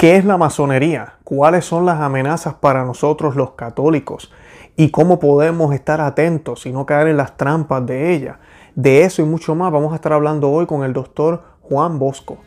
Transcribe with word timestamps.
¿Qué 0.00 0.16
es 0.16 0.24
la 0.24 0.38
masonería? 0.38 1.16
¿Cuáles 1.24 1.66
son 1.66 1.84
las 1.84 2.00
amenazas 2.00 2.54
para 2.54 2.86
nosotros 2.86 3.36
los 3.36 3.50
católicos? 3.50 4.32
¿Y 4.74 4.90
cómo 4.90 5.18
podemos 5.18 5.74
estar 5.74 6.00
atentos 6.00 6.64
y 6.64 6.72
no 6.72 6.86
caer 6.86 7.08
en 7.08 7.18
las 7.18 7.36
trampas 7.36 7.84
de 7.84 8.14
ella? 8.14 8.38
De 8.74 9.02
eso 9.04 9.20
y 9.20 9.26
mucho 9.26 9.54
más 9.54 9.70
vamos 9.70 9.92
a 9.92 9.96
estar 9.96 10.14
hablando 10.14 10.50
hoy 10.50 10.64
con 10.64 10.84
el 10.84 10.94
doctor 10.94 11.42
Juan 11.60 11.98
Bosco. 11.98 12.38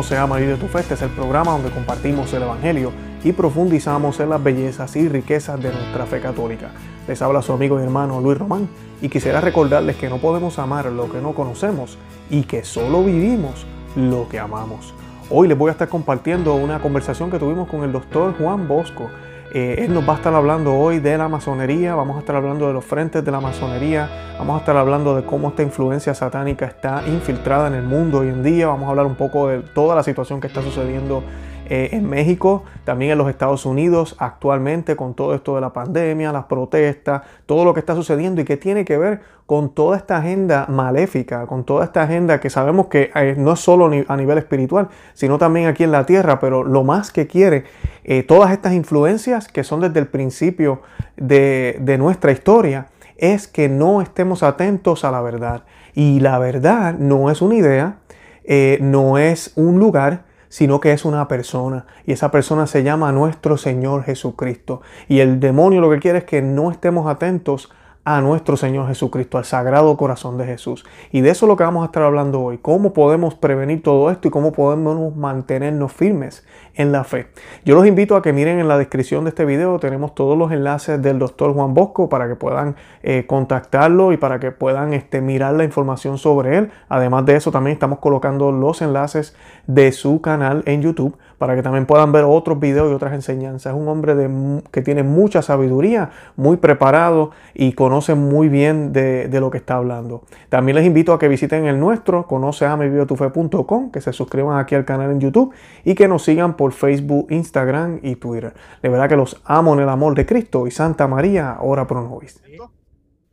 Conoce, 0.00 0.16
Ama 0.16 0.40
y 0.40 0.46
de 0.46 0.56
tu 0.56 0.66
Fe. 0.66 0.80
Este 0.80 0.94
es 0.94 1.02
el 1.02 1.10
programa 1.10 1.52
donde 1.52 1.68
compartimos 1.68 2.32
el 2.32 2.42
Evangelio 2.42 2.90
y 3.22 3.32
profundizamos 3.32 4.18
en 4.20 4.30
las 4.30 4.42
bellezas 4.42 4.96
y 4.96 5.06
riquezas 5.06 5.62
de 5.62 5.70
nuestra 5.70 6.06
fe 6.06 6.22
católica. 6.22 6.70
Les 7.06 7.20
habla 7.20 7.42
su 7.42 7.52
amigo 7.52 7.78
y 7.78 7.82
hermano 7.82 8.18
Luis 8.18 8.38
Román 8.38 8.66
y 9.02 9.10
quisiera 9.10 9.42
recordarles 9.42 9.96
que 9.96 10.08
no 10.08 10.16
podemos 10.16 10.58
amar 10.58 10.86
lo 10.86 11.12
que 11.12 11.20
no 11.20 11.34
conocemos 11.34 11.98
y 12.30 12.44
que 12.44 12.64
solo 12.64 13.04
vivimos 13.04 13.66
lo 13.94 14.26
que 14.26 14.38
amamos. 14.38 14.94
Hoy 15.28 15.48
les 15.48 15.58
voy 15.58 15.68
a 15.68 15.72
estar 15.72 15.90
compartiendo 15.90 16.54
una 16.54 16.80
conversación 16.80 17.30
que 17.30 17.38
tuvimos 17.38 17.68
con 17.68 17.84
el 17.84 17.92
doctor 17.92 18.34
Juan 18.38 18.68
Bosco. 18.68 19.10
Eh, 19.52 19.84
él 19.84 19.92
nos 19.92 20.08
va 20.08 20.12
a 20.12 20.16
estar 20.16 20.32
hablando 20.32 20.74
hoy 20.76 21.00
de 21.00 21.18
la 21.18 21.28
masonería, 21.28 21.96
vamos 21.96 22.16
a 22.16 22.20
estar 22.20 22.36
hablando 22.36 22.68
de 22.68 22.72
los 22.72 22.84
frentes 22.84 23.24
de 23.24 23.30
la 23.32 23.40
masonería, 23.40 24.08
vamos 24.38 24.54
a 24.54 24.58
estar 24.60 24.76
hablando 24.76 25.16
de 25.16 25.24
cómo 25.24 25.48
esta 25.48 25.64
influencia 25.64 26.14
satánica 26.14 26.66
está 26.66 27.02
infiltrada 27.08 27.66
en 27.66 27.74
el 27.74 27.82
mundo 27.82 28.18
hoy 28.18 28.28
en 28.28 28.44
día, 28.44 28.68
vamos 28.68 28.86
a 28.86 28.90
hablar 28.90 29.06
un 29.06 29.16
poco 29.16 29.48
de 29.48 29.58
toda 29.58 29.96
la 29.96 30.04
situación 30.04 30.40
que 30.40 30.46
está 30.46 30.62
sucediendo 30.62 31.24
eh, 31.72 31.90
en 31.92 32.10
México, 32.10 32.64
también 32.82 33.12
en 33.12 33.18
los 33.18 33.30
Estados 33.30 33.64
Unidos 33.64 34.16
actualmente 34.18 34.96
con 34.96 35.14
todo 35.14 35.36
esto 35.36 35.54
de 35.54 35.60
la 35.60 35.72
pandemia, 35.72 36.32
las 36.32 36.46
protestas, 36.46 37.22
todo 37.46 37.64
lo 37.64 37.72
que 37.74 37.78
está 37.78 37.94
sucediendo 37.94 38.40
y 38.40 38.44
que 38.44 38.56
tiene 38.56 38.84
que 38.84 38.98
ver 38.98 39.20
con 39.46 39.72
toda 39.72 39.96
esta 39.96 40.16
agenda 40.16 40.66
maléfica, 40.68 41.46
con 41.46 41.62
toda 41.62 41.84
esta 41.84 42.02
agenda 42.02 42.40
que 42.40 42.50
sabemos 42.50 42.88
que 42.88 43.12
eh, 43.14 43.36
no 43.38 43.52
es 43.52 43.60
solo 43.60 43.88
a 44.08 44.16
nivel 44.16 44.38
espiritual, 44.38 44.88
sino 45.14 45.38
también 45.38 45.68
aquí 45.68 45.84
en 45.84 45.92
la 45.92 46.06
tierra, 46.06 46.40
pero 46.40 46.64
lo 46.64 46.82
más 46.82 47.12
que 47.12 47.28
quiere 47.28 47.62
eh, 48.02 48.24
todas 48.24 48.50
estas 48.50 48.72
influencias 48.72 49.46
que 49.46 49.62
son 49.62 49.78
desde 49.78 50.00
el 50.00 50.08
principio 50.08 50.82
de, 51.16 51.96
nuestra 52.00 52.32
historia 52.32 52.88
es 53.16 53.46
que 53.46 53.68
no 53.68 54.02
estemos 54.02 54.42
atentos 54.42 55.04
a 55.04 55.12
la 55.12 55.20
verdad. 55.20 55.62
Y 55.94 56.18
la 56.18 56.40
verdad 56.40 56.94
no 56.98 57.30
es 57.30 57.40
una 57.40 57.54
idea, 57.54 57.98
no 58.80 59.18
es 59.18 59.52
un 59.54 59.78
lugar, 59.78 60.29
sino 60.50 60.80
que 60.80 60.92
es 60.92 61.06
una 61.06 61.28
persona 61.28 61.86
y 62.04 62.12
esa 62.12 62.30
persona 62.30 62.66
se 62.66 62.82
llama 62.82 63.12
nuestro 63.12 63.56
Señor 63.56 64.02
Jesucristo. 64.02 64.82
Y 65.08 65.20
el 65.20 65.40
demonio 65.40 65.80
lo 65.80 65.90
que 65.90 66.00
quiere 66.00 66.18
es 66.18 66.24
que 66.24 66.42
no 66.42 66.70
estemos 66.70 67.06
atentos 67.06 67.70
a 68.04 68.20
nuestro 68.20 68.56
Señor 68.56 68.88
Jesucristo, 68.88 69.38
al 69.38 69.44
Sagrado 69.44 69.96
Corazón 69.96 70.38
de 70.38 70.46
Jesús. 70.46 70.84
Y 71.12 71.20
de 71.20 71.30
eso 71.30 71.46
es 71.46 71.48
lo 71.48 71.56
que 71.56 71.64
vamos 71.64 71.82
a 71.82 71.86
estar 71.86 72.02
hablando 72.02 72.40
hoy, 72.40 72.58
cómo 72.58 72.92
podemos 72.92 73.34
prevenir 73.34 73.82
todo 73.82 74.10
esto 74.10 74.28
y 74.28 74.30
cómo 74.30 74.52
podemos 74.52 75.14
mantenernos 75.14 75.92
firmes 75.92 76.44
en 76.80 76.92
la 76.92 77.04
fe. 77.04 77.26
Yo 77.64 77.74
los 77.74 77.86
invito 77.86 78.16
a 78.16 78.22
que 78.22 78.32
miren 78.32 78.58
en 78.58 78.68
la 78.68 78.78
descripción 78.78 79.24
de 79.24 79.30
este 79.30 79.44
video, 79.44 79.78
tenemos 79.78 80.14
todos 80.14 80.36
los 80.36 80.50
enlaces 80.50 81.00
del 81.00 81.18
doctor 81.18 81.52
Juan 81.52 81.74
Bosco 81.74 82.08
para 82.08 82.26
que 82.26 82.36
puedan 82.36 82.76
eh, 83.02 83.24
contactarlo 83.26 84.12
y 84.12 84.16
para 84.16 84.40
que 84.40 84.50
puedan 84.50 84.94
este, 84.94 85.20
mirar 85.20 85.54
la 85.54 85.64
información 85.64 86.16
sobre 86.18 86.56
él. 86.56 86.70
Además 86.88 87.26
de 87.26 87.36
eso, 87.36 87.50
también 87.50 87.74
estamos 87.74 87.98
colocando 87.98 88.50
los 88.50 88.80
enlaces 88.82 89.36
de 89.66 89.92
su 89.92 90.20
canal 90.20 90.62
en 90.66 90.82
YouTube 90.82 91.16
para 91.40 91.56
que 91.56 91.62
también 91.62 91.86
puedan 91.86 92.12
ver 92.12 92.24
otros 92.24 92.60
videos 92.60 92.90
y 92.90 92.94
otras 92.94 93.14
enseñanzas. 93.14 93.72
Es 93.72 93.80
un 93.80 93.88
hombre 93.88 94.14
de, 94.14 94.62
que 94.70 94.82
tiene 94.82 95.02
mucha 95.02 95.40
sabiduría, 95.40 96.10
muy 96.36 96.58
preparado 96.58 97.30
y 97.54 97.72
conoce 97.72 98.14
muy 98.14 98.50
bien 98.50 98.92
de, 98.92 99.28
lo 99.40 99.50
que 99.50 99.56
está 99.56 99.76
hablando. 99.76 100.22
También 100.50 100.76
les 100.76 100.84
invito 100.84 101.14
a 101.14 101.18
que 101.18 101.28
visiten 101.28 101.64
el 101.64 101.80
nuestro, 101.80 102.26
conoceamevideotufe.com, 102.26 103.90
que 103.90 104.02
se 104.02 104.12
suscriban 104.12 104.58
aquí 104.58 104.74
al 104.74 104.84
canal 104.84 105.12
en 105.12 105.20
YouTube 105.20 105.54
y 105.82 105.94
que 105.94 106.08
nos 106.08 106.24
sigan 106.24 106.58
por 106.58 106.69
Facebook, 106.72 107.30
Instagram 107.30 108.00
y 108.02 108.16
Twitter. 108.16 108.54
De 108.82 108.88
verdad 108.88 109.08
que 109.08 109.16
los 109.16 109.40
amo 109.44 109.74
en 109.74 109.80
el 109.80 109.88
amor 109.88 110.14
de 110.14 110.26
Cristo 110.26 110.66
y 110.66 110.70
Santa 110.70 111.06
María, 111.06 111.58
ora 111.60 111.86
pro 111.86 112.02
nobis. 112.02 112.40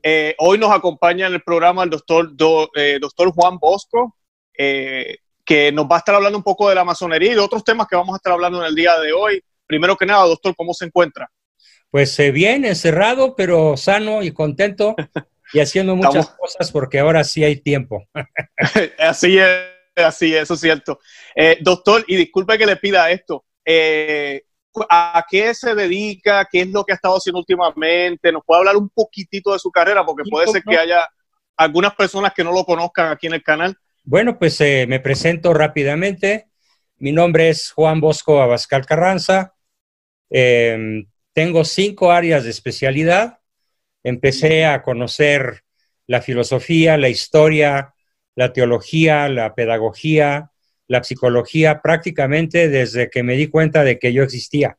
Eh, 0.03 0.35
hoy 0.39 0.57
nos 0.57 0.71
acompaña 0.71 1.27
en 1.27 1.33
el 1.33 1.41
programa 1.41 1.83
el 1.83 1.89
doctor, 1.89 2.31
eh, 2.75 2.97
doctor 3.01 3.31
Juan 3.31 3.57
Bosco. 3.57 4.15
Eh, 4.57 5.17
que 5.47 5.71
nos 5.71 5.85
va 5.85 5.95
a 5.95 5.99
estar 5.99 6.13
hablando 6.13 6.37
un 6.37 6.43
poco 6.43 6.67
de 6.67 6.75
la 6.75 6.83
masonería 6.83 7.31
y 7.31 7.35
de 7.35 7.39
otros 7.39 7.63
temas 7.63 7.87
que 7.87 7.95
vamos 7.95 8.13
a 8.13 8.17
estar 8.17 8.33
hablando 8.33 8.59
en 8.59 8.67
el 8.67 8.75
día 8.75 8.99
de 8.99 9.13
hoy. 9.13 9.41
Primero 9.65 9.95
que 9.95 10.05
nada, 10.05 10.25
doctor, 10.25 10.53
¿cómo 10.57 10.73
se 10.73 10.85
encuentra? 10.85 11.31
Pues 11.89 12.19
eh, 12.19 12.31
bien, 12.31 12.65
encerrado, 12.65 13.33
pero 13.33 13.77
sano 13.77 14.23
y 14.23 14.33
contento 14.33 14.93
y 15.53 15.61
haciendo 15.61 15.95
muchas 15.95 16.31
cosas 16.31 16.69
porque 16.69 16.99
ahora 16.99 17.23
sí 17.23 17.45
hay 17.45 17.55
tiempo. 17.55 18.03
así 18.99 19.37
es, 19.37 19.47
así 20.05 20.35
es, 20.35 20.43
eso 20.43 20.53
es 20.53 20.59
cierto. 20.59 20.99
Eh, 21.35 21.57
doctor, 21.61 22.03
y 22.07 22.15
disculpe 22.15 22.57
que 22.57 22.65
le 22.65 22.77
pida 22.77 23.09
esto, 23.11 23.45
eh, 23.65 24.43
¿a 24.89 25.25
qué 25.29 25.53
se 25.53 25.73
dedica? 25.73 26.47
¿Qué 26.49 26.61
es 26.61 26.69
lo 26.69 26.83
que 26.83 26.93
ha 26.93 26.95
estado 26.95 27.15
haciendo 27.15 27.39
últimamente? 27.39 28.31
¿Nos 28.31 28.43
puede 28.45 28.59
hablar 28.59 28.77
un 28.77 28.89
poquitito 28.89 29.53
de 29.53 29.59
su 29.59 29.71
carrera? 29.71 30.05
Porque 30.05 30.29
puede 30.29 30.47
ser 30.47 30.63
que 30.63 30.77
haya 30.77 31.07
algunas 31.55 31.95
personas 31.95 32.33
que 32.33 32.43
no 32.43 32.51
lo 32.51 32.63
conozcan 32.63 33.11
aquí 33.11 33.27
en 33.27 33.33
el 33.33 33.43
canal. 33.43 33.75
Bueno, 34.03 34.37
pues 34.37 34.61
eh, 34.61 34.85
me 34.87 34.99
presento 34.99 35.53
rápidamente. 35.53 36.47
Mi 36.97 37.11
nombre 37.11 37.49
es 37.49 37.71
Juan 37.71 37.99
Bosco 37.99 38.41
Abascal 38.41 38.85
Carranza. 38.85 39.55
Em, 40.29 41.07
tengo 41.33 41.65
cinco 41.65 42.11
áreas 42.11 42.43
de 42.43 42.51
especialidad. 42.51 43.39
Empecé 44.03 44.65
a 44.65 44.81
conocer 44.81 45.63
la 46.05 46.21
filosofía, 46.21 46.97
la 46.97 47.09
historia, 47.09 47.93
la 48.37 48.53
teología, 48.53 49.27
la 49.29 49.55
pedagogía, 49.55 50.51
la 50.87 51.03
psicología 51.03 51.81
prácticamente 51.81 52.69
desde 52.69 53.09
que 53.09 53.23
me 53.23 53.35
di 53.35 53.47
cuenta 53.47 53.83
de 53.83 53.97
que 53.97 54.13
yo 54.13 54.21
existía. 54.21 54.77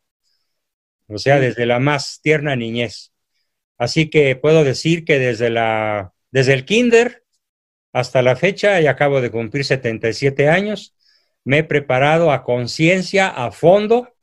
O 1.08 1.18
sea, 1.18 1.40
desde 1.40 1.66
la 1.66 1.80
más 1.80 2.20
tierna 2.22 2.54
niñez. 2.54 3.12
Así 3.76 4.10
que 4.10 4.36
puedo 4.36 4.62
decir 4.62 5.04
que 5.04 5.18
desde, 5.18 5.50
la, 5.50 6.14
desde 6.30 6.54
el 6.54 6.64
kinder 6.64 7.24
hasta 7.92 8.22
la 8.22 8.36
fecha, 8.36 8.80
y 8.80 8.86
acabo 8.86 9.20
de 9.20 9.32
cumplir 9.32 9.64
77 9.64 10.48
años, 10.48 10.94
me 11.42 11.58
he 11.58 11.64
preparado 11.64 12.30
a 12.30 12.44
conciencia, 12.44 13.26
a 13.26 13.50
fondo, 13.50 14.14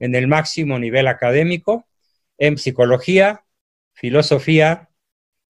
en 0.00 0.14
el 0.14 0.28
máximo 0.28 0.78
nivel 0.78 1.06
académico, 1.06 1.88
en 2.36 2.58
psicología, 2.58 3.46
filosofía, 3.94 4.90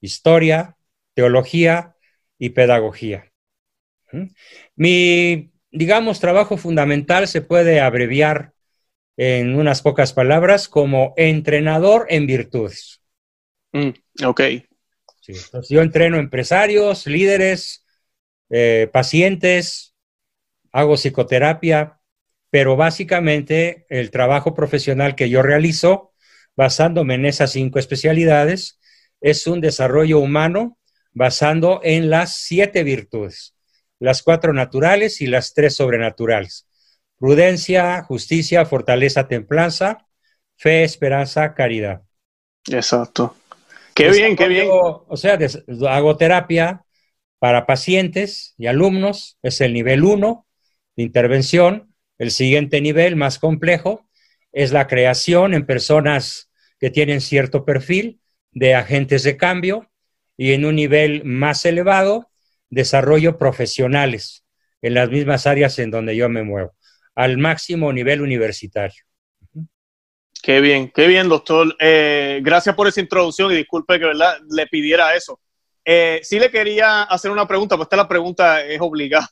historia, 0.00 0.76
teología 1.14 1.96
y 2.38 2.50
pedagogía. 2.50 3.31
Mi, 4.76 5.52
digamos, 5.70 6.20
trabajo 6.20 6.56
fundamental 6.56 7.28
se 7.28 7.42
puede 7.42 7.80
abreviar 7.80 8.52
en 9.16 9.54
unas 9.54 9.82
pocas 9.82 10.12
palabras 10.12 10.68
como 10.68 11.14
entrenador 11.16 12.06
en 12.08 12.26
virtudes. 12.26 13.00
Mm, 13.72 13.90
ok. 14.24 14.40
Yo 15.68 15.82
entreno 15.82 16.18
empresarios, 16.18 17.06
líderes, 17.06 17.84
eh, 18.50 18.88
pacientes, 18.92 19.94
hago 20.72 20.96
psicoterapia, 20.96 22.00
pero 22.50 22.76
básicamente 22.76 23.86
el 23.88 24.10
trabajo 24.10 24.54
profesional 24.54 25.14
que 25.14 25.30
yo 25.30 25.42
realizo, 25.42 26.12
basándome 26.56 27.14
en 27.14 27.26
esas 27.26 27.52
cinco 27.52 27.78
especialidades, 27.78 28.78
es 29.20 29.46
un 29.46 29.60
desarrollo 29.60 30.18
humano 30.18 30.78
basando 31.12 31.80
en 31.82 32.10
las 32.10 32.36
siete 32.36 32.82
virtudes, 32.82 33.54
las 34.02 34.22
cuatro 34.22 34.52
naturales 34.52 35.20
y 35.20 35.26
las 35.26 35.54
tres 35.54 35.76
sobrenaturales. 35.76 36.66
Prudencia, 37.18 38.02
justicia, 38.02 38.66
fortaleza, 38.66 39.28
templanza, 39.28 40.06
fe, 40.56 40.82
esperanza, 40.82 41.54
caridad. 41.54 42.02
Exacto. 42.68 43.36
Qué 43.94 44.10
bien, 44.10 44.34
qué 44.34 44.48
bien. 44.48 44.68
O 44.70 45.16
sea, 45.16 45.38
hago 45.88 46.16
terapia 46.16 46.84
para 47.38 47.64
pacientes 47.64 48.54
y 48.58 48.66
alumnos, 48.66 49.38
es 49.42 49.60
el 49.60 49.72
nivel 49.72 50.02
1 50.02 50.46
de 50.96 51.02
intervención. 51.02 51.94
El 52.18 52.32
siguiente 52.32 52.80
nivel, 52.80 53.14
más 53.14 53.38
complejo, 53.38 54.08
es 54.52 54.72
la 54.72 54.88
creación 54.88 55.54
en 55.54 55.64
personas 55.64 56.50
que 56.80 56.90
tienen 56.90 57.20
cierto 57.20 57.64
perfil 57.64 58.20
de 58.50 58.74
agentes 58.74 59.22
de 59.22 59.36
cambio 59.36 59.90
y 60.36 60.54
en 60.54 60.64
un 60.64 60.74
nivel 60.74 61.24
más 61.24 61.64
elevado, 61.64 62.31
desarrollo 62.72 63.36
profesionales 63.36 64.44
en 64.80 64.94
las 64.94 65.10
mismas 65.10 65.46
áreas 65.46 65.78
en 65.78 65.90
donde 65.90 66.16
yo 66.16 66.28
me 66.28 66.42
muevo, 66.42 66.72
al 67.14 67.38
máximo 67.38 67.92
nivel 67.92 68.22
universitario. 68.22 69.04
Qué 70.42 70.60
bien, 70.60 70.90
qué 70.92 71.06
bien, 71.06 71.28
doctor. 71.28 71.76
Eh, 71.78 72.40
gracias 72.42 72.74
por 72.74 72.88
esa 72.88 73.00
introducción 73.00 73.52
y 73.52 73.56
disculpe 73.56 74.00
que 74.00 74.06
¿verdad? 74.06 74.38
le 74.50 74.66
pidiera 74.66 75.14
eso. 75.14 75.38
Eh, 75.84 76.20
sí 76.24 76.40
le 76.40 76.50
quería 76.50 77.02
hacer 77.02 77.30
una 77.30 77.46
pregunta, 77.46 77.76
pues 77.76 77.86
esta 77.86 77.96
la 77.96 78.08
pregunta 78.08 78.64
es 78.64 78.80
obligada. 78.80 79.28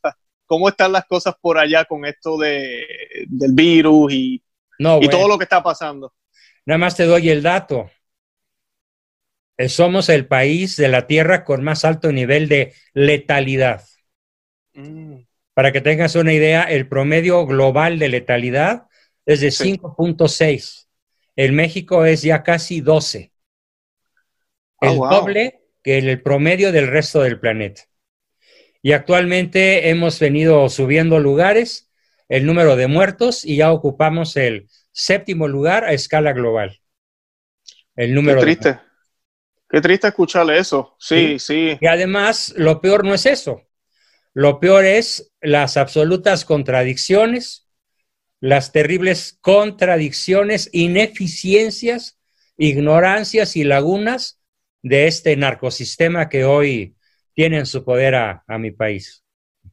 ¿Cómo 0.47 0.69
están 0.69 0.93
las 0.93 1.07
cosas 1.07 1.35
por 1.41 1.59
allá 1.59 1.85
con 1.85 2.05
esto 2.05 2.37
de, 2.37 2.85
del 3.27 3.53
virus 3.53 4.13
y, 4.13 4.43
y 4.79 5.09
todo 5.09 5.27
lo 5.27 5.39
que 5.39 5.45
está 5.45 5.63
pasando? 5.63 6.13
Nada 6.67 6.79
más 6.79 6.97
te 6.97 7.05
doy 7.05 7.31
el 7.31 7.43
dato. 7.43 7.91
Somos 9.69 10.09
el 10.09 10.27
país 10.27 10.77
de 10.77 10.89
la 10.89 11.07
Tierra 11.07 11.45
con 11.45 11.63
más 11.63 11.85
alto 11.85 12.13
nivel 12.13 12.49
de 12.49 12.75
letalidad. 12.95 13.83
Mm. 14.75 15.23
Para 15.55 15.73
que 15.73 15.81
tengas 15.81 16.15
una 16.15 16.33
idea, 16.33 16.63
el 16.63 16.89
promedio 16.89 17.45
global 17.47 17.99
de 17.99 18.09
letalidad 18.09 18.85
es 19.27 19.41
de 19.41 19.49
5.6. 19.49 20.89
En 21.37 21.55
México 21.55 22.05
es 22.05 22.23
ya 22.23 22.43
casi 22.43 22.81
12. 22.81 23.33
el 24.81 24.97
doble 24.97 25.61
que 25.83 25.99
el 25.99 26.23
promedio 26.23 26.73
del 26.73 26.89
resto 26.89 27.23
del 27.23 27.39
planeta. 27.39 27.83
Y 28.83 28.93
actualmente 28.93 29.91
hemos 29.91 30.19
venido 30.19 30.69
subiendo 30.69 31.21
lugares, 31.21 31.91
el 32.29 32.47
número 32.47 32.77
de 32.77 32.87
muertos, 32.87 33.45
y 33.45 33.57
ya 33.57 33.73
ocupamos 33.73 34.37
el 34.37 34.69
séptimo 34.93 35.49
lugar 35.49 35.85
a 35.85 35.93
escala 35.93 36.33
global. 36.33 36.81
El 37.97 38.15
número 38.15 38.39
Qué 38.41 38.45
triste. 38.47 38.79
Qué 39.71 39.81
triste 39.81 40.09
escucharle 40.09 40.59
eso. 40.59 40.97
Sí, 40.99 41.39
sí, 41.39 41.79
Y 41.81 41.87
además, 41.87 42.53
lo 42.57 42.81
peor 42.81 43.05
no 43.05 43.15
es 43.15 43.25
eso. 43.25 43.63
Lo 44.35 44.59
peor 44.59 44.85
es 44.85 45.33
las 45.41 45.77
absolutas 45.77 46.45
contradicciones, 46.45 47.69
las 48.41 48.73
terribles 48.73 49.39
contradicciones, 49.41 50.71
ineficiencias, 50.73 52.19
ignorancias 52.57 53.57
y 53.57 53.65
lagunas 53.65 54.41
de 54.83 55.07
este 55.07 55.37
narcosistema 55.37 56.29
que 56.29 56.45
hoy 56.45 56.97
tiene 57.35 57.59
en 57.59 57.67
su 57.67 57.85
poder 57.85 58.15
a, 58.15 58.45
mi 58.59 58.73
país. 58.73 59.25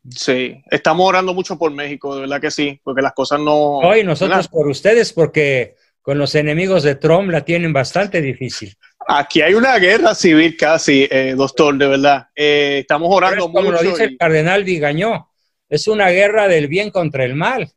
Sí, 0.09 0.61
estamos 0.69 1.07
orando 1.07 1.33
mucho 1.33 1.57
por 1.57 1.71
México, 1.71 2.15
de 2.15 2.21
verdad 2.21 2.39
que 2.39 2.51
sí, 2.51 2.79
porque 2.83 3.01
las 3.01 3.13
cosas 3.13 3.39
no... 3.39 3.77
Hoy 3.77 4.03
nosotros 4.03 4.47
por 4.47 4.67
ustedes, 4.67 5.11
porque 5.11 5.75
con 6.01 6.17
los 6.17 6.35
enemigos 6.35 6.83
de 6.83 6.95
Trump 6.95 7.29
la 7.29 7.44
tienen 7.44 7.73
bastante 7.73 8.21
difícil. 8.21 8.77
Aquí 9.09 9.42
hay 9.42 9.54
una 9.54 9.77
guerra 9.80 10.13
civil 10.13 10.57
casi, 10.57 11.07
eh, 11.09 11.33
doctor, 11.36 11.77
de 11.77 11.88
verdad. 11.88 12.27
Eh, 12.36 12.80
estamos 12.81 13.07
orando 13.09 13.48
mucho. 13.48 13.54
Como 13.54 13.71
lo 13.71 13.81
dice 13.81 14.04
el 14.04 14.18
cardenal 14.18 14.65
Vigañó, 14.65 15.30
es 15.69 15.88
una 15.88 16.09
guerra 16.09 16.50
del 16.50 16.68
bien 16.68 16.92
contra 16.92 17.24
el 17.24 17.33
mal. 17.33 17.71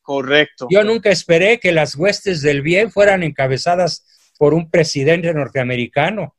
Correcto. 0.00 0.68
Yo 0.70 0.82
nunca 0.82 1.10
esperé 1.10 1.60
que 1.60 1.72
las 1.72 1.96
huestes 1.96 2.40
del 2.40 2.62
bien 2.62 2.90
fueran 2.90 3.22
encabezadas 3.22 4.06
por 4.38 4.54
un 4.54 4.70
presidente 4.70 5.34
norteamericano. 5.34 6.34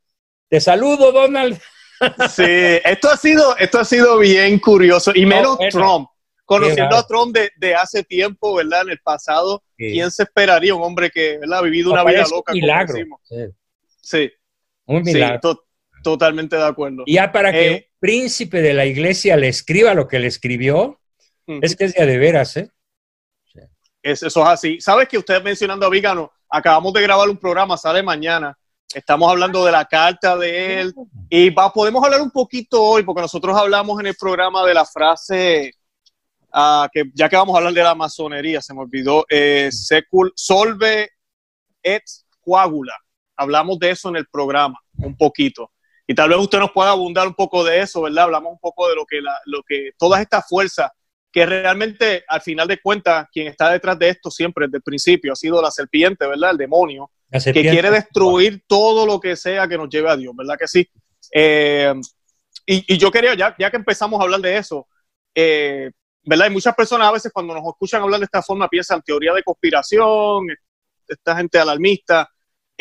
Te 0.50 0.60
saludo, 0.60 1.12
Donald. 1.12 1.60
Sí, 2.32 2.44
esto 2.84 3.12
ha 3.12 3.16
sido, 3.16 3.56
esto 3.58 3.78
ha 3.78 3.86
sido 3.86 4.18
bien 4.18 4.58
curioso. 4.58 5.12
Y 5.14 5.24
menos 5.24 5.56
Trump. 5.70 6.10
Conociendo 6.46 6.96
a 6.96 7.06
Trump 7.06 7.38
de, 7.56 7.76
hace 7.76 8.04
tiempo, 8.04 8.56
¿verdad? 8.56 8.82
En 8.82 8.90
el 8.90 9.00
pasado, 9.02 9.62
¿quién 9.78 10.10
se 10.10 10.24
esperaría? 10.24 10.74
Un 10.74 10.82
hombre 10.82 11.12
que 11.12 11.40
ha 11.48 11.62
vivido 11.62 11.92
una 11.92 12.04
vida 12.04 12.26
loca. 12.28 12.54
Milagro. 12.54 12.98
Sí. 13.22 13.36
Un 14.86 15.04
milagro. 15.04 15.64
totalmente 16.04 16.56
de 16.56 16.66
acuerdo. 16.66 17.04
Y 17.06 17.16
ya 17.16 17.32
para 17.32 17.52
que 17.52 17.68
el 17.68 17.74
eh, 17.74 17.92
príncipe 18.00 18.62
de 18.62 18.74
la 18.74 18.86
iglesia 18.86 19.38
le 19.38 19.48
escriba 19.48 19.94
lo 19.94 20.08
que 20.08 20.20
le 20.20 20.28
escribió, 20.28 21.00
es 21.48 21.76
que 21.76 21.86
es 21.86 21.94
de 21.94 22.18
veras, 22.18 22.58
¿eh? 22.58 22.70
eso 24.02 24.28
es 24.28 24.38
así. 24.38 24.82
¿Sabes 24.82 25.08
que 25.08 25.18
usted 25.18 25.42
mencionando 25.44 25.86
a 25.86 25.90
Vígano, 25.90 26.32
acabamos 26.50 26.94
de 26.94 27.02
grabar 27.02 27.30
un 27.30 27.38
programa, 27.38 27.78
sale 27.78 28.04
mañana. 28.04 28.58
Estamos 28.94 29.32
hablando 29.32 29.66
de 29.66 29.72
la 29.72 29.86
carta 29.86 30.38
de 30.38 30.82
él 30.82 30.94
y 31.30 31.50
va, 31.50 31.72
podemos 31.72 32.04
hablar 32.04 32.22
un 32.22 32.32
poquito 32.32 32.84
hoy, 32.84 33.04
porque 33.04 33.22
nosotros 33.22 33.56
hablamos 33.58 34.00
en 34.02 34.08
el 34.08 34.16
programa 34.16 34.66
de 34.66 34.74
la 34.74 34.86
frase, 34.86 35.72
ah, 36.52 36.90
que 36.92 37.06
ya 37.14 37.30
que 37.30 37.38
vamos 37.38 37.56
a 37.56 37.60
hablar 37.60 37.74
de 37.74 37.84
la 37.84 37.96
masonería, 37.96 38.62
se 38.62 38.74
me 38.74 38.82
olvidó, 38.82 39.26
eh, 39.30 39.70
secul, 39.72 40.34
solve 40.36 41.10
et 41.82 42.04
coagula. 42.42 42.94
Hablamos 43.36 43.80
de 43.80 43.92
eso 43.92 44.10
en 44.10 44.18
el 44.18 44.28
programa, 44.28 44.80
un 44.98 45.16
poquito. 45.18 45.72
Y 46.08 46.14
tal 46.14 46.30
vez 46.30 46.40
usted 46.40 46.60
nos 46.60 46.72
pueda 46.72 46.92
abundar 46.92 47.28
un 47.28 47.34
poco 47.34 47.64
de 47.64 47.82
eso, 47.82 48.02
¿verdad? 48.02 48.26
Hablamos 48.26 48.54
un 48.54 48.60
poco 48.60 48.90
de 48.90 48.96
lo 48.96 49.06
que, 49.06 49.22
la, 49.22 49.38
lo 49.46 49.64
que 49.64 49.92
todas 49.98 50.22
estas 50.22 50.48
fuerzas 50.48 50.92
que 51.32 51.46
realmente 51.46 52.26
al 52.28 52.42
final 52.42 52.68
de 52.68 52.82
cuentas 52.82 53.28
quien 53.32 53.48
está 53.48 53.72
detrás 53.72 53.98
de 53.98 54.10
esto 54.10 54.30
siempre 54.30 54.66
desde 54.66 54.78
el 54.78 54.84
principio 54.84 55.32
ha 55.32 55.36
sido 55.36 55.62
la 55.62 55.72
serpiente, 55.72 56.28
¿verdad? 56.28 56.52
El 56.52 56.58
demonio, 56.58 57.10
que 57.32 57.54
quiere 57.54 57.90
destruir 57.90 58.64
todo 58.68 59.06
lo 59.06 59.20
que 59.20 59.36
sea 59.38 59.68
que 59.68 59.78
nos 59.78 59.90
lleve 59.90 60.10
a 60.10 60.18
Dios, 60.18 60.36
¿verdad 60.36 60.58
que 60.60 60.68
sí? 60.68 60.90
Eh, 61.34 61.94
y, 62.66 62.98
yo 62.98 63.12
quería, 63.12 63.34
ya, 63.34 63.56
ya 63.58 63.72
que 63.72 63.78
empezamos 63.78 64.20
a 64.20 64.24
hablar 64.24 64.42
de 64.42 64.58
eso, 64.58 64.88
eh, 65.34 65.92
¿verdad? 66.24 66.48
Hay 66.48 66.54
muchas 66.54 66.76
personas 66.76 67.08
a 67.08 67.12
veces 67.12 67.32
cuando 67.34 67.54
nos 67.54 67.66
escuchan 67.66 68.02
hablar 68.02 68.20
de 68.20 68.26
esta 68.26 68.42
forma 68.42 68.68
piensan 68.68 69.02
teoría 69.02 69.34
de 69.34 69.44
conspiración, 69.44 70.48
esta 71.08 71.36
gente 71.38 71.58
alarmista. 71.58 72.30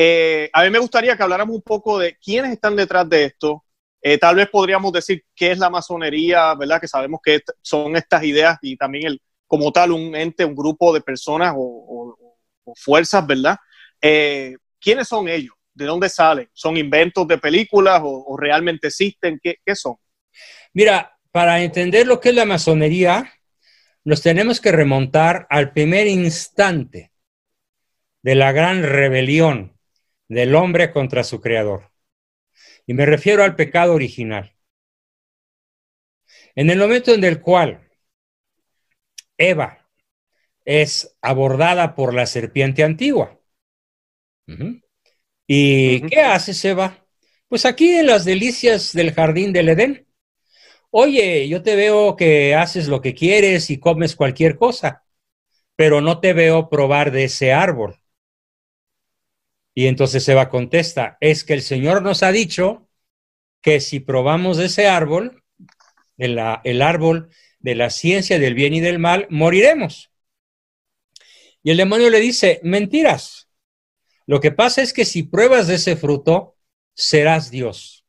Eh, 0.02 0.49
a 0.55 0.64
mí 0.64 0.70
me 0.70 0.79
gustaría 0.79 1.14
que 1.14 1.23
habláramos 1.23 1.56
un 1.56 1.61
poco 1.61 1.99
de 1.99 2.17
quiénes 2.17 2.52
están 2.52 2.75
detrás 2.75 3.06
de 3.06 3.26
esto, 3.26 3.67
eh, 4.00 4.17
tal 4.17 4.37
vez 4.37 4.49
podríamos 4.49 4.94
decir 4.94 5.26
qué 5.37 5.50
es 5.50 5.58
la 5.58 5.69
masonería, 5.69 6.55
¿verdad? 6.55 6.81
Que 6.81 6.88
sabemos 6.88 7.20
que 7.23 7.43
son 7.61 7.94
estas 7.97 8.25
ideas 8.25 8.56
y 8.62 8.79
también 8.79 9.08
el, 9.08 9.23
como 9.47 9.70
tal 9.70 9.93
un 9.93 10.17
ente, 10.17 10.43
un 10.43 10.55
grupo 10.55 10.94
de 10.94 11.02
personas 11.02 11.52
o, 11.55 12.17
fuerzas, 12.76 13.26
¿verdad? 13.26 13.58
Eh, 14.00 14.55
¿Quiénes 14.81 15.06
son 15.06 15.29
ellos? 15.29 15.55
¿De 15.75 15.85
dónde 15.85 16.08
salen? 16.08 16.49
¿Son 16.55 16.79
inventos 16.79 17.29
de 17.29 17.37
películas 17.37 18.00
o, 18.02 18.38
realmente 18.38 18.87
existen? 18.87 19.38
¿Qué, 19.43 19.56
¿Qué 19.62 19.76
son? 19.76 19.97
Mira, 20.73 21.14
para 21.31 21.62
entender 21.62 22.06
lo 22.06 22.20
que 22.20 22.31
es 22.31 22.35
la 22.35 22.47
masonería, 22.47 23.31
nos 24.05 24.23
tenemos 24.23 24.62
que 24.62 24.73
remontar 24.73 25.47
al 25.50 25.75
primer 25.75 26.06
instante 26.06 27.12
de 28.23 28.35
la 28.35 28.52
gran 28.52 28.82
rebelión 28.82 29.76
del 30.31 30.55
hombre 30.55 30.93
contra 30.93 31.25
su 31.25 31.41
creador. 31.41 31.91
Y 32.87 32.94
me 32.94 33.05
refiero 33.05 33.43
al 33.43 33.56
pecado 33.56 33.94
original. 33.94 34.56
En 36.55 36.71
el 36.71 36.79
momento 36.79 37.12
en 37.12 37.25
el 37.25 37.41
cual 37.41 37.91
Eva 39.37 39.88
es 40.65 41.17
abordada 41.21 41.97
por 41.97 42.15
la 42.15 42.27
serpiente 42.27 42.85
antigua. 42.85 43.41
¿Y 45.49 46.03
qué 46.03 46.21
haces, 46.21 46.65
Eva? 46.65 47.05
Pues 47.49 47.65
aquí 47.67 47.91
en 47.94 48.06
las 48.06 48.25
delicias 48.25 48.93
del 48.93 49.12
jardín 49.12 49.53
del 49.53 49.71
Edén. 49.71 50.06
Oye, 50.91 51.49
yo 51.49 51.62
te 51.65 51.75
veo 51.75 52.15
que 52.15 52.55
haces 52.55 52.87
lo 52.87 53.00
que 53.00 53.15
quieres 53.15 53.69
y 53.71 53.81
comes 53.81 54.15
cualquier 54.15 54.56
cosa, 54.56 55.05
pero 55.75 56.00
no 56.00 56.21
te 56.21 56.35
veo 56.35 56.69
probar 56.69 57.11
de 57.11 57.25
ese 57.25 57.53
árbol. 57.53 58.00
Y 59.81 59.87
entonces 59.87 60.29
Eva 60.29 60.50
contesta, 60.50 61.17
es 61.21 61.43
que 61.43 61.55
el 61.55 61.62
Señor 61.62 62.03
nos 62.03 62.23
ha 62.23 62.32
dicho 62.32 62.87
que 63.62 63.81
si 63.81 63.99
probamos 63.99 64.59
ese 64.59 64.88
árbol, 64.88 65.43
el, 66.19 66.38
el 66.64 66.83
árbol 66.83 67.31
de 67.61 67.75
la 67.76 67.88
ciencia 67.88 68.38
del 68.38 68.52
bien 68.52 68.75
y 68.75 68.81
del 68.81 68.99
mal, 68.99 69.26
moriremos. 69.31 70.11
Y 71.62 71.71
el 71.71 71.78
demonio 71.78 72.11
le 72.11 72.21
dice, 72.21 72.61
mentiras. 72.62 73.49
Lo 74.26 74.38
que 74.38 74.50
pasa 74.52 74.83
es 74.83 74.93
que 74.93 75.07
si 75.07 75.23
pruebas 75.23 75.66
de 75.66 75.76
ese 75.76 75.97
fruto, 75.97 76.59
serás 76.93 77.50
Dios. 77.50 78.05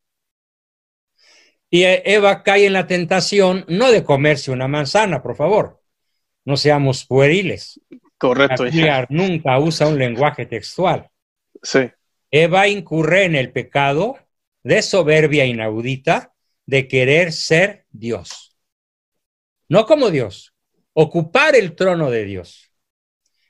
Y 1.69 1.83
Eva 1.85 2.43
cae 2.43 2.65
en 2.65 2.73
la 2.73 2.85
tentación 2.85 3.63
no 3.69 3.91
de 3.91 4.03
comerse 4.03 4.51
una 4.51 4.67
manzana, 4.67 5.23
por 5.23 5.37
favor. 5.37 5.81
No 6.43 6.57
seamos 6.57 7.05
pueriles. 7.05 7.79
Correcto. 8.17 8.65
La 8.65 9.07
nunca 9.09 9.57
usa 9.57 9.87
un 9.87 9.97
lenguaje 9.97 10.45
textual. 10.45 11.10
Sí. 11.61 11.91
Eva 12.31 12.67
incurre 12.67 13.25
en 13.25 13.35
el 13.35 13.51
pecado 13.51 14.17
de 14.63 14.81
soberbia 14.81 15.45
inaudita 15.45 16.33
de 16.65 16.87
querer 16.87 17.33
ser 17.33 17.85
Dios. 17.89 18.55
No 19.67 19.85
como 19.85 20.09
Dios, 20.09 20.53
ocupar 20.93 21.55
el 21.55 21.75
trono 21.75 22.09
de 22.09 22.25
Dios. 22.25 22.71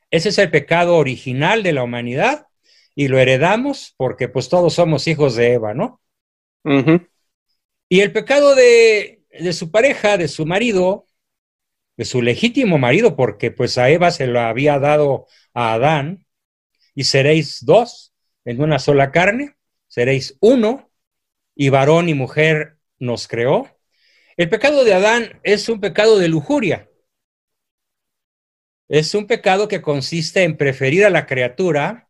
Ese 0.10 0.30
es 0.30 0.38
el 0.38 0.52
pecado 0.52 0.98
original 0.98 1.64
de 1.64 1.74
la 1.74 1.84
humanidad 1.84 2.48
y 2.96 3.08
lo 3.08 3.20
heredamos 3.20 3.94
porque 3.98 4.28
pues 4.28 4.50
todos 4.50 4.74
somos 4.74 5.08
hijos 5.08 5.36
de 5.36 5.54
Eva, 5.54 5.74
¿no? 5.74 6.02
Y 7.90 8.02
el 8.02 8.12
pecado 8.12 8.56
de, 8.56 9.24
de 9.32 9.54
su 9.54 9.72
pareja, 9.72 10.18
de 10.18 10.28
su 10.28 10.46
marido, 10.46 11.08
de 11.98 12.06
su 12.06 12.22
legítimo 12.22 12.78
marido, 12.78 13.16
porque 13.16 13.52
pues 13.52 13.78
a 13.78 13.90
Eva 13.90 14.12
se 14.12 14.28
lo 14.28 14.40
había 14.40 14.80
dado 14.80 15.28
a 15.54 15.74
Adán, 15.74 16.26
y 16.96 17.04
seréis 17.06 17.66
dos 17.66 18.14
en 18.46 18.62
una 18.62 18.80
sola 18.80 19.12
carne, 19.12 19.56
seréis 19.88 20.38
uno, 20.40 20.92
y 21.56 21.70
varón 21.70 22.10
y 22.10 22.14
mujer 22.14 22.78
nos 23.00 23.28
creó. 23.28 23.68
El 24.38 24.50
pecado 24.50 24.84
de 24.84 24.94
Adán 24.94 25.40
es 25.44 25.70
un 25.70 25.80
pecado 25.80 26.18
de 26.18 26.28
lujuria. 26.28 26.90
Es 28.88 29.14
un 29.16 29.28
pecado 29.28 29.68
que 29.68 29.82
consiste 29.82 30.44
en 30.44 30.58
preferir 30.58 31.06
a 31.06 31.10
la 31.10 31.26
criatura. 31.26 32.10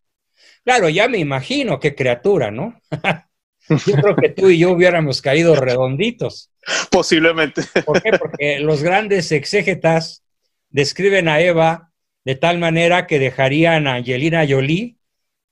Claro, 0.63 0.89
ya 0.89 1.07
me 1.07 1.17
imagino 1.17 1.79
qué 1.79 1.95
criatura, 1.95 2.49
¿no? 2.51 2.79
yo 3.69 3.95
creo 3.95 4.15
que 4.15 4.29
tú 4.29 4.49
y 4.49 4.59
yo 4.59 4.71
hubiéramos 4.71 5.21
caído 5.21 5.55
redonditos. 5.55 6.51
Posiblemente. 6.89 7.63
¿Por 7.85 8.01
qué? 8.01 8.11
Porque 8.17 8.59
los 8.59 8.83
grandes 8.83 9.31
exégetas 9.31 10.23
describen 10.69 11.27
a 11.27 11.41
Eva 11.41 11.90
de 12.23 12.35
tal 12.35 12.59
manera 12.59 13.07
que 13.07 13.19
dejarían 13.19 13.87
a 13.87 13.95
Angelina 13.95 14.45
Jolie 14.47 14.97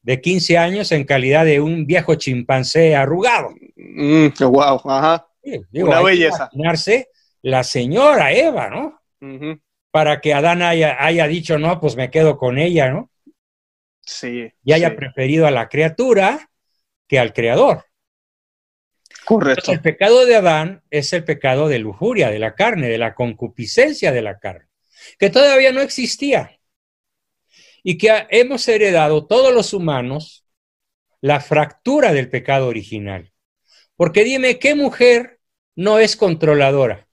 de 0.01 0.21
15 0.21 0.57
años 0.57 0.91
en 0.91 1.03
calidad 1.03 1.45
de 1.45 1.59
un 1.59 1.85
viejo 1.85 2.15
chimpancé 2.15 2.95
arrugado. 2.95 3.49
Mm, 3.75 4.27
wow, 4.39 4.81
ajá. 4.85 5.27
Una 5.73 6.01
belleza. 6.01 6.49
Imaginarse 6.53 7.09
la 7.41 7.63
señora 7.63 8.31
Eva, 8.31 8.69
¿no? 8.69 9.01
Para 9.91 10.21
que 10.21 10.33
Adán 10.33 10.61
haya, 10.61 11.27
dicho, 11.27 11.57
no, 11.57 11.79
pues 11.79 11.95
me 11.95 12.09
quedo 12.09 12.37
con 12.37 12.57
ella, 12.57 12.89
¿no? 12.89 13.09
Sí. 14.01 14.51
Y 14.63 14.73
haya 14.73 14.95
preferido 14.95 15.47
a 15.47 15.51
la 15.51 15.67
criatura 15.67 16.49
que 17.07 17.19
al 17.19 17.33
creador. 17.33 17.85
Correcto. 19.25 19.71
el 19.71 19.81
pecado 19.81 20.25
de 20.25 20.35
Adán 20.35 20.83
es 20.89 21.13
el 21.13 21.23
pecado 21.23 21.67
de 21.67 21.77
lujuria, 21.77 22.29
de 22.29 22.39
la 22.39 22.55
carne, 22.55 22.87
de 22.87 22.97
la 22.97 23.13
concupiscencia 23.13 24.11
de 24.11 24.23
la 24.23 24.39
carne, 24.39 24.67
que 25.19 25.29
todavía 25.29 25.71
no 25.71 25.81
existía. 25.81 26.58
Y 27.83 27.97
que 27.97 28.27
hemos 28.29 28.67
heredado 28.67 29.25
todos 29.25 29.53
los 29.53 29.73
humanos 29.73 30.45
la 31.21 31.39
fractura 31.39 32.13
del 32.13 32.29
pecado 32.29 32.67
original. 32.67 33.31
Porque 33.95 34.23
dime, 34.23 34.59
¿qué 34.59 34.75
mujer 34.75 35.39
no 35.75 35.99
es 35.99 36.15
controladora? 36.15 37.07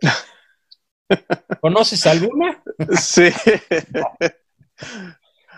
¿Conoces 1.60 2.06
alguna? 2.06 2.62
Sí. 3.00 3.28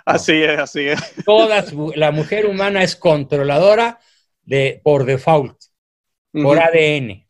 Así 0.05 0.43
es, 0.43 0.59
así 0.59 0.89
es. 0.89 1.01
Toda 1.25 1.65
la 1.95 2.13
mujer 2.13 2.47
humana 2.47 2.83
es 2.83 2.97
controladora 2.97 3.99
de, 4.43 4.81
por 4.83 5.05
default, 5.05 5.61
por 6.33 6.59
ADN. 6.59 7.29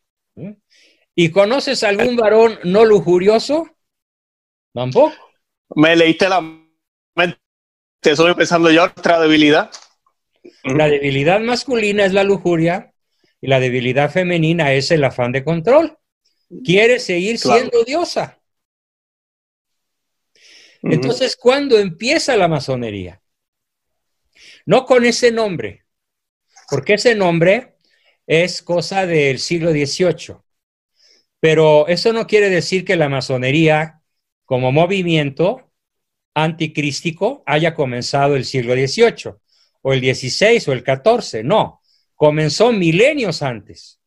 ¿Y 1.15 1.31
conoces 1.31 1.83
algún 1.83 2.15
varón 2.15 2.59
no 2.63 2.85
lujurioso? 2.85 3.67
Tampoco. 4.73 5.28
Me 5.75 5.95
leíste 5.95 6.27
la 6.29 6.41
mente. 6.41 7.39
Estoy 8.01 8.33
pensando 8.33 8.71
yo 8.71 8.85
otra 8.85 9.19
debilidad. 9.19 9.71
La 10.63 10.87
debilidad 10.87 11.39
masculina 11.39 12.05
es 12.05 12.13
la 12.13 12.23
lujuria 12.23 12.93
y 13.41 13.47
la 13.47 13.59
debilidad 13.59 14.11
femenina 14.11 14.73
es 14.73 14.91
el 14.91 15.03
afán 15.03 15.31
de 15.31 15.43
control. 15.43 15.97
Quiere 16.63 16.99
seguir 16.99 17.37
siendo 17.37 17.83
diosa. 17.83 18.39
Entonces, 20.81 21.35
¿cuándo 21.35 21.77
empieza 21.77 22.37
la 22.37 22.47
masonería? 22.47 23.21
No 24.65 24.85
con 24.85 25.05
ese 25.05 25.31
nombre, 25.31 25.85
porque 26.69 26.93
ese 26.93 27.15
nombre 27.15 27.75
es 28.25 28.61
cosa 28.61 29.05
del 29.05 29.39
siglo 29.39 29.71
XVIII. 29.71 30.37
Pero 31.39 31.87
eso 31.87 32.13
no 32.13 32.27
quiere 32.27 32.49
decir 32.49 32.85
que 32.85 32.95
la 32.95 33.09
masonería 33.09 33.98
como 34.49 34.71
movimiento 34.71 35.71
anticrístico 36.33 37.43
haya 37.45 37.75
comenzado 37.75 38.35
el 38.35 38.45
siglo 38.45 38.73
XVIII 38.73 39.35
o 39.83 39.93
el 39.93 39.99
XVI 39.99 40.63
o 40.65 40.73
el 40.73 40.83
XIV. 40.83 41.43
No, 41.43 41.83
comenzó 42.15 42.71
milenios 42.71 43.43
antes. 43.43 43.99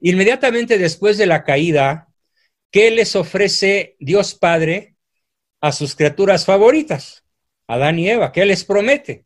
Inmediatamente 0.00 0.76
después 0.76 1.16
de 1.16 1.24
la 1.24 1.44
caída, 1.44 2.08
¿qué 2.70 2.90
les 2.90 3.16
ofrece 3.16 3.96
Dios 4.00 4.34
Padre 4.34 4.96
a 5.62 5.72
sus 5.72 5.96
criaturas 5.96 6.44
favoritas? 6.44 7.24
Adán 7.68 7.98
y 7.98 8.10
Eva, 8.10 8.32
¿qué 8.32 8.44
les 8.44 8.66
promete? 8.66 9.24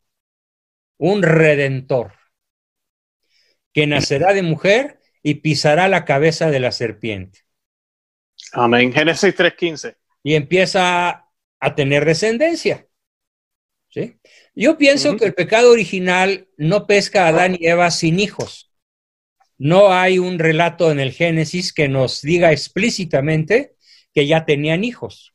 un 0.97 1.23
redentor, 1.23 2.13
que 3.73 3.85
nacerá 3.85 4.33
de 4.33 4.43
mujer 4.43 5.01
y 5.21 5.33
pisará 5.35 5.89
la 5.89 6.05
cabeza 6.05 6.49
de 6.49 6.61
la 6.61 6.71
serpiente. 6.71 7.44
Amén. 8.55 8.93
Génesis 8.93 9.35
3.15. 9.35 9.97
Y 10.23 10.35
empieza 10.35 11.27
a 11.59 11.75
tener 11.75 12.05
descendencia. 12.05 12.87
¿Sí? 13.89 14.17
Yo 14.55 14.77
pienso 14.77 15.17
que 15.17 15.25
el 15.25 15.33
pecado 15.33 15.71
original 15.71 16.47
no 16.57 16.87
pesca 16.87 17.25
a 17.25 17.27
Adán 17.29 17.57
y 17.59 17.67
Eva 17.67 17.91
sin 17.91 18.19
hijos. 18.19 18.71
No 19.57 19.91
hay 19.91 20.19
un 20.19 20.39
relato 20.39 20.91
en 20.91 20.99
el 20.99 21.11
Génesis 21.11 21.73
que 21.73 21.87
nos 21.87 22.21
diga 22.21 22.51
explícitamente 22.51 23.75
que 24.13 24.25
ya 24.25 24.45
tenían 24.45 24.83
hijos. 24.83 25.33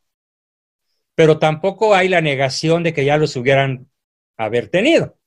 Pero 1.15 1.39
tampoco 1.39 1.95
hay 1.95 2.09
la 2.09 2.23
negación 2.23 2.83
de 2.83 2.95
que 2.95 3.05
ya 3.05 3.19
los 3.19 3.37
hubieran 3.37 3.91
haber 4.39 4.69
tenido. 4.69 5.19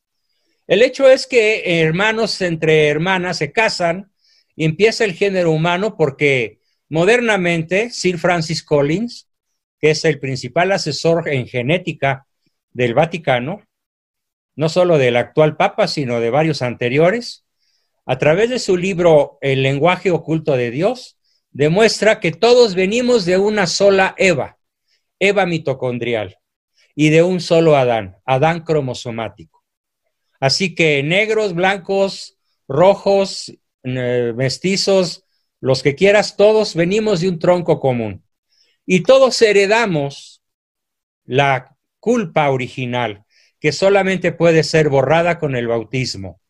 El 0.65 0.81
hecho 0.81 1.07
es 1.07 1.27
que 1.27 1.81
hermanos 1.81 2.41
entre 2.41 2.87
hermanas 2.87 3.37
se 3.37 3.51
casan 3.51 4.11
y 4.55 4.65
empieza 4.65 5.05
el 5.05 5.13
género 5.13 5.51
humano 5.51 5.95
porque 5.97 6.62
modernamente 6.93 7.89
Sir 7.89 8.19
Francis 8.19 8.61
Collins, 8.61 9.27
que 9.79 9.89
es 9.89 10.05
el 10.05 10.19
principal 10.19 10.71
asesor 10.71 11.27
en 11.27 11.47
genética 11.47 12.27
del 12.71 12.93
Vaticano, 12.93 13.63
no 14.55 14.69
solo 14.69 14.99
del 14.99 15.17
actual 15.17 15.57
Papa, 15.57 15.87
sino 15.87 16.19
de 16.19 16.29
varios 16.29 16.61
anteriores, 16.61 17.45
a 18.05 18.19
través 18.19 18.51
de 18.51 18.59
su 18.59 18.77
libro 18.77 19.39
El 19.41 19.63
lenguaje 19.63 20.11
oculto 20.11 20.55
de 20.55 20.69
Dios, 20.69 21.17
demuestra 21.49 22.19
que 22.19 22.31
todos 22.31 22.75
venimos 22.75 23.25
de 23.25 23.39
una 23.39 23.65
sola 23.65 24.13
Eva, 24.15 24.59
Eva 25.17 25.47
mitocondrial, 25.47 26.37
y 26.93 27.09
de 27.09 27.23
un 27.23 27.39
solo 27.39 27.75
Adán, 27.75 28.17
Adán 28.23 28.63
cromosomático. 28.63 29.63
Así 30.39 30.75
que 30.75 31.01
negros, 31.01 31.55
blancos, 31.55 32.37
rojos, 32.67 33.51
eh, 33.81 34.31
mestizos, 34.35 35.22
los 35.63 35.81
que 35.81 35.95
quieras, 35.95 36.35
todos 36.35 36.75
venimos 36.75 37.21
de 37.21 37.29
un 37.29 37.39
tronco 37.39 37.79
común. 37.79 38.21
Y 38.85 39.03
todos 39.03 39.41
heredamos 39.41 40.43
la 41.23 41.77
culpa 42.01 42.49
original, 42.49 43.23
que 43.61 43.71
solamente 43.71 44.33
puede 44.33 44.63
ser 44.63 44.89
borrada 44.89 45.39
con 45.39 45.55
el 45.55 45.69
bautismo, 45.69 46.41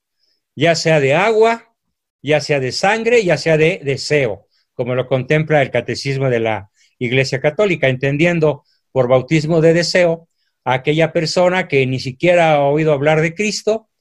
ya 0.55 0.73
sea 0.73 0.99
de 0.99 1.13
agua, 1.13 1.75
ya 2.23 2.41
sea 2.41 2.59
de 2.59 2.71
sangre, 2.71 3.23
ya 3.23 3.37
sea 3.37 3.55
de 3.55 3.81
deseo, 3.83 4.47
como 4.73 4.95
lo 4.95 5.05
contempla 5.07 5.61
el 5.61 5.69
catecismo 5.69 6.31
de 6.31 6.39
la 6.39 6.71
Iglesia 6.97 7.39
Católica, 7.39 7.89
entendiendo 7.89 8.63
por 8.91 9.07
bautismo 9.07 9.61
de 9.61 9.73
deseo 9.73 10.27
aquella 10.63 11.13
persona 11.13 11.67
que 11.67 11.85
ni 11.85 11.99
siquiera 11.99 12.53
ha 12.53 12.63
oído 12.63 12.93
hablar 12.93 13.21
de 13.21 13.35
Cristo, 13.35 13.91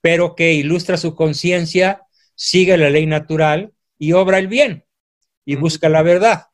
pero 0.00 0.34
que 0.34 0.54
ilustra 0.54 0.96
su 0.96 1.14
conciencia, 1.14 2.02
sigue 2.34 2.76
la 2.76 2.90
ley 2.90 3.06
natural 3.06 3.72
y 3.98 4.12
obra 4.12 4.38
el 4.38 4.48
bien 4.48 4.84
y 5.44 5.56
busca 5.56 5.88
la 5.88 6.02
verdad. 6.02 6.48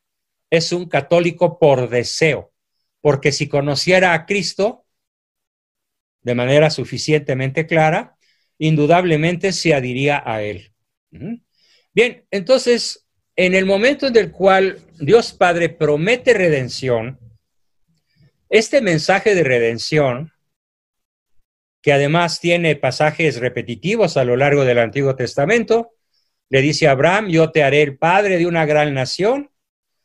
Es 0.50 0.72
un 0.72 0.88
católico 0.88 1.58
por 1.58 1.88
deseo, 1.88 2.52
porque 3.00 3.32
si 3.32 3.48
conociera 3.48 4.12
a 4.12 4.26
Cristo 4.26 4.84
de 6.22 6.34
manera 6.34 6.70
suficientemente 6.70 7.66
clara, 7.66 8.16
indudablemente 8.58 9.52
se 9.52 9.74
adhiría 9.74 10.22
a 10.24 10.42
él. 10.42 10.72
Bien, 11.92 12.24
entonces, 12.30 13.06
en 13.34 13.54
el 13.54 13.66
momento 13.66 14.06
en 14.06 14.16
el 14.16 14.30
cual 14.30 14.78
Dios 15.00 15.32
Padre 15.32 15.68
promete 15.68 16.32
redención, 16.32 17.18
este 18.48 18.82
mensaje 18.82 19.34
de 19.34 19.42
redención, 19.42 20.32
que 21.80 21.92
además 21.92 22.38
tiene 22.38 22.76
pasajes 22.76 23.40
repetitivos 23.40 24.16
a 24.16 24.24
lo 24.24 24.36
largo 24.36 24.64
del 24.64 24.78
Antiguo 24.78 25.16
Testamento, 25.16 25.94
le 26.52 26.60
dice 26.60 26.86
a 26.86 26.90
Abraham, 26.90 27.28
yo 27.30 27.50
te 27.50 27.62
haré 27.62 27.80
el 27.80 27.96
padre 27.96 28.36
de 28.36 28.46
una 28.46 28.66
gran 28.66 28.92
nación 28.92 29.50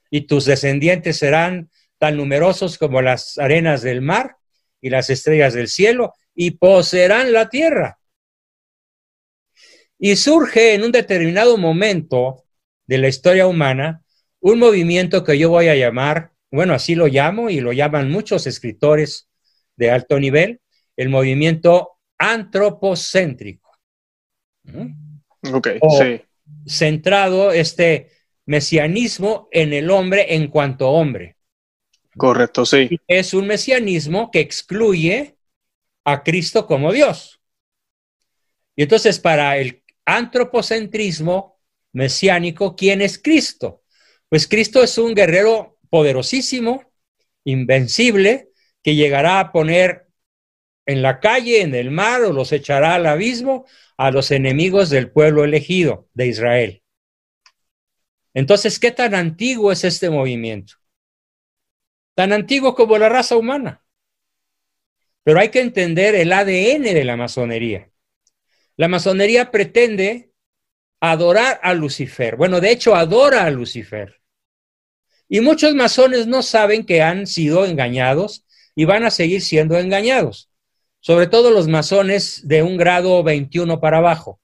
y 0.10 0.22
tus 0.22 0.46
descendientes 0.46 1.18
serán 1.18 1.70
tan 1.98 2.16
numerosos 2.16 2.78
como 2.78 3.02
las 3.02 3.38
arenas 3.38 3.82
del 3.82 4.02
mar 4.02 4.38
y 4.80 4.90
las 4.90 5.10
estrellas 5.10 5.54
del 5.54 5.68
cielo 5.68 6.14
y 6.34 6.52
poseerán 6.52 7.34
la 7.34 7.50
tierra. 7.50 8.00
Y 10.00 10.16
surge 10.16 10.74
en 10.74 10.84
un 10.84 10.94
determinado 10.94 11.58
momento 11.58 12.46
de 12.86 13.00
la 13.00 13.10
historia 13.10 13.46
humana 13.46 14.02
un 14.40 14.60
movimiento 14.60 15.26
que 15.26 15.38
yo 15.38 15.50
voy 15.50 15.68
a 15.68 15.76
llamar 15.76 16.32
bueno, 16.50 16.74
así 16.74 16.96
lo 16.96 17.08
llamo 17.08 17.50
y 17.50 17.60
lo 17.60 17.74
llaman 17.74 18.10
muchos 18.10 18.48
escritores 18.48 19.30
de 19.76 19.92
alto 19.92 20.18
nivel, 20.18 20.62
el 20.96 21.10
movimiento 21.10 21.98
antropocéntrico. 22.18 23.70
Ok, 25.52 25.68
sí. 26.00 26.22
Centrado 26.68 27.52
este 27.52 28.12
mesianismo 28.46 29.48
en 29.52 29.74
el 29.74 29.90
hombre 29.90 30.36
en 30.36 30.48
cuanto 30.48 30.90
hombre. 30.90 31.38
Correcto, 32.16 32.66
sí. 32.66 32.90
Es 33.08 33.34
un 33.34 33.48
mesianismo 33.48 34.32
que 34.32 34.40
excluye 34.40 35.38
a 36.04 36.24
Cristo 36.24 36.66
como 36.66 36.92
Dios. 36.92 37.40
Y 38.76 38.84
entonces 38.84 39.20
para 39.20 39.58
el 39.58 39.84
antropocentrismo 40.06 41.60
mesiánico, 41.94 42.76
¿quién 42.76 43.02
es 43.02 43.20
Cristo? 43.20 43.84
Pues 44.30 44.48
Cristo 44.48 44.84
es 44.84 44.98
un 44.98 45.14
guerrero 45.14 45.78
poderosísimo, 45.90 46.92
invencible, 47.44 48.50
que 48.84 48.96
llegará 48.96 49.40
a 49.40 49.52
poner 49.52 50.07
en 50.88 51.02
la 51.04 51.20
calle, 51.20 51.62
en 51.62 51.76
el 51.76 51.92
mar, 51.92 52.24
o 52.24 52.34
los 52.34 52.52
echará 52.52 52.96
al 52.96 53.06
abismo 53.06 53.66
a 53.98 54.10
los 54.10 54.32
enemigos 54.32 54.90
del 54.90 55.12
pueblo 55.12 55.44
elegido 55.44 56.10
de 56.14 56.28
Israel. 56.28 56.84
Entonces, 58.34 58.80
¿qué 58.80 58.92
tan 58.92 59.14
antiguo 59.14 59.72
es 59.72 59.84
este 59.84 60.10
movimiento? 60.10 60.76
Tan 62.16 62.34
antiguo 62.34 62.74
como 62.74 62.98
la 62.98 63.10
raza 63.10 63.36
humana, 63.36 63.84
Pero 65.24 65.40
hay 65.40 65.50
que 65.50 65.60
entender 65.60 66.16
el 66.16 66.32
ADN 66.32 66.94
de 66.94 67.04
la 67.04 67.18
masonería. 67.18 67.92
La 68.78 68.88
masonería 68.88 69.52
pretende 69.52 70.32
adorar 71.02 71.60
a 71.64 71.74
Lucifer. 71.74 72.38
Bueno, 72.38 72.62
de 72.62 72.72
hecho, 72.72 72.96
adora 72.96 73.44
a 73.44 73.52
Lucifer. 73.52 74.22
Y 75.28 75.42
muchos 75.42 75.76
masones 75.76 76.28
no 76.28 76.44
saben 76.44 76.86
que 76.86 77.02
han 77.02 77.28
sido 77.28 77.66
engañados 77.66 78.46
y 78.74 78.86
van 78.86 79.04
a 79.04 79.12
seguir 79.12 79.42
siendo 79.42 79.78
engañados. 79.78 80.50
Sobre 81.08 81.28
todo 81.28 81.52
los 81.52 81.70
masones 81.70 82.46
de 82.50 82.64
un 82.64 82.76
grado 82.76 83.24
21 83.24 83.80
para 83.80 84.00
abajo. 84.00 84.42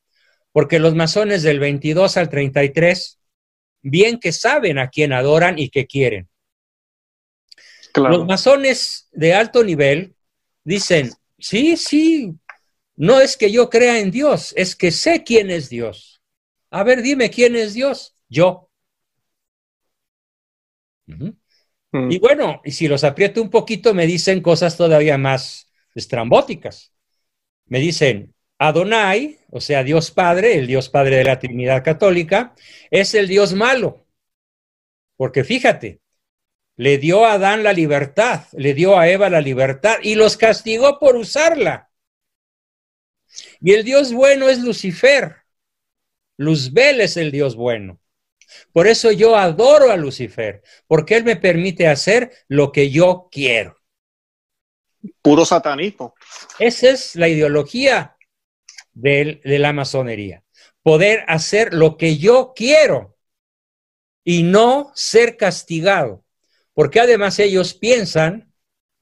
Porque 0.53 0.79
los 0.79 0.95
masones 0.95 1.43
del 1.43 1.59
22 1.59 2.15
al 2.15 2.29
33, 2.29 3.19
bien 3.81 4.17
que 4.17 4.31
saben 4.31 4.79
a 4.79 4.89
quién 4.89 5.11
adoran 5.11 5.59
y 5.59 5.67
qué 5.67 5.87
quieren. 5.87 6.29
Los 7.95 8.25
masones 8.25 9.09
de 9.11 9.33
alto 9.33 9.61
nivel 9.65 10.15
dicen, 10.63 11.11
sí, 11.37 11.75
sí, 11.75 12.33
no 12.95 13.19
es 13.19 13.35
que 13.35 13.51
yo 13.51 13.69
crea 13.69 13.99
en 13.99 14.09
Dios, 14.09 14.53
es 14.55 14.77
que 14.77 14.91
sé 14.91 15.25
quién 15.25 15.51
es 15.51 15.67
Dios. 15.67 16.21
A 16.69 16.85
ver, 16.85 17.01
dime 17.01 17.29
quién 17.29 17.57
es 17.57 17.73
Dios. 17.73 18.15
Yo. 18.29 18.69
Mm. 21.07 22.09
Y 22.09 22.19
bueno, 22.19 22.61
y 22.63 22.71
si 22.71 22.87
los 22.87 23.03
aprieto 23.03 23.41
un 23.41 23.49
poquito, 23.49 23.93
me 23.93 24.07
dicen 24.07 24.39
cosas 24.39 24.77
todavía 24.77 25.17
más 25.17 25.72
estrambóticas. 25.95 26.93
Me 27.65 27.79
dicen, 27.79 28.33
Adonai, 28.57 29.39
o 29.49 29.59
sea, 29.59 29.83
Dios 29.83 30.11
Padre, 30.11 30.57
el 30.57 30.67
Dios 30.67 30.89
Padre 30.89 31.17
de 31.17 31.23
la 31.23 31.39
Trinidad 31.39 31.83
Católica, 31.83 32.55
es 32.91 33.13
el 33.13 33.27
Dios 33.27 33.53
malo. 33.53 34.05
Porque 35.17 35.43
fíjate, 35.43 36.01
le 36.75 36.97
dio 36.97 37.25
a 37.25 37.33
Adán 37.33 37.63
la 37.63 37.73
libertad, 37.73 38.45
le 38.53 38.73
dio 38.73 38.97
a 38.97 39.07
Eva 39.07 39.29
la 39.29 39.41
libertad 39.41 39.97
y 40.01 40.15
los 40.15 40.37
castigó 40.37 40.99
por 40.99 41.15
usarla. 41.15 41.91
Y 43.61 43.73
el 43.73 43.83
Dios 43.83 44.13
bueno 44.13 44.49
es 44.49 44.59
Lucifer. 44.59 45.37
Luzbel 46.37 47.01
es 47.01 47.17
el 47.17 47.31
Dios 47.31 47.55
bueno. 47.55 47.99
Por 48.71 48.87
eso 48.87 49.11
yo 49.11 49.35
adoro 49.35 49.91
a 49.91 49.97
Lucifer, 49.97 50.61
porque 50.87 51.15
él 51.15 51.23
me 51.23 51.35
permite 51.35 51.87
hacer 51.87 52.31
lo 52.47 52.71
que 52.71 52.89
yo 52.91 53.29
quiero. 53.31 53.82
Puro 55.21 55.45
satanismo. 55.45 56.15
Esa 56.59 56.89
es 56.89 57.15
la 57.15 57.27
ideología 57.27 58.15
de, 58.93 59.41
de 59.43 59.59
la 59.59 59.73
masonería. 59.73 60.43
Poder 60.81 61.23
hacer 61.27 61.73
lo 61.73 61.97
que 61.97 62.17
yo 62.17 62.53
quiero 62.55 63.17
y 64.23 64.43
no 64.43 64.91
ser 64.95 65.37
castigado. 65.37 66.23
Porque 66.73 66.99
además 66.99 67.39
ellos 67.39 67.73
piensan, 67.73 68.53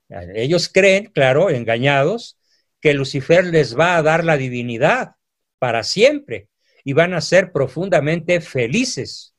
ellos 0.10 0.70
creen, 0.70 1.06
claro, 1.06 1.50
engañados, 1.50 2.38
que 2.82 2.94
Lucifer 2.94 3.46
les 3.46 3.78
va 3.78 3.96
a 3.96 4.02
dar 4.02 4.26
la 4.26 4.38
divinidad 4.38 5.16
para 5.60 5.84
siempre 5.84 6.50
y 6.84 6.94
van 6.94 7.14
a 7.14 7.22
ser 7.22 7.52
profundamente 7.52 8.42
felices. 8.42 9.36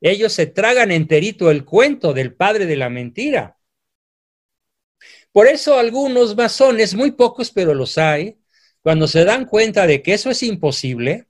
Ellos 0.00 0.32
se 0.32 0.46
tragan 0.46 0.90
enterito 0.90 1.50
el 1.50 1.64
cuento 1.64 2.12
del 2.12 2.34
padre 2.34 2.66
de 2.66 2.76
la 2.76 2.90
mentira. 2.90 3.58
Por 5.32 5.46
eso 5.46 5.78
algunos 5.78 6.36
masones, 6.36 6.94
muy 6.94 7.12
pocos 7.12 7.50
pero 7.50 7.74
los 7.74 7.98
hay, 7.98 8.38
cuando 8.82 9.06
se 9.06 9.24
dan 9.24 9.44
cuenta 9.44 9.86
de 9.86 10.02
que 10.02 10.14
eso 10.14 10.30
es 10.30 10.42
imposible, 10.42 11.26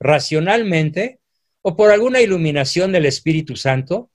racionalmente, 0.00 1.20
o 1.62 1.76
por 1.76 1.90
alguna 1.90 2.20
iluminación 2.20 2.92
del 2.92 3.06
Espíritu 3.06 3.56
Santo, 3.56 4.10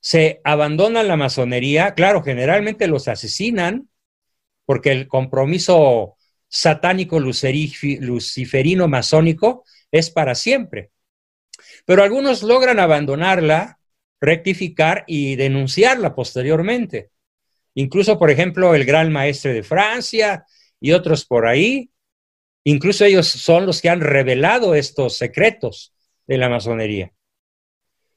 se 0.00 0.40
abandonan 0.44 1.08
la 1.08 1.16
masonería, 1.16 1.94
claro, 1.94 2.22
generalmente 2.22 2.86
los 2.86 3.08
asesinan, 3.08 3.88
porque 4.64 4.90
el 4.92 5.08
compromiso 5.08 6.16
satánico 6.48 7.18
luciferino 7.20 8.88
masónico 8.88 9.64
es 9.90 10.10
para 10.10 10.34
siempre. 10.34 10.90
Pero 11.84 12.02
algunos 12.02 12.42
logran 12.42 12.78
abandonarla, 12.78 13.78
rectificar 14.20 15.04
y 15.06 15.36
denunciarla 15.36 16.14
posteriormente. 16.14 17.10
Incluso, 17.76 18.18
por 18.18 18.30
ejemplo, 18.30 18.74
el 18.74 18.86
gran 18.86 19.12
maestre 19.12 19.52
de 19.52 19.62
Francia 19.62 20.46
y 20.80 20.92
otros 20.92 21.26
por 21.26 21.46
ahí, 21.46 21.90
incluso 22.64 23.04
ellos 23.04 23.28
son 23.28 23.66
los 23.66 23.82
que 23.82 23.90
han 23.90 24.00
revelado 24.00 24.74
estos 24.74 25.18
secretos 25.18 25.94
de 26.26 26.38
la 26.38 26.48
masonería. 26.48 27.12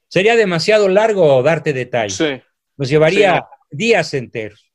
Sería 0.08 0.34
demasiado 0.34 0.88
largo 0.88 1.42
darte 1.42 1.74
detalles. 1.74 2.42
Nos 2.76 2.88
llevaría 2.88 3.46
días 3.70 4.14
enteros 4.14 4.70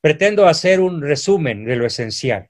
pretendo 0.00 0.46
hacer 0.46 0.80
un 0.80 1.02
resumen 1.02 1.64
de 1.64 1.76
lo 1.76 1.86
esencial. 1.86 2.48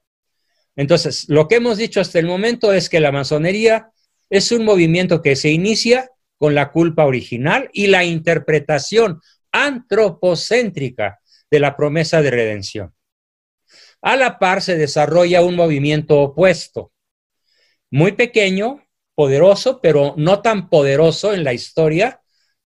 Entonces, 0.77 1.29
lo 1.29 1.49
que 1.49 1.57
hemos 1.57 1.79
dicho 1.79 2.01
hasta 2.01 2.19
el 2.19 2.27
momento 2.27 2.73
es 2.73 2.89
que 2.89 3.01
la 3.01 3.11
masonería 3.11 3.91
es 4.29 4.53
un 4.53 4.65
movimiento 4.65 5.21
que 5.21 5.35
se 5.35 5.51
inicia 5.51 6.11
con 6.37 6.55
la 6.55 6.71
culpa 6.71 7.07
original 7.07 7.69
y 7.73 7.89
la 7.89 8.05
interpretación 8.05 9.21
antropocéntrica 9.51 11.20
de 11.51 11.61
la 11.61 11.77
promesa 11.77 12.23
de 12.23 12.31
redención. 12.31 12.95
A 14.03 14.17
la 14.17 14.39
par 14.39 14.63
se 14.63 14.77
desarrolla 14.77 15.43
un 15.43 15.57
movimiento 15.57 16.21
opuesto, 16.21 16.93
muy 17.91 18.13
pequeño, 18.13 18.87
poderoso, 19.15 19.81
pero 19.81 20.15
no 20.17 20.41
tan 20.41 20.71
poderoso 20.71 21.35
en 21.35 21.45
la 21.45 21.53
historia 21.53 22.23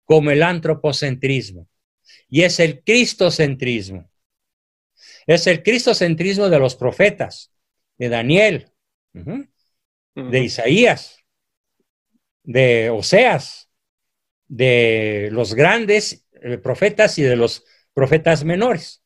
como 0.04 0.30
el 0.30 0.42
antropocentrismo, 0.42 1.68
y 2.28 2.42
es 2.42 2.60
el 2.60 2.82
cristocentrismo. 2.82 4.10
Es 5.26 5.46
el 5.46 5.62
cristocentrismo 5.62 6.48
de 6.48 6.58
los 6.58 6.74
profetas, 6.76 7.52
de 7.96 8.08
Daniel, 8.08 8.72
de 9.12 10.40
Isaías, 10.40 11.18
de 12.42 12.90
Oseas, 12.90 13.70
de 14.48 15.28
los 15.32 15.54
grandes 15.54 16.26
eh, 16.32 16.58
profetas 16.58 17.18
y 17.18 17.22
de 17.22 17.36
los 17.36 17.64
profetas 17.94 18.44
menores. 18.44 19.02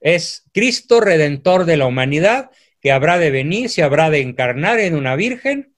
Es 0.00 0.44
Cristo 0.52 1.00
redentor 1.00 1.64
de 1.64 1.76
la 1.76 1.86
humanidad 1.86 2.50
que 2.80 2.92
habrá 2.92 3.18
de 3.18 3.30
venir, 3.30 3.70
se 3.70 3.82
habrá 3.82 4.10
de 4.10 4.20
encarnar 4.20 4.78
en 4.80 4.94
una 4.94 5.16
virgen, 5.16 5.74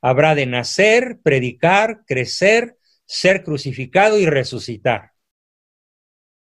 habrá 0.00 0.34
de 0.34 0.46
nacer, 0.46 1.20
predicar, 1.22 2.04
crecer, 2.06 2.76
ser 3.06 3.42
crucificado 3.44 4.18
y 4.18 4.26
resucitar. 4.26 5.12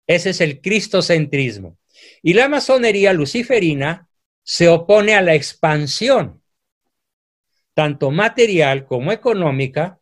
Ese 0.08 0.32
es 0.32 0.42
el 0.42 0.62
cristocentrismo. 0.62 1.78
Y 2.22 2.34
la 2.34 2.50
masonería 2.50 3.14
luciferina 3.14 4.10
se 4.44 4.68
opone 4.68 5.14
a 5.16 5.22
la 5.22 5.36
expansión, 5.36 6.42
tanto 7.74 8.10
material 8.10 8.86
como 8.86 9.12
económica, 9.12 10.00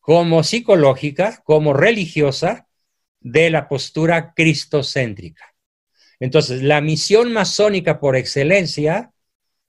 como 0.00 0.42
psicológica, 0.42 1.42
como 1.44 1.74
religiosa, 1.74 2.67
de 3.20 3.50
la 3.50 3.68
postura 3.68 4.32
cristocéntrica. 4.34 5.54
Entonces, 6.20 6.62
la 6.62 6.80
misión 6.80 7.32
masónica 7.32 8.00
por 8.00 8.16
excelencia 8.16 9.12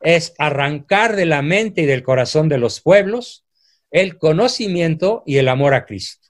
es 0.01 0.33
arrancar 0.37 1.15
de 1.15 1.25
la 1.25 1.41
mente 1.41 1.81
y 1.81 1.85
del 1.85 2.03
corazón 2.03 2.49
de 2.49 2.57
los 2.57 2.81
pueblos 2.81 3.45
el 3.91 4.17
conocimiento 4.17 5.23
y 5.25 5.37
el 5.37 5.47
amor 5.47 5.73
a 5.73 5.85
Cristo. 5.85 6.27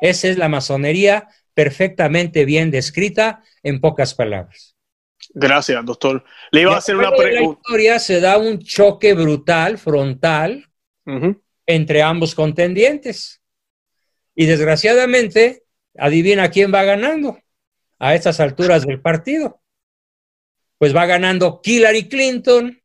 Esa 0.00 0.28
es 0.28 0.38
la 0.38 0.48
masonería 0.48 1.28
perfectamente 1.54 2.44
bien 2.44 2.70
descrita 2.70 3.42
en 3.62 3.80
pocas 3.80 4.14
palabras. 4.14 4.76
Gracias, 5.34 5.84
doctor. 5.84 6.24
Le 6.50 6.62
iba 6.62 6.74
a 6.74 6.78
hacer 6.78 6.96
una 6.96 7.10
pregunta. 7.10 7.38
En 7.38 7.44
la 7.44 7.52
historia 7.52 7.98
se 7.98 8.20
da 8.20 8.38
un 8.38 8.58
choque 8.60 9.14
brutal, 9.14 9.78
frontal, 9.78 10.66
entre 11.66 12.02
ambos 12.02 12.34
contendientes. 12.34 13.39
Y 14.40 14.46
desgraciadamente, 14.46 15.64
adivina 15.98 16.50
quién 16.50 16.72
va 16.72 16.82
ganando 16.82 17.38
a 17.98 18.14
estas 18.14 18.40
alturas 18.40 18.86
del 18.86 18.98
partido. 18.98 19.60
Pues 20.78 20.96
va 20.96 21.04
ganando 21.04 21.60
Hillary 21.62 22.08
Clinton, 22.08 22.80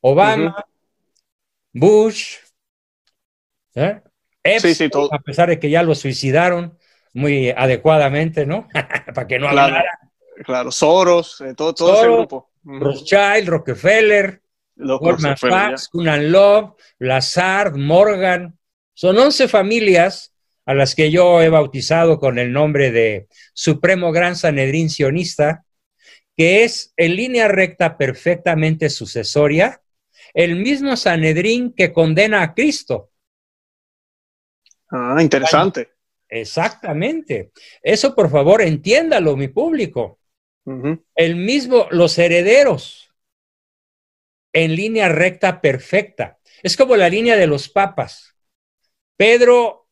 Obama, 0.00 0.64
Bush, 1.70 2.36
¿eh? 3.74 4.00
a 5.12 5.18
pesar 5.18 5.50
de 5.50 5.60
que 5.60 5.68
ya 5.68 5.82
lo 5.82 5.94
suicidaron, 5.94 6.78
muy 7.12 7.50
adecuadamente, 7.50 8.46
¿no? 8.46 8.68
Para 9.14 9.26
que 9.26 9.38
no 9.38 9.50
claro, 9.50 9.76
Claro, 10.46 10.72
Soros, 10.72 11.42
eh, 11.42 11.52
todo, 11.54 11.74
todo 11.74 11.94
ese 11.94 12.10
grupo. 12.10 12.48
Rothschild, 12.64 13.50
Rockefeller, 13.50 14.40
Goldman 14.76 15.36
Sachs, 15.36 15.88
Kunan 15.90 16.32
Love, 16.32 16.72
Lazard, 17.00 17.76
Morgan. 17.76 18.58
Son 18.94 19.18
11 19.18 19.46
familias 19.46 20.32
a 20.68 20.74
las 20.74 20.94
que 20.94 21.10
yo 21.10 21.40
he 21.40 21.48
bautizado 21.48 22.18
con 22.18 22.38
el 22.38 22.52
nombre 22.52 22.90
de 22.90 23.26
Supremo 23.54 24.12
Gran 24.12 24.36
Sanedrín 24.36 24.90
Sionista, 24.90 25.64
que 26.36 26.62
es 26.62 26.92
en 26.98 27.16
línea 27.16 27.48
recta 27.48 27.96
perfectamente 27.96 28.90
sucesoria, 28.90 29.80
el 30.34 30.56
mismo 30.56 30.94
Sanedrín 30.94 31.72
que 31.72 31.90
condena 31.90 32.42
a 32.42 32.52
Cristo. 32.52 33.12
Ah, 34.90 35.16
interesante. 35.22 35.88
Exactamente. 36.28 37.50
Eso, 37.82 38.14
por 38.14 38.30
favor, 38.30 38.60
entiéndalo, 38.60 39.38
mi 39.38 39.48
público. 39.48 40.18
El 41.14 41.36
mismo, 41.36 41.86
los 41.92 42.18
herederos 42.18 43.10
en 44.52 44.76
línea 44.76 45.08
recta 45.08 45.62
perfecta. 45.62 46.38
Es 46.62 46.76
como 46.76 46.94
la 46.94 47.08
línea 47.08 47.36
de 47.36 47.46
los 47.46 47.70
papas. 47.70 48.36
Pedro 49.16 49.87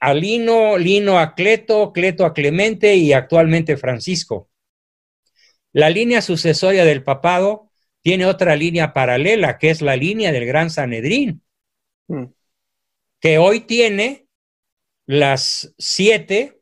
a 0.00 0.14
Lino, 0.14 0.78
Lino 0.78 1.18
a 1.18 1.34
Cleto, 1.34 1.92
Cleto 1.92 2.24
a 2.24 2.32
Clemente 2.32 2.96
y 2.96 3.12
actualmente 3.12 3.76
Francisco. 3.76 4.50
La 5.72 5.90
línea 5.90 6.22
sucesoria 6.22 6.84
del 6.84 7.04
papado 7.04 7.70
tiene 8.02 8.26
otra 8.26 8.56
línea 8.56 8.92
paralela, 8.92 9.58
que 9.58 9.70
es 9.70 9.82
la 9.82 9.94
línea 9.94 10.32
del 10.32 10.46
Gran 10.46 10.70
Sanedrín, 10.70 11.42
mm. 12.08 12.24
que 13.20 13.38
hoy 13.38 13.60
tiene 13.60 14.26
las 15.06 15.74
siete 15.78 16.60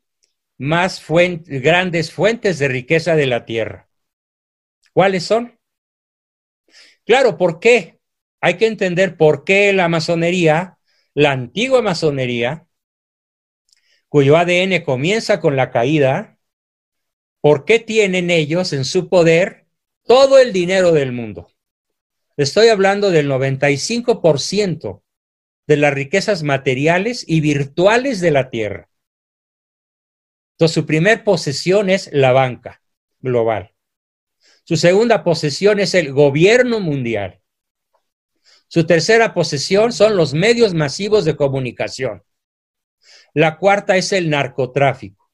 más 0.57 1.03
grandes 1.45 2.11
fuentes 2.11 2.59
de 2.59 2.67
riqueza 2.67 3.15
de 3.15 3.25
la 3.25 3.45
tierra. 3.45 3.89
¿Cuáles 4.91 5.23
son? 5.23 5.57
Claro, 7.05 7.37
¿por 7.37 7.59
qué? 7.59 7.99
Hay 8.41 8.57
que 8.57 8.67
entender 8.67 9.17
por 9.17 9.45
qué 9.45 9.71
la 9.71 9.87
masonería, 9.87 10.77
la 11.13 11.31
antigua 11.31 11.81
masonería, 11.81 12.67
cuyo 14.09 14.37
ADN 14.37 14.83
comienza 14.83 15.39
con 15.39 15.55
la 15.55 15.71
caída, 15.71 16.37
¿por 17.41 17.63
qué 17.63 17.79
tienen 17.79 18.31
ellos 18.31 18.73
en 18.73 18.83
su 18.83 19.07
poder 19.07 19.67
todo 20.03 20.39
el 20.39 20.51
dinero 20.51 20.91
del 20.91 21.11
mundo? 21.11 21.51
Estoy 22.35 22.69
hablando 22.69 23.11
del 23.11 23.29
95% 23.29 25.03
de 25.67 25.77
las 25.77 25.93
riquezas 25.93 26.41
materiales 26.41 27.23
y 27.27 27.41
virtuales 27.41 28.19
de 28.21 28.31
la 28.31 28.49
Tierra. 28.49 28.89
Entonces, 30.53 30.73
su 30.73 30.85
primer 30.85 31.23
posesión 31.23 31.89
es 31.89 32.09
la 32.11 32.31
banca 32.31 32.81
global. 33.19 33.73
Su 34.63 34.77
segunda 34.77 35.23
posesión 35.23 35.79
es 35.79 35.93
el 35.93 36.11
gobierno 36.11 36.79
mundial. 36.79 37.41
Su 38.67 38.85
tercera 38.85 39.33
posesión 39.33 39.93
son 39.93 40.15
los 40.15 40.33
medios 40.33 40.73
masivos 40.73 41.25
de 41.25 41.35
comunicación. 41.35 42.23
La 43.33 43.57
cuarta 43.57 43.97
es 43.97 44.11
el 44.11 44.29
narcotráfico, 44.29 45.31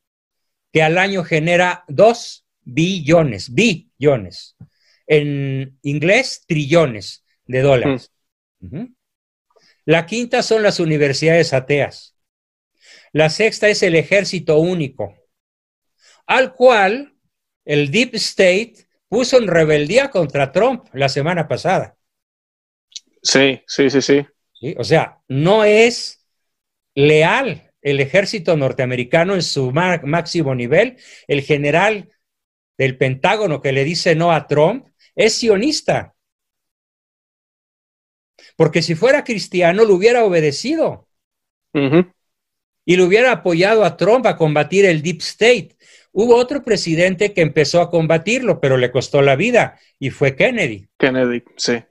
que 0.71 0.81
al 0.83 0.97
año 0.97 1.23
genera 1.23 1.83
dos 1.87 2.45
billones, 2.61 3.53
billones. 3.53 4.55
En 5.07 5.77
inglés, 5.83 6.43
trillones 6.47 7.23
de 7.45 7.61
dólares. 7.61 8.11
Mm. 8.59 8.85
La 9.85 10.05
quinta 10.05 10.41
son 10.41 10.63
las 10.63 10.79
universidades 10.79 11.53
ateas. 11.53 12.17
La 13.13 13.29
sexta 13.29 13.69
es 13.69 13.83
el 13.83 13.95
ejército 13.95 14.57
único, 14.57 15.15
al 16.25 16.53
cual 16.53 17.13
el 17.63 17.91
Deep 17.91 18.15
State 18.15 18.87
puso 19.07 19.37
en 19.37 19.47
rebeldía 19.47 20.09
contra 20.09 20.51
Trump 20.51 20.87
la 20.93 21.07
semana 21.07 21.47
pasada. 21.47 21.95
Sí, 23.21 23.61
sí, 23.67 23.89
sí, 23.89 24.01
sí. 24.01 24.25
O 24.77 24.83
sea, 24.83 25.19
no 25.27 25.63
es 25.63 26.25
leal 26.95 27.64
el 27.85 27.99
ejército 27.99 28.57
norteamericano 28.57 29.35
en 29.35 29.43
su 29.43 29.71
máximo 29.71 30.55
nivel. 30.55 30.97
El 31.27 31.41
general 31.41 32.09
del 32.79 32.97
Pentágono 32.97 33.61
que 33.61 33.71
le 33.71 33.83
dice 33.83 34.15
no 34.15 34.31
a 34.31 34.47
Trump 34.47 34.87
es 35.13 35.35
sionista. 35.35 36.15
Porque 38.57 38.81
si 38.81 38.95
fuera 38.95 39.23
cristiano, 39.23 39.85
lo 39.85 39.93
hubiera 39.93 40.25
obedecido. 40.25 41.07
Y 41.73 42.95
lo 42.95 43.05
hubiera 43.05 43.31
apoyado 43.31 43.85
a 43.85 43.97
Trump 43.97 44.25
a 44.25 44.35
combatir 44.35 44.85
el 44.85 45.03
Deep 45.03 45.19
State. 45.19 45.75
Hubo 46.11 46.37
otro 46.37 46.63
presidente 46.63 47.33
que 47.33 47.41
empezó 47.41 47.81
a 47.81 47.91
combatirlo, 47.91 48.59
pero 48.59 48.77
le 48.77 48.89
costó 48.89 49.21
la 49.21 49.35
vida, 49.35 49.77
y 49.99 50.09
fue 50.09 50.35
Kennedy. 50.35 50.87
Kennedy, 50.97 51.43
sí. 51.55 51.83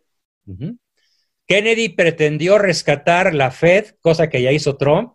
Kennedy 1.47 1.91
pretendió 1.91 2.59
rescatar 2.59 3.33
la 3.33 3.53
Fed, 3.53 3.95
cosa 4.01 4.29
que 4.29 4.43
ya 4.43 4.51
hizo 4.51 4.77
Trump. 4.77 5.13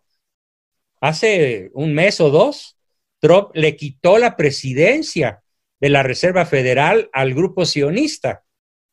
Hace 1.02 1.72
un 1.74 1.94
mes 1.94 2.20
o 2.20 2.30
dos, 2.30 2.78
Trump 3.20 3.52
le 3.54 3.76
quitó 3.76 4.18
la 4.18 4.36
presidencia 4.36 5.44
de 5.80 5.90
la 5.90 6.04
Reserva 6.04 6.46
Federal 6.46 7.10
al 7.14 7.34
grupo 7.34 7.66
sionista, 7.66 8.44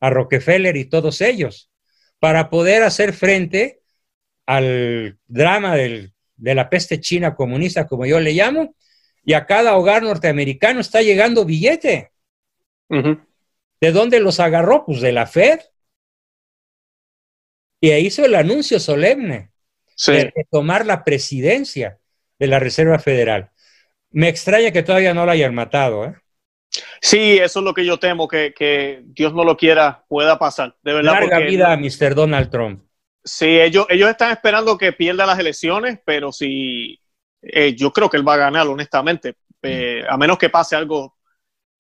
a 0.01 0.11
Rockefeller 0.11 0.77
y 0.77 0.85
todos 0.85 1.21
ellos 1.21 1.71
para 2.19 2.51
poder 2.51 2.83
hacer 2.83 3.13
frente 3.13 3.83
al 4.47 5.19
drama 5.27 5.77
de 5.77 6.13
la 6.37 6.71
peste 6.71 7.01
china 7.01 7.35
comunista, 7.35 7.87
como 7.87 8.07
yo 8.07 8.21
le 8.21 8.33
llamo, 8.33 8.75
y 9.25 9.33
a 9.33 9.45
cada 9.45 9.77
hogar 9.77 10.03
norteamericano 10.03 10.81
está 10.81 11.03
llegando 11.03 11.45
billete. 11.45 12.13
¿De 12.89 13.93
dónde 13.93 14.21
los 14.21 14.41
agarró? 14.41 14.85
Pues 14.87 15.01
de 15.01 15.13
la 15.13 15.27
Fed. 15.27 15.61
Y 17.81 17.93
hizo 17.93 18.25
el 18.25 18.35
anuncio 18.35 18.81
solemne 18.81 19.51
de 20.07 20.47
tomar 20.51 20.87
la 20.87 21.05
presidencia 21.05 21.99
de 22.39 22.47
la 22.47 22.59
Reserva 22.59 22.99
Federal. 22.99 23.51
Me 24.11 24.29
extraña 24.29 24.71
que 24.71 24.83
todavía 24.83 25.15
no 25.15 25.27
la 25.27 25.33
hayan 25.33 25.55
matado, 25.55 26.05
¿eh? 26.05 26.15
Sí, 27.01 27.39
eso 27.39 27.61
es 27.61 27.65
lo 27.65 27.75
que 27.75 27.85
yo 27.85 27.99
temo, 27.99 28.29
que, 28.29 29.03
Dios 29.05 29.33
no 29.33 29.45
lo 29.45 29.57
quiera, 29.57 30.05
pueda 30.09 30.39
pasar. 30.39 30.77
De 30.83 30.93
verdad. 30.93 31.13
Larga 31.13 31.39
vida 31.41 31.73
a 31.73 31.77
Mr. 31.77 32.15
Donald 32.15 32.51
Trump. 32.51 32.83
Sí, 33.25 33.59
ellos, 33.61 33.87
ellos 33.89 34.11
están 34.11 34.33
esperando 34.33 34.79
que 34.79 34.93
pierda 34.93 35.27
las 35.27 35.39
elecciones, 35.39 35.99
pero 36.05 36.33
sí, 36.33 37.01
eh, 37.43 37.75
yo 37.75 37.93
creo 37.93 38.09
que 38.09 38.17
él 38.17 38.27
va 38.27 38.35
a 38.35 38.39
ganar, 38.39 38.67
honestamente. 38.67 39.35
Eh, 39.63 40.05
a 40.09 40.17
menos 40.17 40.39
que 40.39 40.49
pase 40.49 40.77
algo 40.77 41.16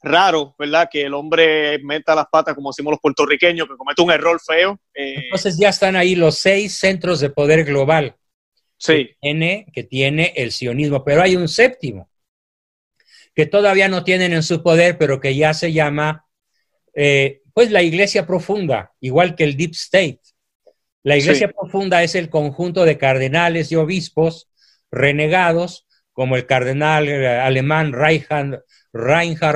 raro, 0.07 0.55
¿verdad? 0.59 0.89
Que 0.91 1.03
el 1.03 1.15
hombre 1.15 1.79
meta 1.81 2.15
las 2.15 2.27
patas, 2.27 2.55
como 2.55 2.71
decimos 2.71 2.93
los 2.93 3.01
puertorriqueños, 3.01 3.69
que 3.69 3.77
cometa 3.77 4.03
un 4.03 4.11
error 4.11 4.41
feo. 4.41 4.81
Eh. 4.95 5.25
Entonces 5.25 5.59
ya 5.59 5.69
están 5.69 5.97
ahí 5.97 6.15
los 6.15 6.39
seis 6.39 6.75
centros 6.75 7.21
de 7.21 7.31
poder 7.31 7.65
global. 7.65 8.17
Sí. 8.79 9.17
que 9.21 9.87
tiene 9.89 10.35
el 10.37 10.53
sionismo, 10.53 11.03
pero 11.03 11.23
hay 11.23 11.35
un 11.35 11.49
séptimo 11.49 12.11
que 13.35 13.47
todavía 13.47 13.89
no 13.89 14.03
tienen 14.03 14.33
en 14.33 14.43
su 14.43 14.63
poder, 14.63 14.97
pero 14.97 15.21
que 15.21 15.37
ya 15.37 15.53
se 15.53 15.73
llama, 15.73 16.27
eh, 16.95 17.43
pues, 17.53 17.71
la 17.71 17.83
iglesia 17.83 18.27
profunda, 18.27 18.93
igual 19.01 19.35
que 19.35 19.45
el 19.45 19.59
Deep 19.59 19.73
State. 19.73 20.21
La 21.03 21.19
iglesia 21.19 21.53
profunda 21.53 22.03
es 22.03 22.15
el 22.15 22.31
conjunto 22.31 22.85
de 22.85 22.97
cardenales 22.97 23.71
y 23.71 23.77
obispos 23.77 24.49
renegados, 24.91 25.87
como 26.13 26.37
el 26.37 26.47
cardenal 26.47 27.09
eh, 27.09 27.29
alemán 27.29 27.93
Reinhard, 27.93 28.63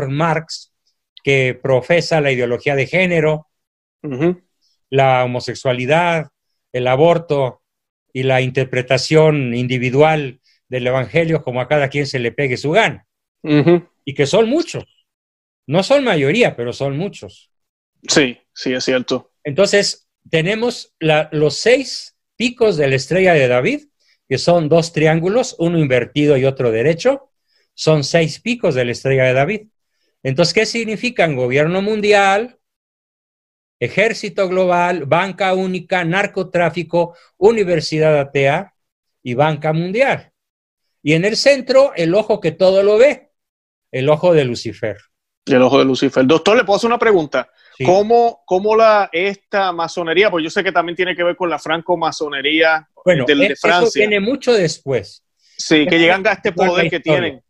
Marx, 0.09 0.73
que 1.23 1.59
profesa 1.61 2.21
la 2.21 2.33
ideología 2.33 2.75
de 2.75 2.87
género, 2.87 3.49
la 4.91 5.25
homosexualidad, 5.25 6.29
el 6.73 6.87
aborto 6.87 7.63
y 8.13 8.23
la 8.23 8.41
interpretación 8.41 9.55
individual 9.55 10.41
del 10.69 10.87
Evangelio 10.87 11.43
como 11.43 11.61
a 11.61 11.69
cada 11.69 11.89
quien 11.89 12.07
se 12.07 12.19
le 12.19 12.33
pegue 12.33 12.57
su 12.57 12.71
gana. 12.71 13.07
Y 14.05 14.15
que 14.15 14.27
son 14.27 14.49
muchos. 14.49 14.85
No 15.67 15.83
son 15.83 16.05
mayoría, 16.05 16.57
pero 16.57 16.73
son 16.73 16.97
muchos. 16.97 17.51
Sí, 18.09 18.39
sí, 18.53 18.73
es 18.73 18.85
cierto. 18.85 19.33
Entonces, 19.45 20.09
tenemos 20.31 20.95
los 20.99 21.57
seis 21.57 22.17
picos 22.37 22.77
de 22.77 22.89
la 22.89 22.97
estrella 22.97 23.35
de 23.35 23.49
David, 23.49 23.83
que 24.29 24.39
son 24.39 24.69
dos 24.69 24.93
triángulos, 24.93 25.57
uno 25.59 25.79
invertido 25.79 26.37
y 26.37 26.45
otro 26.45 26.71
derecho. 26.71 27.30
Son 27.81 28.05
seis 28.05 28.41
picos 28.41 28.75
de 28.75 28.85
la 28.85 28.93
estrella 28.93 29.25
de 29.25 29.33
David. 29.33 29.63
Entonces, 30.23 30.53
¿qué 30.53 30.67
significan? 30.67 31.35
Gobierno 31.35 31.81
mundial, 31.81 32.59
ejército 33.79 34.51
global, 34.51 35.07
banca 35.07 35.55
única, 35.55 36.05
narcotráfico, 36.05 37.17
universidad 37.39 38.21
atea 38.21 38.75
y 39.23 39.33
banca 39.33 39.73
mundial. 39.73 40.31
Y 41.03 41.15
en 41.15 41.25
el 41.25 41.39
centro, 41.39 41.95
el 41.97 42.15
ojo 42.15 42.39
que 42.39 42.53
todo 42.53 42.83
lo 42.83 42.99
ve, 42.99 43.31
el 43.91 44.11
ojo 44.11 44.35
de 44.35 44.45
Lucifer. 44.45 44.99
El 45.47 45.63
ojo 45.63 45.79
de 45.79 45.87
Lucifer. 45.87 46.27
Doctor, 46.27 46.59
le 46.59 46.65
puedo 46.65 46.77
hacer 46.77 46.89
una 46.89 46.99
pregunta. 46.99 47.49
¿Cómo, 47.83 48.43
¿Cómo, 48.45 48.77
la, 48.77 49.09
esta 49.11 49.73
masonería, 49.73 50.31
pues 50.31 50.45
yo 50.45 50.51
sé 50.51 50.63
que 50.63 50.71
también 50.71 50.97
tiene 50.97 51.17
que 51.17 51.25
ver 51.25 51.35
con 51.35 51.49
la 51.49 51.59
franco-masonería 51.59 52.87
bueno, 53.07 53.25
de, 53.27 53.57
Francia. 53.57 53.79
Eso 53.79 53.91
tiene 53.91 54.21
mucho 54.21 54.53
después. 54.53 55.25
Sí, 55.57 55.87
que 55.87 55.99
llegan 55.99 56.27
a 56.27 56.33
este 56.33 56.53
poder 56.53 56.91
que 56.91 57.01
tienen. 57.01 57.43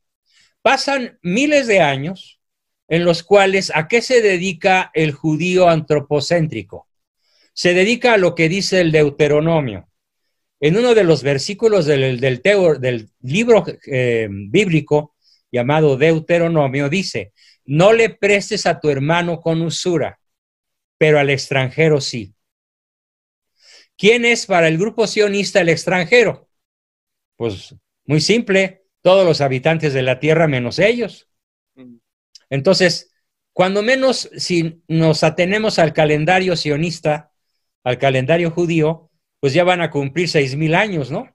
Pasan 0.62 1.18
miles 1.22 1.66
de 1.66 1.80
años 1.80 2.40
en 2.88 3.04
los 3.04 3.22
cuales, 3.22 3.70
¿a 3.74 3.88
qué 3.88 4.02
se 4.02 4.20
dedica 4.20 4.90
el 4.94 5.12
judío 5.12 5.68
antropocéntrico? 5.68 6.88
Se 7.52 7.72
dedica 7.72 8.14
a 8.14 8.18
lo 8.18 8.34
que 8.34 8.48
dice 8.48 8.80
el 8.80 8.92
Deuteronomio. 8.92 9.88
En 10.58 10.76
uno 10.76 10.94
de 10.94 11.04
los 11.04 11.22
versículos 11.22 11.86
del, 11.86 12.20
del, 12.20 13.10
libro 13.22 13.64
eh, 13.86 14.28
bíblico, 14.30 15.14
llamado 15.50 15.96
Deuteronomio, 15.96 16.88
dice, 16.88 17.32
no 17.64 17.92
le 17.92 18.10
prestes 18.10 18.66
a 18.66 18.80
tu 18.80 18.90
hermano 18.90 19.40
con 19.40 19.62
usura, 19.62 20.20
pero 20.98 21.18
al 21.18 21.30
extranjero 21.30 22.00
sí. 22.00 22.34
¿Quién 23.96 24.24
es 24.24 24.46
para 24.46 24.68
el 24.68 24.78
grupo 24.78 25.06
sionista 25.06 25.60
el 25.60 25.68
extranjero? 25.68 26.48
Pues 27.36 27.74
muy 28.04 28.20
simple, 28.20 28.79
todos 29.02 29.24
los 29.24 29.40
habitantes 29.40 29.92
de 29.92 30.02
la 30.02 30.18
tierra 30.18 30.46
menos 30.46 30.78
ellos. 30.78 31.28
Entonces, 32.48 33.12
cuando 33.52 33.82
menos 33.82 34.30
si 34.36 34.82
nos 34.88 35.22
atenemos 35.24 35.78
al 35.78 35.92
calendario 35.92 36.56
sionista, 36.56 37.32
al 37.84 37.98
calendario 37.98 38.50
judío, 38.50 39.10
pues 39.40 39.52
ya 39.54 39.64
van 39.64 39.80
a 39.80 39.90
cumplir 39.90 40.28
seis 40.28 40.56
mil 40.56 40.74
años, 40.74 41.10
¿no? 41.10 41.34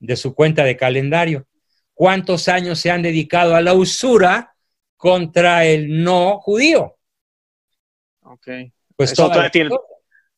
De 0.00 0.16
su 0.16 0.34
cuenta 0.34 0.64
de 0.64 0.76
calendario. 0.76 1.46
¿Cuántos 1.94 2.48
años 2.48 2.80
se 2.80 2.90
han 2.90 3.02
dedicado 3.02 3.54
a 3.54 3.60
la 3.60 3.74
usura 3.74 4.56
contra 4.96 5.64
el 5.64 6.02
no 6.02 6.40
judío? 6.40 6.98
Ok. 8.22 8.48
Pues 8.96 9.12
Eso 9.12 9.30
tiene, 9.52 9.70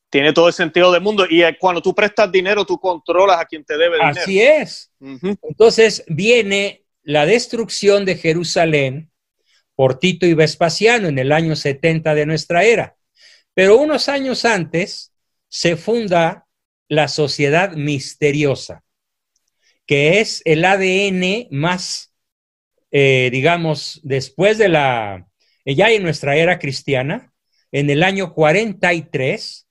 tiene, 0.09 0.33
todo 0.33 0.47
el 0.47 0.53
sentido 0.53 0.91
del 0.91 1.01
mundo. 1.01 1.25
Y 1.29 1.43
eh, 1.43 1.57
cuando 1.59 1.81
tú 1.81 1.93
prestas 1.93 2.31
dinero, 2.31 2.65
tú 2.65 2.79
controlas 2.79 3.39
a 3.39 3.45
quien 3.45 3.63
te 3.63 3.77
debe 3.77 3.97
dinero. 3.97 4.21
Así 4.21 4.41
es. 4.41 4.91
Entonces 5.41 6.03
viene 6.07 6.85
la 7.03 7.25
destrucción 7.25 8.05
de 8.05 8.15
Jerusalén 8.15 9.11
por 9.75 9.99
Tito 9.99 10.25
y 10.25 10.33
Vespasiano 10.33 11.07
en 11.07 11.19
el 11.19 11.31
año 11.31 11.55
70 11.55 12.15
de 12.15 12.25
nuestra 12.25 12.63
era. 12.63 12.95
Pero 13.53 13.77
unos 13.77 14.09
años 14.09 14.43
antes 14.43 15.13
se 15.49 15.77
funda 15.77 16.47
la 16.87 17.07
sociedad 17.07 17.73
misteriosa, 17.73 18.83
que 19.85 20.19
es 20.19 20.41
el 20.45 20.65
ADN 20.65 21.47
más, 21.51 22.13
eh, 22.91 23.29
digamos, 23.31 23.99
después 24.03 24.57
de 24.57 24.69
la, 24.69 25.27
ya 25.65 25.89
en 25.89 26.03
nuestra 26.03 26.35
era 26.35 26.59
cristiana, 26.59 27.33
en 27.71 27.89
el 27.89 28.03
año 28.03 28.33
43, 28.33 29.66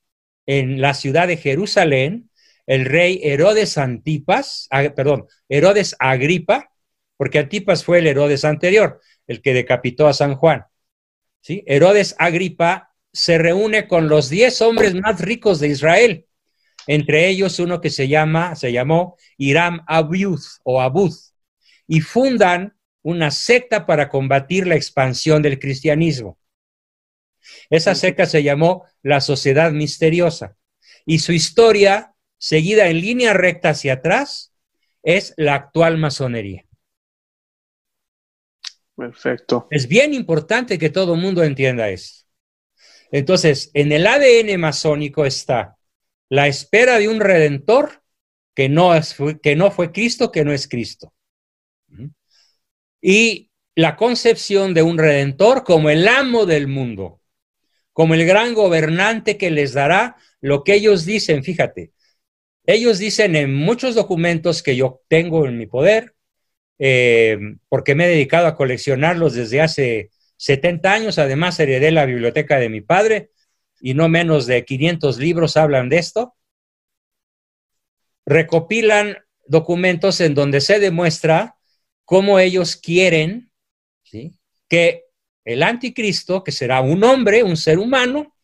en 0.47 0.81
la 0.81 0.95
ciudad 0.95 1.27
de 1.27 1.37
Jerusalén, 1.37 2.31
el 2.65 2.85
rey 2.85 3.19
Herodes 3.23 3.77
Antipas, 3.77 4.67
ah, 4.71 4.83
perdón, 4.95 5.27
Herodes 5.47 5.95
Agripa, 5.99 6.71
porque 7.17 7.39
Antipas 7.39 7.83
fue 7.83 7.99
el 7.99 8.07
Herodes 8.07 8.45
anterior, 8.45 8.99
el 9.27 9.41
que 9.41 9.53
decapitó 9.53 10.07
a 10.07 10.13
San 10.13 10.35
Juan. 10.35 10.65
¿sí? 11.41 11.63
Herodes 11.67 12.15
Agripa 12.17 12.93
se 13.13 13.37
reúne 13.37 13.87
con 13.87 14.09
los 14.09 14.29
diez 14.29 14.61
hombres 14.61 14.95
más 14.95 15.21
ricos 15.21 15.59
de 15.59 15.69
Israel, 15.69 16.25
entre 16.87 17.27
ellos 17.27 17.59
uno 17.59 17.81
que 17.81 17.89
se 17.89 18.07
llama, 18.07 18.55
se 18.55 18.71
llamó 18.71 19.17
Hiram 19.37 19.83
Abuth 19.87 20.59
o 20.63 20.81
Abud, 20.81 21.13
y 21.87 22.01
fundan 22.01 22.77
una 23.01 23.31
secta 23.31 23.85
para 23.85 24.09
combatir 24.09 24.67
la 24.67 24.75
expansión 24.75 25.41
del 25.41 25.59
cristianismo. 25.59 26.37
Esa 27.69 27.95
secta 27.95 28.25
se 28.25 28.43
llamó 28.43 28.85
la 29.01 29.21
Sociedad 29.21 29.71
Misteriosa 29.71 30.55
y 31.05 31.19
su 31.19 31.31
historia, 31.31 32.13
seguida 32.37 32.87
en 32.87 33.01
línea 33.01 33.33
recta 33.33 33.69
hacia 33.69 33.93
atrás, 33.93 34.53
es 35.03 35.33
la 35.37 35.55
actual 35.55 35.97
masonería. 35.97 36.65
Perfecto. 38.95 39.67
Es 39.69 39.87
bien 39.87 40.13
importante 40.13 40.77
que 40.77 40.89
todo 40.89 41.13
el 41.13 41.21
mundo 41.21 41.43
entienda 41.43 41.89
esto. 41.89 42.25
Entonces, 43.11 43.71
en 43.73 43.91
el 43.91 44.05
ADN 44.05 44.59
masónico 44.59 45.25
está 45.25 45.77
la 46.29 46.47
espera 46.47 46.99
de 46.99 47.07
un 47.07 47.21
redentor 47.21 48.03
que 48.53 48.69
no, 48.69 48.95
es, 48.95 49.15
que 49.41 49.55
no 49.55 49.71
fue 49.71 49.91
Cristo, 49.91 50.31
que 50.31 50.43
no 50.43 50.51
es 50.51 50.67
Cristo. 50.67 51.13
Y 52.99 53.51
la 53.75 53.95
concepción 53.95 54.73
de 54.73 54.81
un 54.81 54.97
redentor 54.97 55.63
como 55.63 55.89
el 55.89 56.07
amo 56.07 56.45
del 56.45 56.67
mundo, 56.67 57.21
como 57.97 58.13
el 58.13 58.27
gran 58.27 58.53
gobernante 58.53 59.39
que 59.39 59.49
les 59.49 59.73
dará 59.73 60.17
lo 60.39 60.63
que 60.63 60.75
ellos 60.75 61.03
dicen, 61.03 61.43
fíjate, 61.43 61.93
ellos 62.63 62.99
dicen 62.99 63.35
en 63.35 63.55
muchos 63.55 63.95
documentos 63.95 64.61
que 64.61 64.75
yo 64.75 65.01
tengo 65.07 65.47
en 65.47 65.57
mi 65.57 65.65
poder, 65.65 66.13
eh, 66.77 67.39
porque 67.67 67.95
me 67.95 68.05
he 68.05 68.09
dedicado 68.09 68.45
a 68.45 68.55
coleccionarlos 68.55 69.33
desde 69.33 69.61
hace 69.61 70.11
70 70.35 70.93
años. 70.93 71.17
Además, 71.17 71.59
heredé 71.59 71.89
la 71.89 72.05
biblioteca 72.05 72.59
de 72.59 72.69
mi 72.69 72.81
padre 72.81 73.31
y 73.81 73.95
no 73.95 74.09
menos 74.09 74.45
de 74.45 74.63
500 74.63 75.17
libros 75.17 75.57
hablan 75.57 75.89
de 75.89 75.97
esto. 75.97 76.35
Recopilan 78.27 79.17
documentos 79.47 80.21
en 80.21 80.35
donde 80.35 80.61
se 80.61 80.77
demuestra 80.77 81.55
cómo 82.05 82.37
ellos 82.37 82.75
quieren 82.75 83.49
que 84.69 85.06
el 85.47 85.63
anticristo, 85.63 86.43
que 86.43 86.51
será 86.51 86.81
un 86.81 87.01
hombre, 87.05 87.41
un 87.41 87.55
ser 87.55 87.79
humano, 87.79 88.35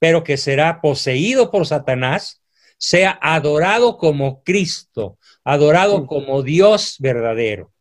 pero 0.00 0.24
que 0.24 0.36
será 0.36 0.80
poseído 0.80 1.52
por 1.52 1.64
Satanás, 1.64 2.42
sea 2.76 3.16
adorado 3.22 3.98
como 3.98 4.42
Cristo, 4.42 5.16
adorado 5.44 6.08
como 6.08 6.42
Dios 6.42 6.96
verdadero, 6.98 7.72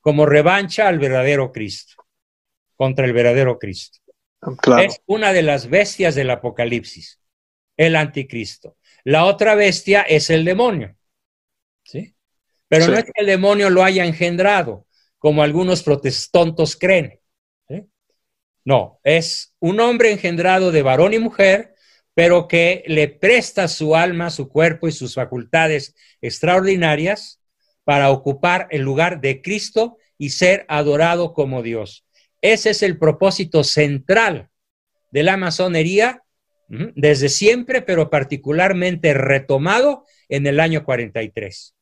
como 0.00 0.26
revancha 0.26 0.86
al 0.86 1.00
verdadero 1.00 1.50
Cristo, 1.50 1.94
contra 2.76 3.04
el 3.04 3.12
verdadero 3.12 3.58
Cristo. 3.58 3.98
Es 4.80 5.00
una 5.06 5.32
de 5.32 5.42
las 5.42 5.68
bestias 5.68 6.14
del 6.14 6.30
Apocalipsis, 6.30 7.20
el 7.76 7.96
anticristo. 7.96 8.76
La 9.02 9.24
otra 9.24 9.56
bestia 9.56 10.02
es 10.02 10.30
el 10.30 10.44
demonio. 10.44 10.94
¿sí? 11.82 12.14
Pero 12.68 12.86
no 12.86 12.96
es 12.96 13.04
que 13.06 13.12
el 13.16 13.26
demonio 13.26 13.70
lo 13.70 13.82
haya 13.82 14.04
engendrado, 14.04 14.86
como 15.18 15.42
algunos 15.42 15.82
protestantes 15.82 16.76
creen. 16.76 17.18
No, 18.64 19.00
es 19.02 19.54
un 19.58 19.80
hombre 19.80 20.12
engendrado 20.12 20.70
de 20.70 20.82
varón 20.82 21.14
y 21.14 21.18
mujer 21.18 21.72
pero 22.14 22.46
que 22.46 22.84
le 22.86 23.08
presta 23.08 23.68
su 23.68 23.96
alma, 23.96 24.30
su 24.30 24.48
cuerpo 24.48 24.88
y 24.88 24.92
sus 24.92 25.14
facultades 25.14 25.94
extraordinarias 26.20 27.40
para 27.84 28.10
ocupar 28.10 28.68
el 28.70 28.82
lugar 28.82 29.20
de 29.20 29.40
Cristo 29.40 29.96
y 30.18 30.30
ser 30.30 30.64
adorado 30.68 31.32
como 31.32 31.62
Dios. 31.62 32.04
Ese 32.40 32.70
es 32.70 32.82
el 32.82 32.98
propósito 32.98 33.64
central 33.64 34.50
de 35.10 35.22
la 35.22 35.36
masonería 35.36 36.22
desde 36.68 37.28
siempre, 37.28 37.82
pero 37.82 38.08
particularmente 38.08 39.12
retomado 39.12 40.06
en 40.28 40.46
el 40.46 40.58
año 40.58 40.84
43. 40.84 41.74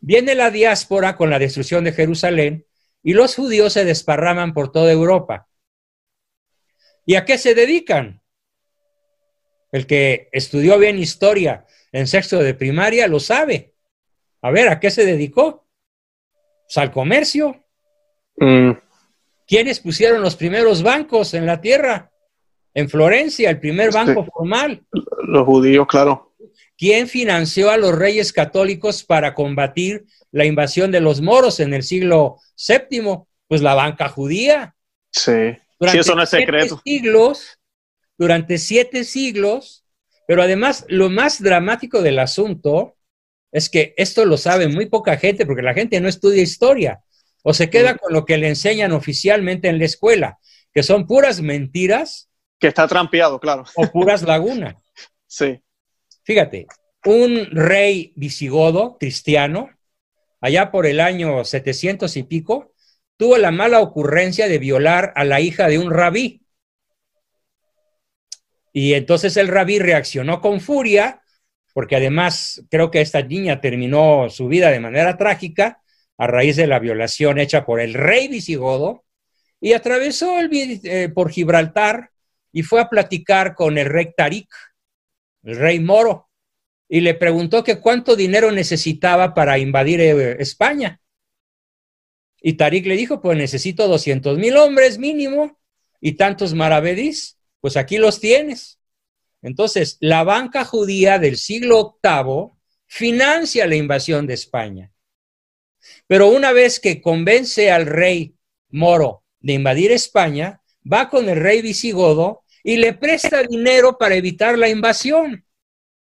Viene 0.00 0.34
la 0.34 0.50
diáspora 0.50 1.16
con 1.16 1.28
la 1.28 1.38
destrucción 1.38 1.84
de 1.84 1.92
Jerusalén 1.92 2.64
y 3.02 3.12
los 3.12 3.34
judíos 3.34 3.74
se 3.74 3.84
desparraman 3.84 4.54
por 4.54 4.72
toda 4.72 4.92
Europa. 4.92 5.47
¿Y 7.08 7.14
a 7.14 7.24
qué 7.24 7.38
se 7.38 7.54
dedican? 7.54 8.20
El 9.72 9.86
que 9.86 10.28
estudió 10.30 10.78
bien 10.78 10.98
historia 10.98 11.64
en 11.90 12.06
sexto 12.06 12.38
de 12.38 12.52
primaria 12.52 13.08
lo 13.08 13.18
sabe. 13.18 13.72
A 14.42 14.50
ver, 14.50 14.68
¿a 14.68 14.78
qué 14.78 14.90
se 14.90 15.06
dedicó? 15.06 15.66
Pues 16.66 16.76
al 16.76 16.92
comercio. 16.92 17.64
Mm. 18.36 18.72
¿Quiénes 19.46 19.80
pusieron 19.80 20.20
los 20.20 20.36
primeros 20.36 20.82
bancos 20.82 21.32
en 21.32 21.46
la 21.46 21.62
tierra? 21.62 22.12
En 22.74 22.90
Florencia, 22.90 23.48
el 23.48 23.58
primer 23.58 23.88
este, 23.88 24.04
banco 24.04 24.26
formal. 24.26 24.82
Los 25.22 25.46
judíos, 25.46 25.86
claro. 25.86 26.34
¿Quién 26.76 27.08
financió 27.08 27.70
a 27.70 27.78
los 27.78 27.96
reyes 27.96 28.34
católicos 28.34 29.02
para 29.02 29.32
combatir 29.32 30.04
la 30.30 30.44
invasión 30.44 30.90
de 30.90 31.00
los 31.00 31.22
moros 31.22 31.58
en 31.60 31.72
el 31.72 31.84
siglo 31.84 32.36
VII? 32.68 33.20
Pues 33.46 33.62
la 33.62 33.72
banca 33.72 34.10
judía. 34.10 34.76
Sí, 35.10 35.56
sí 35.80 35.98
eso 35.98 36.14
no 36.14 36.22
es 36.22 36.30
secreto. 36.30 36.80
siglos 36.84 37.58
durante 38.16 38.58
siete 38.58 39.04
siglos, 39.04 39.84
pero 40.26 40.42
además 40.42 40.84
lo 40.88 41.08
más 41.08 41.42
dramático 41.42 42.02
del 42.02 42.18
asunto 42.18 42.96
es 43.52 43.70
que 43.70 43.94
esto 43.96 44.24
lo 44.24 44.36
sabe 44.36 44.68
muy 44.68 44.86
poca 44.86 45.16
gente 45.16 45.46
porque 45.46 45.62
la 45.62 45.74
gente 45.74 46.00
no 46.00 46.08
estudia 46.08 46.42
historia 46.42 47.02
o 47.42 47.54
se 47.54 47.70
queda 47.70 47.96
con 47.96 48.12
lo 48.12 48.24
que 48.24 48.36
le 48.36 48.48
enseñan 48.48 48.92
oficialmente 48.92 49.68
en 49.68 49.78
la 49.78 49.84
escuela, 49.84 50.38
que 50.72 50.82
son 50.82 51.06
puras 51.06 51.40
mentiras. 51.40 52.28
Que 52.58 52.66
está 52.66 52.86
trampeado, 52.88 53.38
claro. 53.38 53.64
O 53.76 53.86
puras 53.86 54.22
lagunas. 54.22 54.74
sí. 55.26 55.60
Fíjate, 56.24 56.66
un 57.06 57.46
rey 57.52 58.12
visigodo 58.16 58.98
cristiano, 58.98 59.70
allá 60.40 60.70
por 60.70 60.84
el 60.84 61.00
año 61.00 61.44
700 61.44 62.14
y 62.16 62.22
pico, 62.24 62.74
tuvo 63.18 63.36
la 63.36 63.50
mala 63.50 63.80
ocurrencia 63.80 64.48
de 64.48 64.58
violar 64.58 65.12
a 65.16 65.24
la 65.24 65.40
hija 65.40 65.68
de 65.68 65.78
un 65.78 65.92
rabí. 65.92 66.40
Y 68.72 68.94
entonces 68.94 69.36
el 69.36 69.48
rabí 69.48 69.80
reaccionó 69.80 70.40
con 70.40 70.60
furia, 70.60 71.20
porque 71.74 71.96
además 71.96 72.62
creo 72.70 72.90
que 72.90 73.00
esta 73.00 73.20
niña 73.20 73.60
terminó 73.60 74.30
su 74.30 74.48
vida 74.48 74.70
de 74.70 74.80
manera 74.80 75.18
trágica 75.18 75.82
a 76.16 76.26
raíz 76.26 76.56
de 76.56 76.66
la 76.66 76.78
violación 76.78 77.38
hecha 77.38 77.66
por 77.66 77.80
el 77.80 77.92
rey 77.92 78.28
visigodo, 78.28 79.04
y 79.60 79.72
atravesó 79.72 80.36
eh, 80.40 81.08
por 81.12 81.30
Gibraltar 81.30 82.10
y 82.52 82.62
fue 82.62 82.80
a 82.80 82.88
platicar 82.88 83.56
con 83.56 83.78
el 83.78 83.86
rey 83.86 84.12
Tarik, 84.16 84.48
el 85.42 85.56
rey 85.56 85.80
moro, 85.80 86.28
y 86.88 87.00
le 87.00 87.14
preguntó 87.14 87.64
que 87.64 87.80
cuánto 87.80 88.14
dinero 88.14 88.52
necesitaba 88.52 89.34
para 89.34 89.58
invadir 89.58 90.00
eh, 90.00 90.36
España. 90.40 91.00
Y 92.40 92.54
Tarik 92.54 92.86
le 92.86 92.96
dijo, 92.96 93.20
pues 93.20 93.36
necesito 93.36 93.88
200 93.88 94.38
mil 94.38 94.56
hombres 94.56 94.98
mínimo 94.98 95.58
y 96.00 96.12
tantos 96.12 96.54
maravedís 96.54 97.38
pues 97.60 97.76
aquí 97.76 97.98
los 97.98 98.20
tienes. 98.20 98.78
Entonces, 99.42 99.96
la 100.00 100.24
banca 100.24 100.64
judía 100.64 101.18
del 101.18 101.36
siglo 101.36 101.98
VIII 102.02 102.50
financia 102.86 103.66
la 103.66 103.76
invasión 103.76 104.26
de 104.26 104.34
España. 104.34 104.92
Pero 106.06 106.28
una 106.28 106.52
vez 106.52 106.80
que 106.80 107.00
convence 107.00 107.70
al 107.70 107.86
rey 107.86 108.34
moro 108.70 109.24
de 109.40 109.54
invadir 109.54 109.92
España, 109.92 110.60
va 110.90 111.08
con 111.08 111.28
el 111.28 111.38
rey 111.38 111.62
visigodo 111.62 112.44
y 112.64 112.76
le 112.76 112.94
presta 112.94 113.42
dinero 113.42 113.96
para 113.96 114.16
evitar 114.16 114.58
la 114.58 114.68
invasión. 114.68 115.44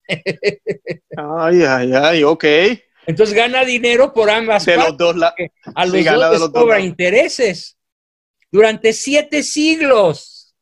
Ay, 1.16 1.62
ay, 1.62 1.93
ay, 1.95 2.25
ok. 2.25 2.45
Entonces 3.07 3.35
gana 3.35 3.65
dinero 3.65 4.13
por 4.13 4.31
ambas 4.31 4.67
De 4.67 4.77
los 4.77 4.85
partes. 4.85 4.99
dos 4.99 5.17
lados. 5.17 5.37
A 5.75 5.85
los 5.87 5.93
dos 6.05 6.31
les 6.33 6.41
los 6.41 6.51
cobra 6.51 6.81
intereses. 6.81 7.77
Durante 8.51 8.93
siete 8.93 9.43
siglos. 9.43 10.55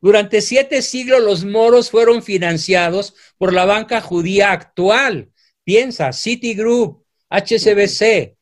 Durante 0.00 0.40
siete 0.40 0.80
siglos 0.82 1.20
los 1.20 1.44
moros 1.44 1.90
fueron 1.90 2.22
financiados 2.22 3.14
por 3.36 3.52
la 3.52 3.66
banca 3.66 4.00
judía 4.00 4.52
actual. 4.52 5.30
Piensa, 5.64 6.12
Citigroup, 6.12 7.04
HSBC, 7.28 8.36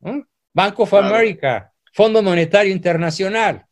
¿no? 0.00 0.26
Bank 0.54 0.80
of 0.80 0.88
Claro. 0.90 1.06
America, 1.14 1.72
Fondo 1.92 2.22
Monetario 2.22 2.72
Internacional. 2.72 3.66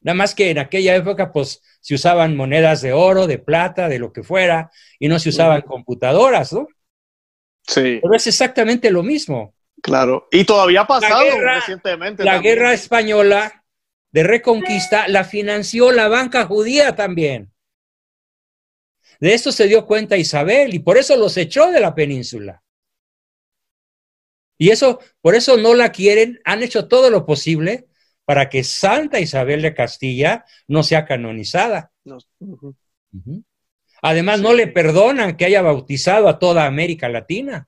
Nada 0.00 0.14
más 0.14 0.34
que 0.34 0.50
en 0.50 0.58
aquella 0.58 0.94
época, 0.94 1.32
pues, 1.32 1.60
se 1.80 1.94
usaban 1.94 2.36
monedas 2.36 2.82
de 2.82 2.92
oro, 2.92 3.26
de 3.26 3.38
plata, 3.38 3.88
de 3.88 3.98
lo 3.98 4.12
que 4.12 4.22
fuera, 4.22 4.70
y 4.98 5.08
no 5.08 5.18
se 5.18 5.30
usaban 5.30 5.62
computadoras, 5.62 6.52
¿no? 6.52 6.68
Sí, 7.66 7.98
Pero 8.02 8.14
es 8.14 8.26
exactamente 8.26 8.90
lo 8.90 9.02
mismo. 9.02 9.54
claro. 9.82 10.28
Y 10.30 10.44
todavía 10.44 10.82
ha 10.82 10.86
pasado 10.86 11.22
guerra- 11.24 11.54
recientemente. 11.56 12.24
La 12.24 12.34
también. 12.34 12.54
guerra 12.54 12.72
española 12.72 13.64
de 14.12 14.22
reconquista 14.22 15.08
la 15.08 15.24
financió 15.24 15.90
la 15.92 16.08
banca 16.08 16.44
judía 16.46 16.94
también. 16.94 17.52
De 19.20 19.32
esto 19.34 19.50
se 19.52 19.66
dio 19.66 19.86
cuenta 19.86 20.16
Isabel 20.16 20.74
y 20.74 20.78
por 20.80 20.98
eso 20.98 21.16
los 21.16 21.36
echó 21.36 21.70
de 21.70 21.80
la 21.80 21.94
península. 21.94 22.62
Y 24.58 24.70
eso, 24.70 25.00
por 25.20 25.34
eso 25.34 25.56
no 25.56 25.74
la 25.74 25.90
quieren, 25.90 26.40
han 26.44 26.62
hecho 26.62 26.86
todo 26.86 27.10
lo 27.10 27.24
posible 27.26 27.88
para 28.24 28.48
que 28.48 28.62
Santa 28.64 29.20
Isabel 29.20 29.62
de 29.62 29.74
Castilla 29.74 30.44
no 30.68 30.82
sea 30.82 31.04
canonizada. 31.06 31.92
No. 32.04 32.18
Además, 34.06 34.40
no 34.42 34.52
le 34.52 34.66
perdonan 34.66 35.34
que 35.36 35.46
haya 35.46 35.62
bautizado 35.62 36.28
a 36.28 36.38
toda 36.38 36.66
América 36.66 37.08
Latina. 37.08 37.66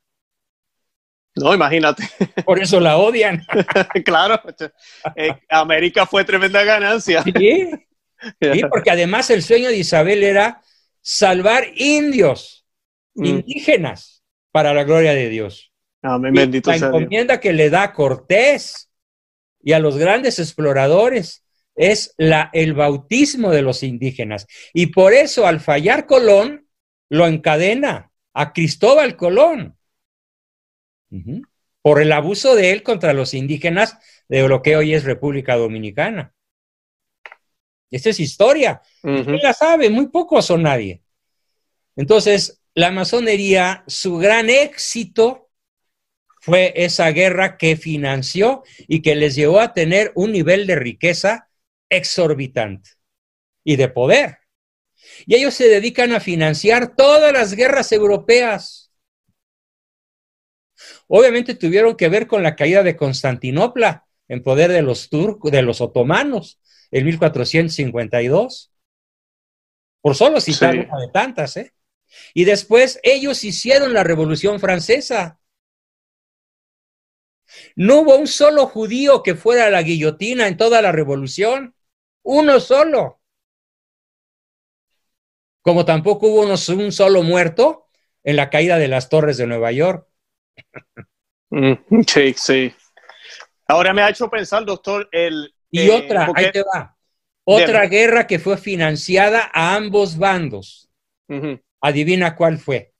No, 1.34 1.54
imagínate. 1.54 2.04
Por 2.44 2.60
eso 2.60 2.78
la 2.78 2.98
odian. 2.98 3.42
claro. 4.04 4.40
Eh, 5.16 5.30
América 5.48 6.04
fue 6.06 6.24
tremenda 6.24 6.62
ganancia. 6.62 7.22
Sí, 7.22 7.32
sí, 8.40 8.60
porque 8.70 8.90
además 8.90 9.30
el 9.30 9.42
sueño 9.42 9.68
de 9.68 9.78
Isabel 9.78 10.22
era 10.22 10.60
salvar 11.00 11.64
indios, 11.74 12.64
Mm. 13.18 13.24
indígenas, 13.24 14.22
para 14.52 14.74
la 14.74 14.84
gloria 14.84 15.14
de 15.14 15.30
Dios. 15.30 15.72
Amén, 16.02 16.34
Y 16.34 16.38
bendito 16.38 16.70
la 16.70 16.76
sea 16.78 16.88
Dios. 16.90 17.00
encomienda 17.00 17.40
que 17.40 17.54
le 17.54 17.70
da 17.70 17.84
a 17.84 17.92
Cortés 17.94 18.90
y 19.62 19.72
a 19.72 19.78
los 19.78 19.96
grandes 19.96 20.38
exploradores 20.38 21.45
es 21.76 22.14
la, 22.16 22.50
el 22.52 22.74
bautismo 22.74 23.50
de 23.50 23.62
los 23.62 23.82
indígenas. 23.82 24.46
Y 24.72 24.88
por 24.88 25.12
eso 25.12 25.46
al 25.46 25.60
fallar 25.60 26.06
Colón, 26.06 26.68
lo 27.08 27.26
encadena 27.26 28.10
a 28.32 28.52
Cristóbal 28.52 29.16
Colón. 29.16 29.76
Por 31.82 32.02
el 32.02 32.12
abuso 32.12 32.54
de 32.56 32.72
él 32.72 32.82
contra 32.82 33.12
los 33.12 33.32
indígenas 33.32 33.96
de 34.28 34.46
lo 34.48 34.62
que 34.62 34.76
hoy 34.76 34.94
es 34.94 35.04
República 35.04 35.56
Dominicana. 35.56 36.34
Esta 37.90 38.10
es 38.10 38.20
historia. 38.20 38.82
¿Quién 39.00 39.38
la 39.42 39.52
sabe? 39.52 39.88
Muy 39.88 40.08
pocos 40.08 40.50
o 40.50 40.58
nadie. 40.58 41.02
Entonces, 41.94 42.60
la 42.74 42.90
masonería, 42.90 43.84
su 43.86 44.18
gran 44.18 44.50
éxito 44.50 45.50
fue 46.40 46.72
esa 46.76 47.10
guerra 47.10 47.56
que 47.56 47.76
financió 47.76 48.64
y 48.86 49.00
que 49.00 49.14
les 49.14 49.34
llevó 49.34 49.60
a 49.60 49.72
tener 49.72 50.12
un 50.14 50.32
nivel 50.32 50.66
de 50.66 50.76
riqueza 50.76 51.48
exorbitante 51.90 52.90
y 53.64 53.76
de 53.76 53.88
poder. 53.88 54.38
Y 55.26 55.36
ellos 55.36 55.54
se 55.54 55.68
dedican 55.68 56.12
a 56.12 56.20
financiar 56.20 56.96
todas 56.96 57.32
las 57.32 57.54
guerras 57.54 57.92
europeas. 57.92 58.90
Obviamente 61.08 61.54
tuvieron 61.54 61.96
que 61.96 62.08
ver 62.08 62.26
con 62.26 62.42
la 62.42 62.56
caída 62.56 62.82
de 62.82 62.96
Constantinopla 62.96 64.06
en 64.28 64.42
poder 64.42 64.72
de 64.72 64.82
los 64.82 65.08
turcos, 65.08 65.52
de 65.52 65.62
los 65.62 65.80
otomanos, 65.80 66.60
en 66.90 67.04
1452. 67.06 68.72
Por 70.00 70.14
solo 70.14 70.40
citar 70.40 70.74
Sí. 70.74 70.80
una 70.80 71.00
de 71.00 71.08
tantas, 71.12 71.56
¿eh? 71.56 71.72
Y 72.34 72.44
después 72.44 73.00
ellos 73.02 73.44
hicieron 73.44 73.92
la 73.92 74.04
Revolución 74.04 74.60
Francesa. 74.60 75.40
No 77.76 78.00
hubo 78.00 78.16
un 78.16 78.26
solo 78.26 78.66
judío 78.66 79.22
que 79.22 79.34
fuera 79.34 79.66
a 79.66 79.70
la 79.70 79.82
guillotina 79.82 80.48
en 80.48 80.56
toda 80.56 80.82
la 80.82 80.92
revolución. 80.92 81.75
Uno 82.28 82.58
solo. 82.58 83.20
Como 85.62 85.84
tampoco 85.84 86.26
hubo 86.26 86.42
unos- 86.42 86.68
un 86.68 86.90
solo 86.90 87.22
muerto 87.22 87.86
en 88.24 88.34
la 88.36 88.50
caída 88.50 88.78
de 88.78 88.88
las 88.88 89.08
torres 89.08 89.36
de 89.36 89.46
Nueva 89.46 89.70
York. 89.70 90.08
Mm, 91.50 91.74
Sí, 92.06 92.34
sí. 92.36 92.74
Ahora 93.68 93.92
me 93.92 94.02
ha 94.02 94.10
hecho 94.10 94.28
pensar, 94.28 94.64
doctor, 94.64 95.08
el... 95.12 95.54
Y 95.70 95.88
eh, 95.88 95.90
otra, 95.90 96.26
porque- 96.26 96.46
ahí 96.46 96.52
te 96.52 96.62
va. 96.64 96.96
Otra 97.44 97.86
guerra 97.86 98.26
que 98.26 98.40
fue 98.40 98.58
financiada 98.58 99.48
a 99.54 99.76
ambos 99.76 100.18
bandos. 100.18 100.90
Adivina 101.80 102.34
cuál 102.34 102.58
fue. 102.58 102.92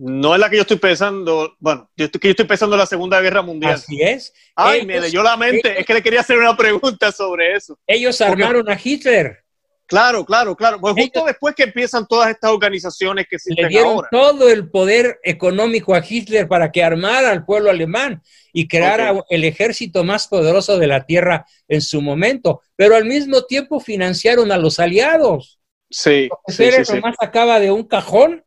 No 0.00 0.34
es 0.34 0.40
la 0.40 0.48
que 0.48 0.56
yo 0.56 0.62
estoy 0.62 0.76
pensando, 0.76 1.56
bueno, 1.58 1.90
yo 1.96 2.04
estoy, 2.04 2.20
que 2.20 2.28
yo 2.28 2.30
estoy 2.32 2.46
pensando 2.46 2.76
en 2.76 2.80
la 2.80 2.86
Segunda 2.86 3.20
Guerra 3.20 3.42
Mundial. 3.42 3.72
Así 3.74 4.00
es. 4.00 4.32
Ay, 4.54 4.76
ellos- 4.76 4.86
me 4.86 5.00
leyó 5.00 5.22
la 5.24 5.36
mente, 5.36 5.68
ellos- 5.68 5.80
es 5.80 5.86
que 5.86 5.94
le 5.94 6.02
quería 6.02 6.20
hacer 6.20 6.38
una 6.38 6.56
pregunta 6.56 7.10
sobre 7.10 7.54
eso. 7.56 7.76
Ellos 7.86 8.16
Porque- 8.18 8.42
armaron 8.44 8.70
a 8.70 8.78
Hitler. 8.82 9.38
Claro, 9.86 10.24
claro, 10.24 10.54
claro. 10.54 10.78
Pues 10.80 10.92
justo 10.94 11.20
Ellos- 11.20 11.26
después 11.28 11.54
que 11.54 11.62
empiezan 11.64 12.06
todas 12.06 12.28
estas 12.30 12.50
organizaciones 12.50 13.24
que 13.24 13.34
Le 13.34 13.36
existen 13.38 13.68
dieron 13.68 13.92
ahora. 13.94 14.08
todo 14.12 14.48
el 14.50 14.70
poder 14.70 15.18
económico 15.24 15.94
a 15.94 16.04
Hitler 16.06 16.46
para 16.46 16.70
que 16.70 16.84
armara 16.84 17.30
al 17.30 17.44
pueblo 17.46 17.70
alemán 17.70 18.22
y 18.52 18.68
creara 18.68 19.14
el 19.30 19.44
ejército 19.44 20.04
más 20.04 20.28
poderoso 20.28 20.78
de 20.78 20.86
la 20.86 21.06
tierra 21.06 21.46
en 21.68 21.80
su 21.80 22.02
momento. 22.02 22.60
Pero 22.76 22.96
al 22.96 23.06
mismo 23.06 23.44
tiempo 23.46 23.80
financiaron 23.80 24.52
a 24.52 24.58
los 24.58 24.78
aliados. 24.78 25.58
Sí, 25.90 26.28
sí, 26.48 26.70
sí, 26.70 26.84
sí. 26.84 26.92
nomás 26.94 27.16
sacaba 27.18 27.58
de 27.58 27.70
un 27.70 27.82
cajón 27.84 28.44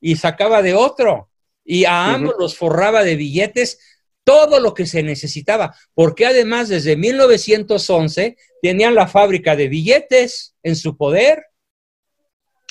y 0.00 0.16
sacaba 0.16 0.62
de 0.62 0.74
otro. 0.74 1.30
Y 1.64 1.84
a 1.84 2.14
ambos 2.14 2.34
los 2.38 2.56
forraba 2.56 3.04
de 3.04 3.16
billetes 3.16 3.78
todo 4.24 4.60
lo 4.60 4.74
que 4.74 4.86
se 4.86 5.02
necesitaba, 5.02 5.74
porque 5.94 6.26
además 6.26 6.68
desde 6.68 6.96
1911 6.96 8.36
tenían 8.62 8.94
la 8.94 9.06
fábrica 9.08 9.56
de 9.56 9.68
billetes 9.68 10.54
en 10.62 10.76
su 10.76 10.96
poder. 10.96 11.46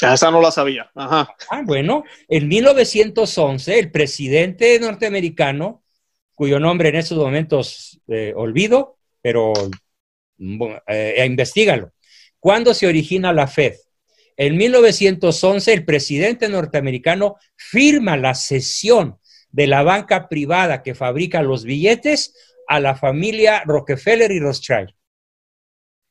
Ah, 0.01 0.13
Esa 0.13 0.31
no 0.31 0.41
la 0.41 0.51
sabía. 0.51 0.89
Ajá. 0.95 1.35
Ah, 1.49 1.61
bueno, 1.65 2.03
en 2.27 2.47
1911 2.47 3.79
el 3.79 3.91
presidente 3.91 4.79
norteamericano, 4.79 5.83
cuyo 6.33 6.59
nombre 6.59 6.89
en 6.89 6.95
estos 6.95 7.17
momentos 7.17 7.99
eh, 8.07 8.31
olvido, 8.35 8.97
pero 9.21 9.51
bueno, 10.37 10.81
eh, 10.87 11.25
investigalo. 11.25 11.91
¿Cuándo 12.39 12.73
se 12.73 12.87
origina 12.87 13.33
la 13.33 13.47
Fed? 13.47 13.75
En 14.39 14.55
1911 14.55 15.73
el 15.73 15.83
presidente 15.83 16.47
norteamericano 16.47 17.35
firma 17.57 18.15
la 18.15 18.33
cesión 18.35 19.19
de 19.49 19.67
la 19.67 19.83
banca 19.83 20.29
privada 20.29 20.81
que 20.81 20.95
fabrica 20.95 21.41
los 21.41 21.65
billetes 21.65 22.33
a 22.65 22.79
la 22.79 22.95
familia 22.95 23.63
Rockefeller 23.65 24.31
y 24.31 24.39
Rothschild. 24.39 24.91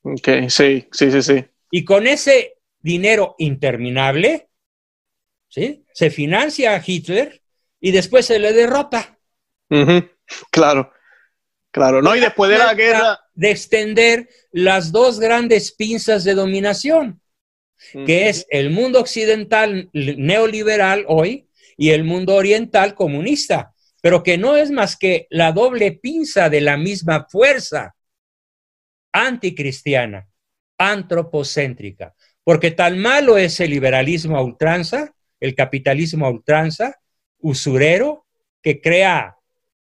Ok, 0.03 0.47
sí, 0.47 0.87
sí, 0.91 1.11
sí, 1.11 1.21
sí. 1.23 1.45
Y 1.71 1.83
con 1.83 2.05
ese 2.05 2.59
dinero 2.79 3.33
interminable, 3.39 4.49
¿sí? 5.47 5.83
Se 5.91 6.11
financia 6.11 6.75
a 6.75 6.83
Hitler 6.85 7.41
y 7.79 7.89
después 7.89 8.27
se 8.27 8.37
le 8.37 8.53
derrota. 8.53 9.17
Claro, 10.51 10.93
claro. 11.71 12.03
No, 12.03 12.15
y 12.15 12.19
después 12.19 12.51
de 12.51 12.59
la 12.59 12.75
guerra. 12.75 13.19
De 13.33 13.49
extender 13.49 14.29
las 14.51 14.91
dos 14.91 15.19
grandes 15.19 15.71
pinzas 15.71 16.23
de 16.23 16.35
dominación, 16.35 17.21
que 18.05 18.29
es 18.29 18.45
el 18.49 18.69
mundo 18.69 18.99
occidental 18.99 19.89
neoliberal 19.93 21.05
hoy 21.07 21.47
y 21.77 21.91
el 21.91 22.03
mundo 22.03 22.35
oriental 22.35 22.93
comunista, 22.95 23.73
pero 24.01 24.23
que 24.23 24.37
no 24.37 24.57
es 24.57 24.71
más 24.71 24.97
que 24.97 25.27
la 25.29 25.51
doble 25.51 25.93
pinza 25.93 26.49
de 26.49 26.61
la 26.61 26.77
misma 26.77 27.27
fuerza 27.29 27.95
anticristiana, 29.11 30.27
antropocéntrica, 30.77 32.13
porque 32.43 32.71
tan 32.71 32.99
malo 32.99 33.37
es 33.37 33.59
el 33.59 33.71
liberalismo 33.71 34.37
a 34.37 34.43
ultranza, 34.43 35.13
el 35.39 35.55
capitalismo 35.55 36.25
a 36.25 36.29
ultranza, 36.29 36.99
usurero, 37.39 38.25
que 38.61 38.81
crea 38.81 39.37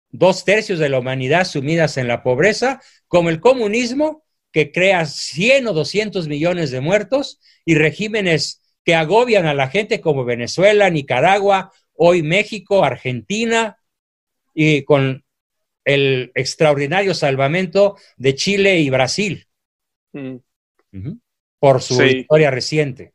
dos 0.10 0.46
tercios 0.46 0.80
de 0.80 0.90
la 0.90 1.00
humanidad 1.00 1.46
sumidas 1.46 1.98
en 1.98 2.08
la 2.08 2.24
pobreza, 2.24 2.82
como 3.08 3.30
el 3.30 3.40
comunismo, 3.40 4.26
que 4.52 4.72
crea 4.72 5.06
100 5.06 5.68
o 5.68 5.74
200 5.74 6.28
millones 6.28 6.72
de 6.72 6.82
muertos 6.82 7.40
y 7.66 7.76
regímenes 7.76 8.62
que 8.84 8.96
agobian 8.96 9.46
a 9.46 9.54
la 9.54 9.70
gente 9.70 10.02
como 10.02 10.26
Venezuela, 10.26 10.90
Nicaragua, 10.90 11.72
hoy 11.94 12.24
México, 12.24 12.84
Argentina, 12.84 13.78
y 14.54 14.84
con 14.84 15.24
el 15.86 16.32
extraordinario 16.36 17.14
salvamento 17.14 17.98
de 18.18 18.36
Chile 18.36 18.80
y 18.80 18.90
Brasil. 18.90 19.48
Por 21.60 21.82
su 21.82 22.02
historia 22.04 22.52
reciente. 22.52 23.14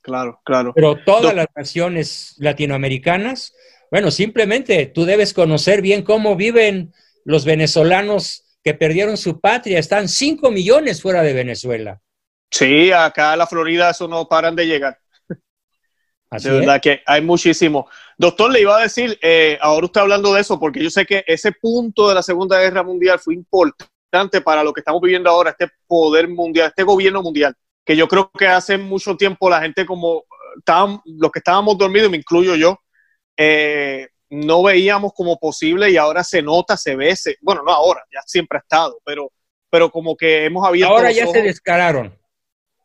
Claro, 0.00 0.40
claro. 0.44 0.72
Pero 0.74 1.02
todas 1.04 1.34
las 1.34 1.48
naciones 1.56 2.36
latinoamericanas, 2.38 3.54
bueno, 3.90 4.10
simplemente 4.10 4.86
tú 4.86 5.04
debes 5.04 5.34
conocer 5.34 5.82
bien 5.82 6.02
cómo 6.02 6.36
viven 6.36 6.92
los 7.24 7.44
venezolanos 7.44 8.45
que 8.66 8.74
perdieron 8.74 9.16
su 9.16 9.38
patria. 9.38 9.78
Están 9.78 10.08
5 10.08 10.50
millones 10.50 11.00
fuera 11.00 11.22
de 11.22 11.32
Venezuela. 11.32 12.02
Sí, 12.50 12.90
acá 12.90 13.34
en 13.34 13.38
la 13.38 13.46
Florida 13.46 13.90
eso 13.90 14.08
no 14.08 14.26
paran 14.26 14.56
de 14.56 14.66
llegar. 14.66 14.98
de 16.32 16.50
verdad 16.50 16.80
que 16.82 17.00
hay 17.06 17.22
muchísimo. 17.22 17.88
Doctor, 18.18 18.50
le 18.50 18.62
iba 18.62 18.76
a 18.76 18.82
decir, 18.82 19.16
eh, 19.22 19.56
ahora 19.60 19.86
usted 19.86 20.00
hablando 20.00 20.34
de 20.34 20.40
eso, 20.40 20.58
porque 20.58 20.82
yo 20.82 20.90
sé 20.90 21.06
que 21.06 21.22
ese 21.28 21.52
punto 21.52 22.08
de 22.08 22.16
la 22.16 22.24
Segunda 22.24 22.58
Guerra 22.58 22.82
Mundial 22.82 23.20
fue 23.20 23.34
importante 23.34 24.40
para 24.40 24.64
lo 24.64 24.72
que 24.72 24.80
estamos 24.80 25.00
viviendo 25.00 25.30
ahora, 25.30 25.50
este 25.50 25.68
poder 25.86 26.26
mundial, 26.26 26.66
este 26.66 26.82
gobierno 26.82 27.22
mundial, 27.22 27.54
que 27.84 27.96
yo 27.96 28.08
creo 28.08 28.32
que 28.36 28.48
hace 28.48 28.76
mucho 28.78 29.16
tiempo 29.16 29.48
la 29.48 29.60
gente 29.60 29.86
como, 29.86 30.24
estaban, 30.58 31.00
los 31.04 31.30
que 31.30 31.38
estábamos 31.38 31.78
dormidos, 31.78 32.10
me 32.10 32.16
incluyo 32.16 32.56
yo, 32.56 32.80
eh, 33.36 34.08
no 34.30 34.62
veíamos 34.62 35.12
como 35.12 35.38
posible 35.38 35.90
y 35.90 35.96
ahora 35.96 36.24
se 36.24 36.42
nota, 36.42 36.76
se 36.76 36.96
ve, 36.96 37.14
bueno, 37.40 37.62
no 37.64 37.72
ahora, 37.72 38.02
ya 38.12 38.20
siempre 38.26 38.58
ha 38.58 38.60
estado, 38.60 38.98
pero, 39.04 39.32
pero 39.70 39.90
como 39.90 40.16
que 40.16 40.44
hemos 40.44 40.66
abierto. 40.66 40.94
Ahora 40.94 41.12
ya 41.12 41.26
se 41.26 41.42
descararon. 41.42 42.18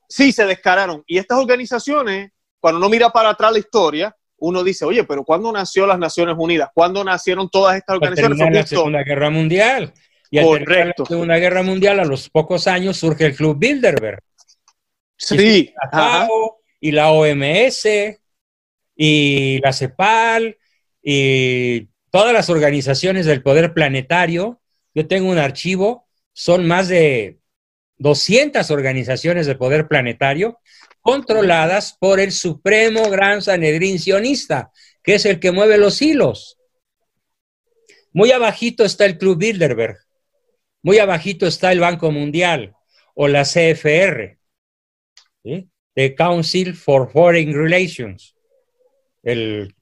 Sí, 0.08 0.32
se 0.32 0.46
descararon. 0.46 1.04
Y 1.08 1.18
estas 1.18 1.40
organizaciones 1.40 2.32
cuando 2.62 2.78
uno 2.78 2.90
mira 2.90 3.10
para 3.10 3.32
atrás 3.32 3.52
la 3.52 3.60
historia, 3.60 4.16
uno 4.38 4.64
dice, 4.64 4.86
oye, 4.86 5.04
pero 5.04 5.24
¿cuándo 5.26 5.52
nació 5.52 5.88
las 5.88 5.98
Naciones 5.98 6.36
Unidas? 6.38 6.70
¿Cuándo 6.74 7.04
nacieron 7.04 7.50
todas 7.50 7.76
estas 7.76 7.96
organizaciones? 7.96 8.48
En 8.48 8.54
la 8.54 8.68
Segunda 8.68 9.04
Guerra 9.04 9.30
Mundial. 9.32 9.94
Y 10.30 10.38
al 10.38 10.46
Correcto. 10.46 11.04
la 11.04 11.10
Segunda 11.10 11.38
Guerra 11.38 11.64
Mundial, 11.64 12.00
a 12.00 12.06
los 12.06 12.30
pocos 12.30 12.68
años 12.68 12.98
surge 12.98 13.26
el 13.26 13.36
Club 13.36 13.58
Bilderberg. 13.58 14.22
Sí. 15.18 15.74
Y, 16.82 16.88
y 16.88 16.92
la 16.92 17.12
OMS, 17.12 17.88
y 18.96 19.60
la 19.60 19.74
CEPAL, 19.74 20.58
y 21.04 21.90
todas 22.12 22.34
las 22.34 22.50
organizaciones 22.50 23.26
del 23.26 23.42
poder 23.42 23.74
planetario. 23.74 24.62
Yo 24.94 25.08
tengo 25.08 25.30
un 25.30 25.38
archivo, 25.38 26.08
son 26.34 26.68
más 26.68 26.88
de 26.88 27.40
200 27.98 28.70
organizaciones 28.72 29.48
del 29.48 29.58
poder 29.58 29.88
planetario 29.88 30.60
controladas 31.02 31.98
por 32.00 32.20
el 32.20 32.32
supremo 32.32 33.10
gran 33.10 33.42
sanedrín 33.42 34.00
sionista, 34.00 34.72
que 35.04 35.16
es 35.16 35.26
el 35.26 35.40
que 35.40 35.52
mueve 35.52 35.78
los 35.78 36.02
hilos. 36.02 36.58
Muy 38.14 38.32
abajito 38.32 38.84
está 38.84 39.06
el 39.06 39.18
Club 39.18 39.38
Bilderberg, 39.38 39.98
muy 40.84 41.00
abajito 41.00 41.48
está 41.48 41.72
el 41.72 41.80
Banco 41.80 42.12
Mundial 42.12 42.76
o 43.16 43.28
la 43.28 43.44
CFR, 43.44 44.38
The 45.94 46.16
Council 46.16 46.76
for 46.76 47.12
Foreign 47.12 47.54
Relations, 47.54 48.36
el 49.24 49.74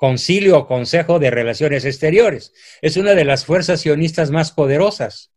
Concilio 0.00 0.56
o 0.56 0.66
Consejo 0.66 1.18
de 1.18 1.30
Relaciones 1.30 1.84
Exteriores. 1.84 2.54
Es 2.80 2.96
una 2.96 3.14
de 3.14 3.26
las 3.26 3.44
fuerzas 3.44 3.82
sionistas 3.82 4.30
más 4.30 4.50
poderosas. 4.50 5.30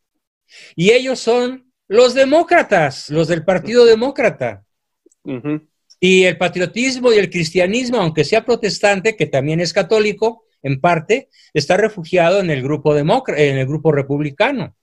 Y 0.73 0.91
ellos 0.91 1.19
son 1.19 1.69
los 1.89 2.13
demócratas, 2.13 3.09
los 3.09 3.27
del 3.27 3.43
Partido 3.43 3.83
Demócrata. 3.83 4.63
Y 5.99 6.23
el 6.23 6.37
patriotismo 6.37 7.11
y 7.11 7.17
el 7.17 7.29
cristianismo, 7.29 7.97
aunque 7.97 8.23
sea 8.23 8.45
protestante, 8.45 9.17
que 9.17 9.25
también 9.25 9.59
es 9.59 9.73
católico, 9.73 10.45
en 10.61 10.79
parte, 10.79 11.27
está 11.53 11.75
refugiado 11.75 12.39
en 12.39 12.49
el 12.49 12.63
grupo 12.63 12.95
en 12.95 13.57
el 13.57 13.67
grupo 13.67 13.91
republicano. 13.91 14.77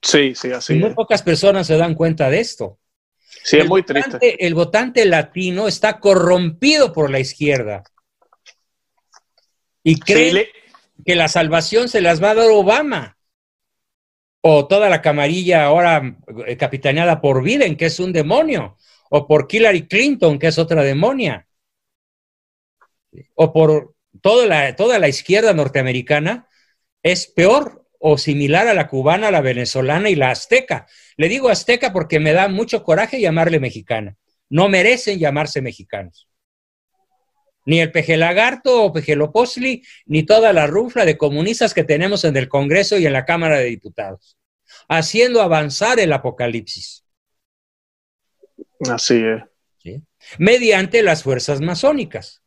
Sí, 0.00 0.36
sí, 0.36 0.52
así. 0.52 0.74
muy 0.74 0.94
pocas 0.94 1.22
personas 1.24 1.66
se 1.66 1.76
dan 1.76 1.96
cuenta 1.96 2.30
de 2.30 2.38
esto. 2.38 2.78
Sí, 3.42 3.56
es 3.56 3.68
muy 3.68 3.82
triste. 3.82 4.46
El 4.46 4.54
votante 4.54 5.04
latino 5.06 5.66
está 5.66 5.98
corrompido 5.98 6.92
por 6.92 7.10
la 7.10 7.18
izquierda. 7.18 7.82
Y 9.82 9.98
cree 9.98 10.48
que 11.04 11.14
la 11.14 11.28
salvación 11.28 11.88
se 11.88 12.00
las 12.00 12.22
va 12.22 12.30
a 12.30 12.34
dar 12.34 12.50
Obama. 12.50 13.18
O 14.40 14.66
toda 14.66 14.88
la 14.88 15.00
camarilla 15.00 15.64
ahora 15.64 16.16
eh, 16.46 16.56
capitaneada 16.56 17.20
por 17.20 17.42
Biden, 17.42 17.76
que 17.76 17.86
es 17.86 18.00
un 18.00 18.12
demonio 18.12 18.76
o 19.14 19.26
por 19.26 19.46
Hillary 19.48 19.86
Clinton, 19.86 20.38
que 20.38 20.46
es 20.46 20.58
otra 20.58 20.82
demonia, 20.82 21.46
o 23.34 23.52
por 23.52 23.94
toda 24.22 24.46
la, 24.46 24.74
toda 24.74 24.98
la 24.98 25.08
izquierda 25.08 25.52
norteamericana, 25.52 26.48
es 27.02 27.26
peor 27.26 27.86
o 27.98 28.16
similar 28.16 28.68
a 28.68 28.74
la 28.74 28.88
cubana, 28.88 29.30
la 29.30 29.42
venezolana 29.42 30.08
y 30.08 30.14
la 30.14 30.30
azteca. 30.30 30.86
Le 31.18 31.28
digo 31.28 31.50
azteca 31.50 31.92
porque 31.92 32.20
me 32.20 32.32
da 32.32 32.48
mucho 32.48 32.82
coraje 32.82 33.20
llamarle 33.20 33.60
mexicana. 33.60 34.16
No 34.48 34.70
merecen 34.70 35.18
llamarse 35.18 35.60
mexicanos. 35.60 36.26
Ni 37.64 37.80
el 37.80 37.92
pejelagarto 37.92 38.84
o 38.84 38.92
pejeloposli, 38.92 39.84
ni 40.06 40.24
toda 40.24 40.52
la 40.52 40.66
rufla 40.66 41.04
de 41.04 41.16
comunistas 41.16 41.74
que 41.74 41.84
tenemos 41.84 42.24
en 42.24 42.36
el 42.36 42.48
Congreso 42.48 42.98
y 42.98 43.06
en 43.06 43.12
la 43.12 43.24
Cámara 43.24 43.58
de 43.58 43.66
Diputados, 43.66 44.36
haciendo 44.88 45.40
avanzar 45.40 46.00
el 46.00 46.12
apocalipsis. 46.12 47.04
Así 48.90 49.22
es. 49.24 49.42
Mediante 50.38 51.02
las 51.02 51.22
fuerzas 51.22 51.60
masónicas. 51.60 52.42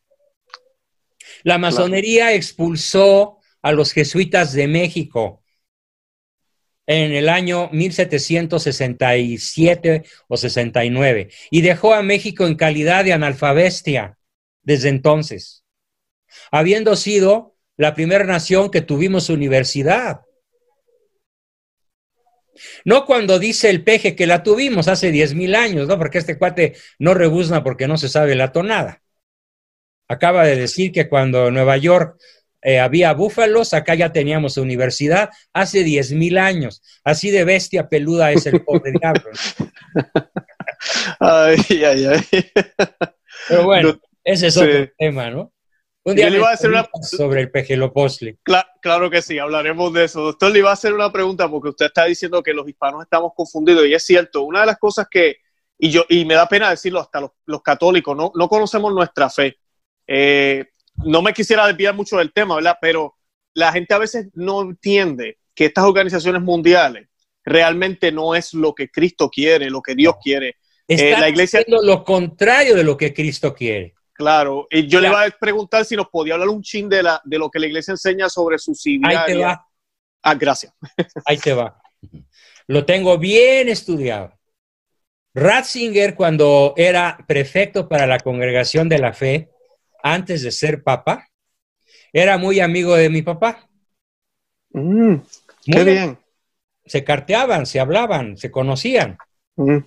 La 1.44 1.58
masonería 1.58 2.34
expulsó 2.34 3.40
a 3.62 3.72
los 3.72 3.92
jesuitas 3.92 4.54
de 4.54 4.68
México 4.68 5.44
en 6.88 7.14
el 7.14 7.30
año 7.30 7.70
1767 7.72 10.04
o 10.28 10.38
69 10.38 11.30
y 11.50 11.62
dejó 11.62 11.94
a 11.94 12.04
México 12.04 12.46
en 12.46 12.54
calidad 12.56 13.04
de 13.04 13.14
analfabestia 13.14 14.20
desde 14.66 14.90
entonces, 14.90 15.64
habiendo 16.52 16.96
sido 16.96 17.56
la 17.78 17.94
primera 17.94 18.26
nación 18.26 18.70
que 18.70 18.82
tuvimos 18.82 19.30
universidad. 19.30 20.22
No 22.84 23.06
cuando 23.06 23.38
dice 23.38 23.70
el 23.70 23.84
peje 23.84 24.16
que 24.16 24.28
la 24.28 24.44
tuvimos 24.44 24.88
hace 24.88 25.12
diez 25.12 25.34
mil 25.34 25.56
años, 25.56 25.88
¿no? 25.88 25.98
Porque 25.98 26.18
este 26.18 26.38
cuate 26.38 26.76
no 27.00 27.14
rebuzna 27.14 27.64
porque 27.64 27.88
no 27.88 27.98
se 27.98 28.10
sabe 28.10 28.36
la 28.36 28.52
tonada. 28.52 29.02
Acaba 30.08 30.46
de 30.46 30.56
decir 30.56 30.92
que 30.92 31.10
cuando 31.10 31.48
en 31.48 31.54
Nueva 31.54 31.78
York 31.78 32.18
eh, 32.62 32.80
había 32.80 33.14
búfalos, 33.14 33.74
acá 33.74 33.94
ya 33.96 34.14
teníamos 34.14 34.58
universidad 34.58 35.30
hace 35.52 35.84
diez 35.84 36.12
mil 36.12 36.38
años. 36.38 36.82
Así 37.04 37.30
de 37.30 37.44
bestia 37.44 37.90
peluda 37.90 38.32
es 38.32 38.46
el 38.46 38.64
pobre 38.64 38.92
diablo. 38.92 39.32
Ay, 41.20 41.58
ay, 41.70 42.06
ay. 42.06 42.52
Pero 43.48 43.64
bueno, 43.64 44.00
ese 44.26 44.48
es 44.48 44.58
otro 44.58 44.90
tema, 44.98 45.30
¿no? 45.30 45.54
Un 46.04 46.16
día 46.16 46.30
le 46.30 46.38
iba 46.38 46.50
a 46.50 46.54
hacer 46.54 46.70
una 46.70 46.88
sobre 47.02 47.42
el 47.42 47.50
pejeloposle. 47.50 48.38
Claro, 48.44 48.68
claro 48.80 49.10
que 49.10 49.24
sí, 49.24 49.40
hablaremos 49.40 49.92
de 49.92 50.04
eso. 50.04 50.22
Doctor, 50.22 50.52
le 50.52 50.60
iba 50.60 50.70
a 50.70 50.74
hacer 50.74 50.94
una 50.94 51.12
pregunta 51.12 51.50
porque 51.50 51.70
usted 51.70 51.88
está 51.88 52.06
diciendo 52.06 52.44
que 52.44 52.54
los 52.54 52.68
hispanos 52.68 53.02
estamos 53.04 53.32
confundidos 53.36 53.88
y 53.88 53.94
es 53.94 54.06
cierto. 54.06 54.44
Una 54.44 54.60
de 54.60 54.66
las 54.68 54.78
cosas 54.78 55.08
que, 55.10 55.38
y 55.80 55.90
yo 55.90 56.06
y 56.08 56.24
me 56.26 56.36
da 56.36 56.48
pena 56.48 56.70
decirlo 56.70 57.00
hasta 57.00 57.22
los, 57.46 57.62
católicos, 57.64 58.16
no, 58.16 58.32
no, 58.36 58.48
conocemos 58.48 58.94
nuestra 58.94 59.32
fe. 59.32 59.58
Eh, 60.06 60.66
no 60.98 61.24
me 61.24 61.34
quisiera 61.34 61.66
desviar 61.66 61.96
mucho 61.96 62.18
del 62.18 62.32
tema, 62.34 62.56
¿verdad? 62.56 62.78
Pero 62.80 63.16
la 63.56 63.72
gente 63.72 63.96
a 63.96 64.00
veces 64.00 64.28
no 64.34 64.62
entiende 64.62 65.40
que 65.56 65.66
estas 65.66 65.86
organizaciones 65.86 66.44
mundiales 66.44 67.08
realmente 67.44 68.12
no 68.12 68.36
es 68.36 68.54
lo 68.54 68.76
que 68.76 68.92
Cristo 68.92 69.28
quiere, 69.30 69.72
lo 69.72 69.82
que 69.82 69.96
Dios 69.96 70.16
quiere. 70.22 70.58
Está 70.88 71.06
eh, 71.06 71.20
la 71.20 71.30
iglesia 71.30 71.62
haciendo 71.62 71.82
lo 71.82 72.04
contrario 72.04 72.76
de 72.76 72.84
lo 72.84 72.96
que 72.96 73.12
Cristo 73.12 73.56
quiere. 73.56 73.95
Claro, 74.16 74.66
y 74.72 74.88
yo 74.88 75.02
le 75.02 75.10
iba 75.10 75.26
a 75.26 75.30
preguntar 75.30 75.84
si 75.84 75.98
nos 75.98 76.08
podía 76.08 76.36
hablar 76.36 76.48
un 76.48 76.62
chin 76.62 76.88
de, 76.88 77.04
la, 77.04 77.22
de 77.26 77.38
lo 77.38 77.52
que 77.52 77.60
la 77.60 77.68
iglesia 77.68 77.92
enseña 77.92 78.30
sobre 78.30 78.58
su 78.58 78.72
Ahí 79.04 79.18
te 79.26 79.36
va. 79.36 79.68
Ah, 80.24 80.36
gracias. 80.36 80.74
Ahí 81.26 81.38
te 81.38 81.54
va. 81.54 81.78
Lo 82.68 82.86
tengo 82.86 83.18
bien 83.18 83.68
estudiado. 83.68 84.32
Ratzinger, 85.34 86.16
cuando 86.16 86.74
era 86.78 87.18
prefecto 87.28 87.90
para 87.90 88.08
la 88.08 88.22
congregación 88.22 88.88
de 88.88 89.00
la 89.00 89.12
fe, 89.12 89.52
antes 90.02 90.44
de 90.44 90.52
ser 90.52 90.82
papa, 90.82 91.28
era 92.14 92.38
muy 92.38 92.62
amigo 92.62 92.96
de 92.96 93.10
mi 93.10 93.22
papá. 93.22 93.68
Mm, 94.70 95.16
qué 95.66 95.84
bien. 95.84 96.18
Se 96.86 97.04
carteaban, 97.04 97.66
se 97.66 97.82
hablaban, 97.82 98.38
se 98.38 98.50
conocían. 98.50 99.18
Mm. 99.58 99.80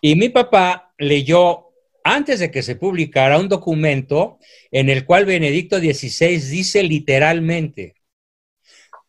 Y 0.00 0.14
mi 0.14 0.28
papá 0.28 0.94
leyó 0.98 1.71
antes 2.04 2.40
de 2.40 2.50
que 2.50 2.62
se 2.62 2.76
publicara 2.76 3.38
un 3.38 3.48
documento 3.48 4.38
en 4.70 4.88
el 4.88 5.04
cual 5.04 5.24
Benedicto 5.24 5.78
XVI 5.78 6.38
dice 6.38 6.82
literalmente, 6.82 7.94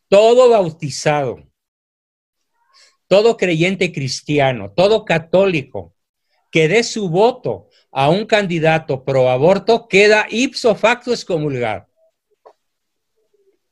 todo 0.08 0.50
bautizado, 0.50 1.44
todo 3.08 3.38
creyente 3.38 3.92
cristiano, 3.92 4.72
todo 4.72 5.06
católico 5.06 5.96
que 6.52 6.68
dé 6.68 6.84
su 6.84 7.10
voto 7.10 7.70
a 7.92 8.10
un 8.10 8.26
candidato 8.26 9.04
pro 9.04 9.30
aborto 9.30 9.88
queda 9.88 10.28
ipso 10.30 10.76
facto 10.76 11.12
excomulgado. 11.12 11.88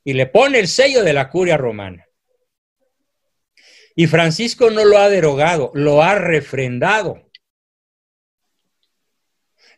Y 0.04 0.14
le 0.14 0.26
pone 0.26 0.58
el 0.58 0.66
sello 0.66 1.04
de 1.04 1.12
la 1.12 1.30
curia 1.30 1.56
romana. 1.56 2.06
Y 3.94 4.06
Francisco 4.06 4.70
no 4.70 4.84
lo 4.84 4.98
ha 4.98 5.08
derogado, 5.08 5.70
lo 5.74 6.02
ha 6.02 6.16
refrendado. 6.16 7.30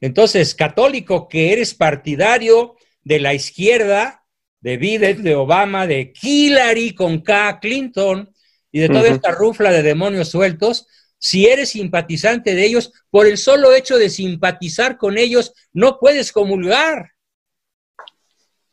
Entonces, 0.04 0.54
católico 0.54 1.28
que 1.28 1.54
eres 1.54 1.72
partidario 1.72 2.76
de 3.04 3.20
la 3.20 3.32
izquierda, 3.32 4.26
de 4.60 4.76
Biden, 4.76 5.22
de 5.22 5.34
Obama, 5.34 5.86
de 5.86 6.12
Hillary 6.20 6.94
con 6.94 7.22
K, 7.22 7.58
Clinton 7.58 8.30
y 8.70 8.80
de 8.80 8.90
toda 8.90 9.08
esta 9.08 9.30
rufla 9.30 9.72
de 9.72 9.82
demonios 9.82 10.28
sueltos, 10.28 10.86
si 11.16 11.46
eres 11.46 11.70
simpatizante 11.70 12.54
de 12.54 12.66
ellos, 12.66 12.92
por 13.08 13.26
el 13.26 13.38
solo 13.38 13.72
hecho 13.72 13.96
de 13.96 14.10
simpatizar 14.10 14.98
con 14.98 15.16
ellos, 15.16 15.54
no 15.72 15.98
puedes 15.98 16.32
comulgar. 16.32 17.12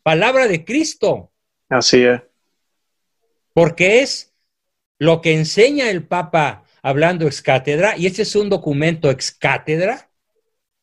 Palabra 0.03 0.49
de 0.49 0.65
Cristo. 0.65 1.31
Así 1.69 2.03
es. 2.03 2.19
Porque 3.53 4.01
es 4.01 4.33
lo 4.99 5.21
que 5.21 5.33
enseña 5.33 5.91
el 5.91 6.05
Papa 6.05 6.65
hablando 6.81 7.25
ex 7.25 7.41
cátedra, 7.41 7.95
y 7.95 8.05
este 8.07 8.23
es 8.23 8.35
un 8.35 8.49
documento 8.49 9.09
ex 9.09 9.31
cátedra, 9.31 10.10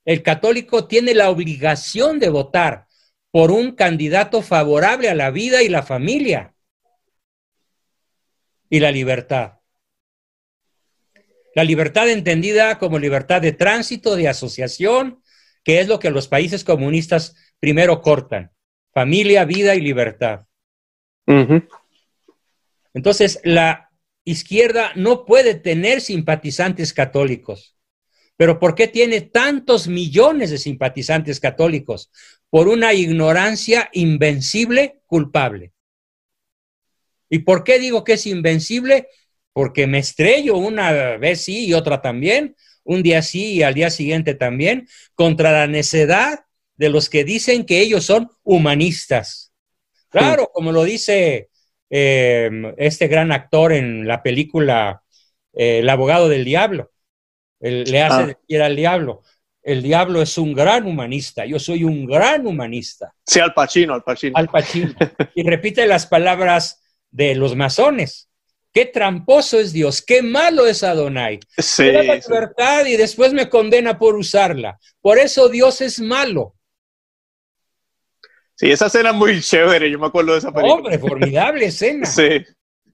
el 0.08 0.22
católico 0.22 0.86
tiene 0.86 1.12
la 1.12 1.28
obligación 1.28 2.18
de 2.18 2.30
votar 2.30 2.86
por 3.30 3.50
un 3.50 3.72
candidato 3.72 4.40
favorable 4.40 5.10
a 5.10 5.14
la 5.14 5.30
vida 5.30 5.62
y 5.62 5.68
la 5.68 5.82
familia 5.82 6.54
y 8.70 8.80
la 8.80 8.90
libertad. 8.90 9.58
La 11.54 11.62
libertad 11.62 12.08
entendida 12.08 12.78
como 12.78 12.98
libertad 12.98 13.42
de 13.42 13.52
tránsito, 13.52 14.16
de 14.16 14.28
asociación, 14.28 15.22
que 15.62 15.78
es 15.78 15.88
lo 15.88 15.98
que 15.98 16.08
los 16.08 16.26
países 16.26 16.64
comunistas 16.64 17.36
primero 17.60 18.00
cortan. 18.00 18.50
Familia, 18.94 19.44
vida 19.44 19.74
y 19.74 19.82
libertad. 19.82 20.46
Entonces, 22.94 23.42
la 23.44 23.90
izquierda 24.24 24.92
no 24.96 25.26
puede 25.26 25.54
tener 25.54 26.00
simpatizantes 26.00 26.94
católicos. 26.94 27.77
Pero 28.38 28.60
¿por 28.60 28.76
qué 28.76 28.86
tiene 28.86 29.20
tantos 29.20 29.88
millones 29.88 30.50
de 30.50 30.58
simpatizantes 30.58 31.40
católicos? 31.40 32.12
Por 32.48 32.68
una 32.68 32.94
ignorancia 32.94 33.90
invencible, 33.92 35.00
culpable. 35.06 35.72
¿Y 37.28 37.40
por 37.40 37.64
qué 37.64 37.80
digo 37.80 38.04
que 38.04 38.12
es 38.12 38.26
invencible? 38.26 39.08
Porque 39.52 39.88
me 39.88 39.98
estrello 39.98 40.56
una 40.56 41.16
vez 41.16 41.40
sí 41.42 41.66
y 41.66 41.74
otra 41.74 42.00
también, 42.00 42.54
un 42.84 43.02
día 43.02 43.22
sí 43.22 43.54
y 43.54 43.64
al 43.64 43.74
día 43.74 43.90
siguiente 43.90 44.34
también, 44.34 44.86
contra 45.16 45.50
la 45.50 45.66
necedad 45.66 46.38
de 46.76 46.90
los 46.90 47.10
que 47.10 47.24
dicen 47.24 47.66
que 47.66 47.80
ellos 47.80 48.04
son 48.04 48.30
humanistas. 48.44 49.52
Claro, 50.10 50.48
como 50.54 50.70
lo 50.70 50.84
dice 50.84 51.50
eh, 51.90 52.50
este 52.76 53.08
gran 53.08 53.32
actor 53.32 53.72
en 53.72 54.06
la 54.06 54.22
película 54.22 55.02
eh, 55.52 55.80
El 55.80 55.88
abogado 55.88 56.28
del 56.28 56.44
diablo 56.44 56.92
le 57.60 58.02
hace 58.02 58.22
ah. 58.22 58.26
decir 58.26 58.62
al 58.62 58.76
diablo, 58.76 59.22
el 59.62 59.82
diablo 59.82 60.22
es 60.22 60.38
un 60.38 60.54
gran 60.54 60.86
humanista, 60.86 61.44
yo 61.44 61.58
soy 61.58 61.84
un 61.84 62.06
gran 62.06 62.46
humanista. 62.46 63.12
Sí, 63.26 63.40
al 63.40 63.52
Pacino, 63.52 63.94
al 63.94 64.02
Pacino. 64.02 64.32
Al 64.36 64.48
Pacino. 64.48 64.94
y 65.34 65.42
repite 65.42 65.86
las 65.86 66.06
palabras 66.06 66.82
de 67.10 67.34
los 67.34 67.54
masones. 67.54 68.28
Qué 68.72 68.86
tramposo 68.86 69.58
es 69.58 69.72
Dios, 69.72 70.02
qué 70.02 70.22
malo 70.22 70.66
es 70.66 70.84
Adonai. 70.84 71.40
Sí, 71.56 71.82
me 71.82 71.92
da 71.92 72.02
la 72.02 72.14
libertad 72.16 72.86
y 72.86 72.96
después 72.96 73.32
me 73.32 73.48
condena 73.48 73.98
por 73.98 74.14
usarla. 74.16 74.78
Por 75.00 75.18
eso 75.18 75.48
Dios 75.48 75.80
es 75.80 76.00
malo. 76.00 76.54
Sí, 78.54 78.70
esa 78.70 78.86
escena 78.86 79.10
es 79.10 79.16
muy 79.16 79.40
chévere, 79.40 79.90
yo 79.90 79.98
me 79.98 80.06
acuerdo 80.06 80.32
de 80.32 80.38
esa 80.38 80.52
película. 80.52 80.74
Hombre, 80.74 80.98
formidable 80.98 81.66
escena. 81.66 82.06
sí. 82.06 82.44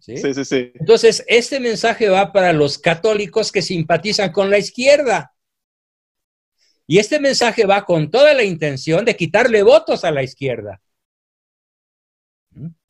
¿Sí? 0.05 0.19
sí, 0.19 0.45
sí, 0.45 0.73
Entonces, 0.75 1.25
este 1.27 1.59
mensaje 1.61 2.11
va 2.11 2.31
para 2.31 2.53
los 2.53 2.77
católicos 2.77 3.51
que 3.51 3.63
simpatizan 3.63 4.33
con 4.33 4.51
la 4.51 4.59
izquierda. 4.59 5.33
Y 6.87 6.99
este 6.99 7.19
mensaje 7.19 7.65
va 7.65 7.87
con 7.87 8.11
toda 8.11 8.35
la 8.35 8.45
intención 8.45 9.07
de 9.07 9.17
quitarle 9.17 9.63
votos 9.63 10.05
a 10.05 10.11
la 10.11 10.23
izquierda. 10.23 10.83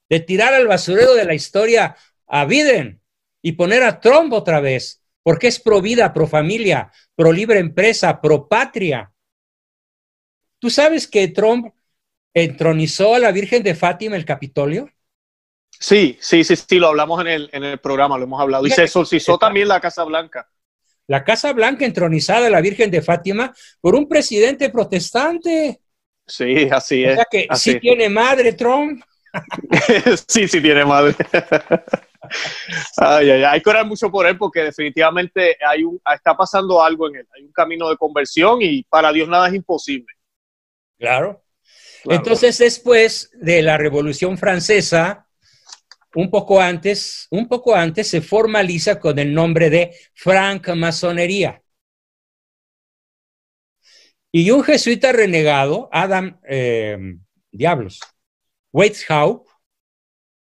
De 0.09 0.19
tirar 0.19 0.55
al 0.55 0.67
basurero 0.67 1.15
de 1.15 1.25
la 1.25 1.35
historia 1.35 1.97
a 2.27 2.47
Biden 2.47 3.01
y 3.41 3.53
poner 3.53 3.85
a 3.85 4.01
Trump 4.01 4.33
otra 4.33 4.59
vez, 4.59 5.01
porque 5.23 5.47
es 5.47 5.61
pro 5.61 5.81
vida, 5.81 6.13
pro 6.13 6.27
familia, 6.27 6.91
pro 7.15 7.31
libre 7.31 7.61
empresa, 7.61 8.21
pro 8.21 8.49
patria. 8.49 9.13
¿Tú 10.59 10.69
sabes 10.69 11.07
que 11.07 11.29
Trump 11.29 11.73
entronizó 12.35 13.15
a 13.15 13.21
la 13.21 13.31
Virgen 13.31 13.63
de 13.63 13.77
Fátima 13.77 14.17
el 14.17 14.25
Capitolio? 14.25 14.91
Sí, 15.81 16.19
sí, 16.21 16.45
sí, 16.45 16.57
sí, 16.57 16.79
lo 16.79 16.89
hablamos 16.89 17.21
en 17.21 17.27
el, 17.27 17.51
en 17.53 17.65
el 17.65 17.79
programa, 17.79 18.17
lo 18.17 18.25
hemos 18.25 18.41
hablado. 18.41 18.67
Y 18.67 18.71
se 18.71 18.85
exorcizó 18.85 19.39
también 19.39 19.69
la 19.69 19.81
Casa 19.81 20.05
Blanca. 20.05 20.49
La 21.07 21.25
Casa 21.25 21.53
Blanca 21.53 21.85
entronizada 21.85 22.49
la 22.49 22.61
Virgen 22.61 22.91
de 22.91 23.03
Fátima 23.03 23.53
por 23.81 23.95
un 23.95 24.09
presidente 24.09 24.71
protestante. 24.71 25.81
Sí, 26.27 26.69
así 26.71 27.05
es. 27.05 27.13
O 27.13 27.15
sea 27.17 27.27
que 27.31 27.47
sí 27.55 27.79
tiene 27.79 28.09
madre 28.09 28.55
Trump. 28.55 29.03
sí, 30.29 30.49
sí 30.49 30.63
tiene 30.63 30.85
madre. 30.85 31.15
ay, 32.97 33.31
ay, 33.31 33.45
hay 33.45 33.61
que 33.61 33.71
orar 33.71 33.87
mucho 33.87 34.11
por 34.11 34.27
él 34.27 34.39
porque 34.39 34.61
definitivamente 34.61 35.57
hay 35.67 35.85
un, 35.85 36.01
está 36.15 36.35
pasando 36.35 36.83
algo 36.83 37.09
en 37.09 37.17
él. 37.17 37.29
Hay 37.37 37.43
un 37.43 37.53
camino 37.53 37.91
de 37.91 37.97
conversión 37.97 38.63
y 38.63 38.83
para 38.85 39.13
Dios 39.13 39.29
nada 39.29 39.49
es 39.49 39.55
imposible. 39.55 40.13
claro. 40.99 41.41
Entonces, 42.07 42.59
después 42.59 43.31
de 43.33 43.63
la 43.63 43.79
Revolución 43.79 44.37
Francesa, 44.37 45.24
un 46.15 46.31
poco 46.31 46.61
antes, 46.61 47.27
un 47.31 47.49
poco 47.49 47.75
antes 47.75 48.09
se 48.09 48.21
formaliza 48.21 49.01
con 49.01 49.19
el 49.19 49.35
nombre 49.35 49.71
de 49.71 49.95
francmasonería. 50.15 51.63
Y 54.33 54.51
un 54.51 54.65
jesuita 54.65 55.13
renegado, 55.13 55.89
Adam 55.93 56.41
eh, 56.49 56.99
Diablos, 57.53 58.01
Weishaupt, 58.73 59.49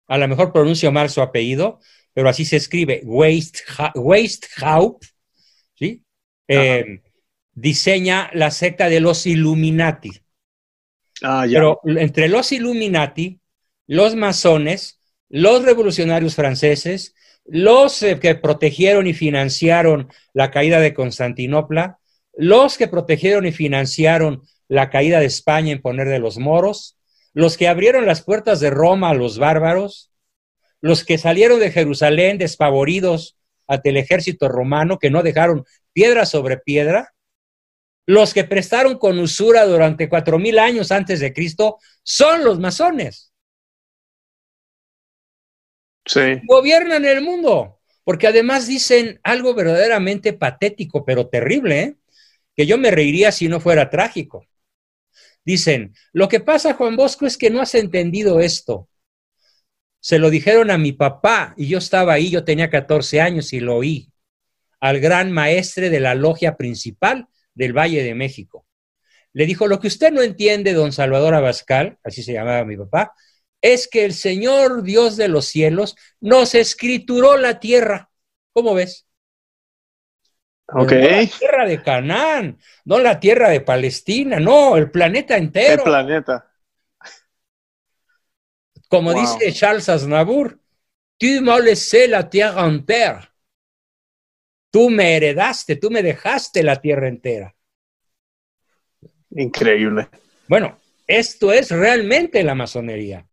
a 0.08 0.18
lo 0.18 0.28
mejor 0.28 0.52
pronuncio 0.52 0.90
mal 0.90 1.10
su 1.10 1.22
apellido, 1.22 1.78
pero 2.12 2.28
así 2.28 2.44
se 2.44 2.56
escribe, 2.56 3.02
Weishaupt, 3.04 5.04
¿sí? 5.74 6.04
Eh, 6.48 7.02
diseña 7.52 8.30
la 8.32 8.50
secta 8.50 8.88
de 8.88 9.00
los 9.00 9.26
Illuminati. 9.26 10.10
Ah, 11.22 11.46
pero 11.48 11.80
entre 11.84 12.28
los 12.28 12.52
Illuminati, 12.52 13.40
los 13.86 14.16
masones 14.16 15.00
los 15.28 15.64
revolucionarios 15.64 16.34
franceses, 16.34 17.14
los 17.44 18.02
eh, 18.02 18.18
que 18.20 18.34
protegieron 18.34 19.06
y 19.06 19.14
financiaron 19.14 20.08
la 20.32 20.50
caída 20.50 20.80
de 20.80 20.94
Constantinopla, 20.94 21.98
los 22.34 22.76
que 22.76 22.88
protegieron 22.88 23.46
y 23.46 23.52
financiaron 23.52 24.42
la 24.68 24.90
caída 24.90 25.20
de 25.20 25.26
España 25.26 25.72
en 25.72 25.80
poner 25.80 26.08
de 26.08 26.18
los 26.18 26.38
moros, 26.38 26.96
los 27.32 27.56
que 27.56 27.68
abrieron 27.68 28.06
las 28.06 28.22
puertas 28.22 28.60
de 28.60 28.70
Roma 28.70 29.10
a 29.10 29.14
los 29.14 29.38
bárbaros, 29.38 30.10
los 30.80 31.04
que 31.04 31.18
salieron 31.18 31.60
de 31.60 31.70
Jerusalén 31.70 32.38
despavoridos 32.38 33.36
ante 33.66 33.90
el 33.90 33.96
ejército 33.96 34.48
romano, 34.48 34.98
que 34.98 35.10
no 35.10 35.22
dejaron 35.22 35.64
piedra 35.92 36.26
sobre 36.26 36.58
piedra, 36.58 37.14
los 38.06 38.32
que 38.32 38.44
prestaron 38.44 38.98
con 38.98 39.18
usura 39.18 39.64
durante 39.66 40.08
cuatro 40.08 40.38
mil 40.38 40.58
años 40.58 40.92
antes 40.92 41.20
de 41.20 41.32
Cristo, 41.32 41.78
son 42.02 42.44
los 42.44 42.60
masones. 42.60 43.25
Gobiernan 46.44 47.04
el 47.04 47.20
mundo, 47.22 47.80
porque 48.04 48.28
además 48.28 48.66
dicen 48.66 49.20
algo 49.24 49.54
verdaderamente 49.54 50.32
patético, 50.32 51.04
pero 51.04 51.28
terrible, 51.28 51.80
¿eh? 51.80 51.96
que 52.54 52.66
yo 52.66 52.78
me 52.78 52.90
reiría 52.90 53.32
si 53.32 53.48
no 53.48 53.60
fuera 53.60 53.90
trágico. 53.90 54.46
Dicen, 55.44 55.94
lo 56.12 56.28
que 56.28 56.40
pasa, 56.40 56.74
Juan 56.74 56.96
Bosco, 56.96 57.26
es 57.26 57.36
que 57.36 57.50
no 57.50 57.60
has 57.60 57.74
entendido 57.74 58.40
esto. 58.40 58.88
Se 60.00 60.18
lo 60.18 60.30
dijeron 60.30 60.70
a 60.70 60.78
mi 60.78 60.92
papá 60.92 61.54
y 61.56 61.68
yo 61.68 61.78
estaba 61.78 62.14
ahí, 62.14 62.30
yo 62.30 62.44
tenía 62.44 62.70
14 62.70 63.20
años 63.20 63.52
y 63.52 63.60
lo 63.60 63.76
oí, 63.76 64.12
al 64.80 65.00
gran 65.00 65.32
maestre 65.32 65.90
de 65.90 66.00
la 66.00 66.14
logia 66.14 66.56
principal 66.56 67.28
del 67.54 67.72
Valle 67.72 68.02
de 68.02 68.14
México. 68.14 68.66
Le 69.32 69.46
dijo, 69.46 69.66
lo 69.66 69.80
que 69.80 69.88
usted 69.88 70.12
no 70.12 70.22
entiende, 70.22 70.72
don 70.72 70.92
Salvador 70.92 71.34
Abascal, 71.34 71.98
así 72.02 72.22
se 72.22 72.32
llamaba 72.32 72.64
mi 72.64 72.76
papá, 72.76 73.12
es 73.60 73.88
que 73.88 74.04
el 74.04 74.14
Señor 74.14 74.82
Dios 74.82 75.16
de 75.16 75.28
los 75.28 75.46
cielos 75.46 75.96
nos 76.20 76.54
escrituró 76.54 77.36
la 77.36 77.58
tierra. 77.60 78.10
¿Cómo 78.52 78.74
ves? 78.74 79.06
Ok. 80.68 80.92
la 80.92 81.26
tierra 81.26 81.66
de 81.66 81.82
Canaán, 81.82 82.58
no 82.84 82.98
la 82.98 83.20
tierra 83.20 83.50
de 83.50 83.60
Palestina, 83.60 84.40
no, 84.40 84.76
el 84.76 84.90
planeta 84.90 85.36
entero. 85.36 85.84
El 85.84 85.90
planeta. 85.90 86.50
Como 88.88 89.14
dice 89.14 89.52
Charles 89.52 89.88
Aznavour, 89.88 90.60
tú 91.18 91.26
me 91.40 91.60
laissé 91.60 92.08
la 92.08 92.28
tierra 92.28 92.66
entera. 92.66 93.32
Tú 94.70 94.90
me 94.90 95.16
heredaste, 95.16 95.76
tú 95.76 95.90
me 95.90 96.02
dejaste 96.02 96.62
la 96.62 96.80
tierra 96.80 97.08
entera. 97.08 97.54
Increíble. 99.30 100.08
Bueno, 100.48 100.78
esto 101.06 101.52
es 101.52 101.70
realmente 101.70 102.42
la 102.42 102.54
masonería. 102.54 103.26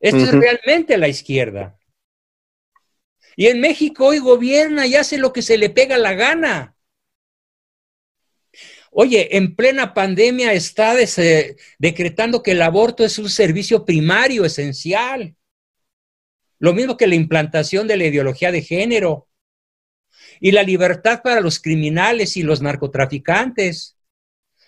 Esto 0.00 0.18
es 0.18 0.32
realmente 0.32 0.96
la 0.96 1.08
izquierda. 1.08 1.78
Y 3.36 3.46
en 3.46 3.60
México 3.60 4.06
hoy 4.06 4.18
gobierna 4.18 4.86
y 4.86 4.96
hace 4.96 5.18
lo 5.18 5.32
que 5.32 5.42
se 5.42 5.58
le 5.58 5.70
pega 5.70 5.98
la 5.98 6.14
gana. 6.14 6.76
Oye, 8.90 9.36
en 9.36 9.54
plena 9.54 9.94
pandemia 9.94 10.52
está 10.52 10.94
decretando 11.78 12.42
que 12.42 12.52
el 12.52 12.62
aborto 12.62 13.04
es 13.04 13.18
un 13.18 13.30
servicio 13.30 13.84
primario, 13.84 14.44
esencial. 14.44 15.36
Lo 16.58 16.74
mismo 16.74 16.96
que 16.96 17.06
la 17.06 17.14
implantación 17.14 17.86
de 17.86 17.96
la 17.96 18.06
ideología 18.06 18.50
de 18.50 18.62
género 18.62 19.28
y 20.40 20.50
la 20.50 20.62
libertad 20.62 21.22
para 21.22 21.40
los 21.40 21.60
criminales 21.60 22.36
y 22.36 22.42
los 22.42 22.60
narcotraficantes. 22.62 23.96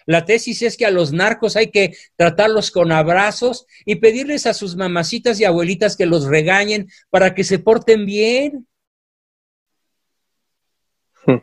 La 0.07 0.24
tesis 0.24 0.62
es 0.62 0.76
que 0.76 0.86
a 0.86 0.90
los 0.90 1.12
narcos 1.12 1.57
hay 1.57 1.70
que 1.70 1.96
tratarlos 2.16 2.70
con 2.70 2.92
abrazos 2.92 3.66
y 3.84 3.96
pedirles 3.96 4.46
a 4.46 4.55
sus 4.55 4.76
mamacitas 4.76 5.38
y 5.40 5.44
abuelitas 5.44 5.96
que 5.96 6.07
los 6.07 6.24
regañen 6.24 6.88
para 7.11 7.34
que 7.34 7.44
se 7.44 7.59
porten 7.59 8.07
bien. 8.07 8.66
Hmm. 11.26 11.38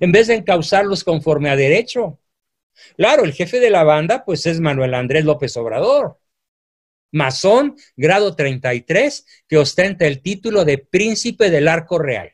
En 0.00 0.12
vez 0.12 0.26
de 0.26 0.34
encauzarlos 0.34 1.04
conforme 1.04 1.50
a 1.50 1.56
derecho. 1.56 2.18
Claro, 2.96 3.24
el 3.24 3.32
jefe 3.32 3.60
de 3.60 3.70
la 3.70 3.84
banda, 3.84 4.24
pues 4.24 4.46
es 4.46 4.60
Manuel 4.60 4.94
Andrés 4.94 5.24
López 5.24 5.56
Obrador, 5.56 6.18
masón, 7.12 7.76
grado 7.96 8.34
33, 8.34 9.26
que 9.46 9.56
ostenta 9.56 10.06
el 10.06 10.20
título 10.20 10.64
de 10.64 10.78
príncipe 10.78 11.50
del 11.50 11.68
arco 11.68 11.98
real. 11.98 12.32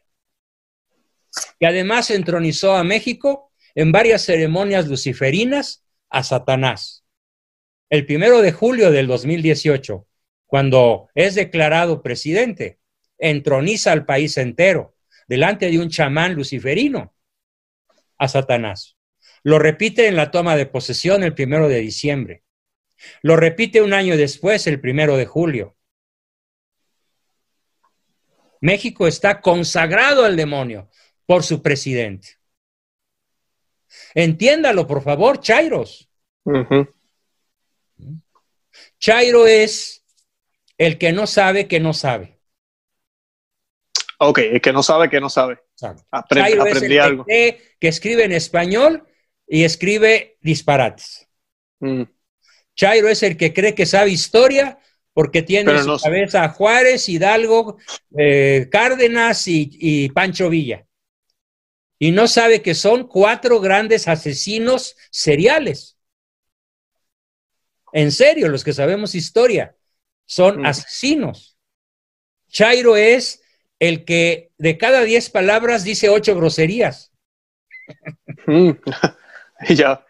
Y 1.59 1.67
además 1.67 2.11
entronizó 2.11 2.75
a 2.75 2.83
México 2.83 3.50
en 3.75 3.93
varias 3.93 4.23
ceremonias 4.23 4.87
luciferinas 4.87 5.85
a 6.09 6.23
Satanás. 6.23 7.05
El 7.89 8.07
primero 8.07 8.41
de 8.41 8.53
julio 8.53 8.91
del 8.91 9.07
2018, 9.07 10.07
cuando 10.47 11.09
es 11.15 11.35
declarado 11.35 12.03
presidente, 12.03 12.79
entroniza 13.19 13.93
al 13.93 14.05
país 14.05 14.37
entero 14.37 14.97
delante 15.29 15.71
de 15.71 15.79
un 15.79 15.89
chamán 15.89 16.35
luciferino 16.35 17.15
a 18.19 18.29
Satanás. 18.29 18.97
Lo 19.43 19.59
repite 19.59 20.09
en 20.09 20.17
la 20.17 20.31
toma 20.31 20.57
de 20.57 20.67
posesión 20.67 21.23
el 21.23 21.35
primero 21.35 21.69
de 21.69 21.79
diciembre. 21.79 22.43
Lo 23.23 23.37
repite 23.37 23.81
un 23.81 23.93
año 23.93 24.17
después, 24.17 24.67
el 24.67 24.81
primero 24.81 25.17
de 25.17 25.27
julio. 25.27 25.77
México 28.61 29.07
está 29.07 29.41
consagrado 29.41 30.25
al 30.25 30.37
demonio 30.37 30.91
por 31.25 31.43
su 31.45 31.63
presidente. 31.63 32.40
Entiéndalo, 34.15 34.87
por 34.87 35.03
favor, 35.03 35.41
Chairos. 35.41 36.09
Chairo 38.99 39.47
es 39.47 40.05
el 40.79 40.99
que 40.99 41.13
no 41.13 41.27
sabe 41.27 41.67
que 41.69 41.81
no 41.81 41.93
sabe. 41.93 42.39
Ok, 44.19 44.39
el 44.39 44.61
que 44.61 44.73
no 44.73 44.83
sabe 44.83 45.09
que 45.09 45.21
no 45.21 45.31
sabe. 45.31 45.59
Chairo 46.33 46.67
es 46.67 46.83
el 46.83 47.01
algo. 47.01 47.25
Que, 47.25 47.71
escribe 47.81 48.25
en 48.25 48.33
español 48.33 49.07
y 49.47 49.65
escribe 49.65 50.37
disparates. 50.43 51.29
Mm. 51.81 52.03
Chairo 52.77 53.09
es 53.09 53.23
el 53.23 53.37
que 53.37 53.53
cree 53.53 53.75
que 53.75 53.87
sabe 53.87 54.11
historia 54.11 54.79
porque 55.13 55.43
tiene 55.43 55.73
en 55.73 55.85
su 55.85 55.99
cabeza 55.99 56.45
a 56.45 56.51
Juárez, 56.51 57.09
Hidalgo, 57.09 57.79
eh, 58.17 58.69
Cárdenas 58.71 59.45
y 59.47 60.09
Pancho 60.11 60.49
Villa 60.49 60.87
y 62.03 62.13
no 62.13 62.27
sabe 62.27 62.63
que 62.63 62.75
son 62.75 63.07
cuatro 63.07 63.61
grandes 63.61 64.09
asesinos 64.09 64.97
seriales. 65.11 65.99
En 67.93 68.11
serio, 68.11 68.49
los 68.49 68.65
que 68.65 68.73
sabemos 68.73 69.15
historia, 69.15 69.77
son 70.25 70.63
mm. 70.63 70.67
asesinos. 70.67 71.59
Chairo 72.49 72.97
es 72.97 73.43
el 73.79 74.05
que 74.07 74.51
de 74.57 74.79
cada 74.79 75.03
diez 75.03 75.29
palabras 75.29 75.85
dice 75.85 76.09
ocho 76.09 76.35
groserías. 76.35 77.13
Mm. 78.47 78.71
ya. 79.75 80.05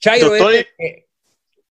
Chairo 0.00 0.34
es 0.34 0.66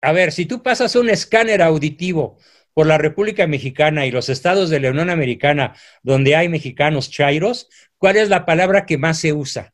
a 0.03 0.11
ver, 0.11 0.33
si 0.33 0.45
tú 0.45 0.61
pasas 0.61 0.97
un 0.97 1.09
escáner 1.09 1.61
auditivo 1.61 2.37
por 2.73 2.87
la 2.87 2.97
República 2.97 3.47
Mexicana 3.47 4.05
y 4.05 4.11
los 4.11 4.29
estados 4.29 4.69
de 4.69 4.79
la 4.79 4.91
Unión 4.91 5.09
Americana 5.09 5.75
donde 6.01 6.35
hay 6.35 6.49
mexicanos 6.49 7.09
chairos, 7.09 7.69
¿cuál 7.97 8.17
es 8.17 8.29
la 8.29 8.45
palabra 8.45 8.85
que 8.85 8.97
más 8.97 9.19
se 9.19 9.33
usa? 9.33 9.73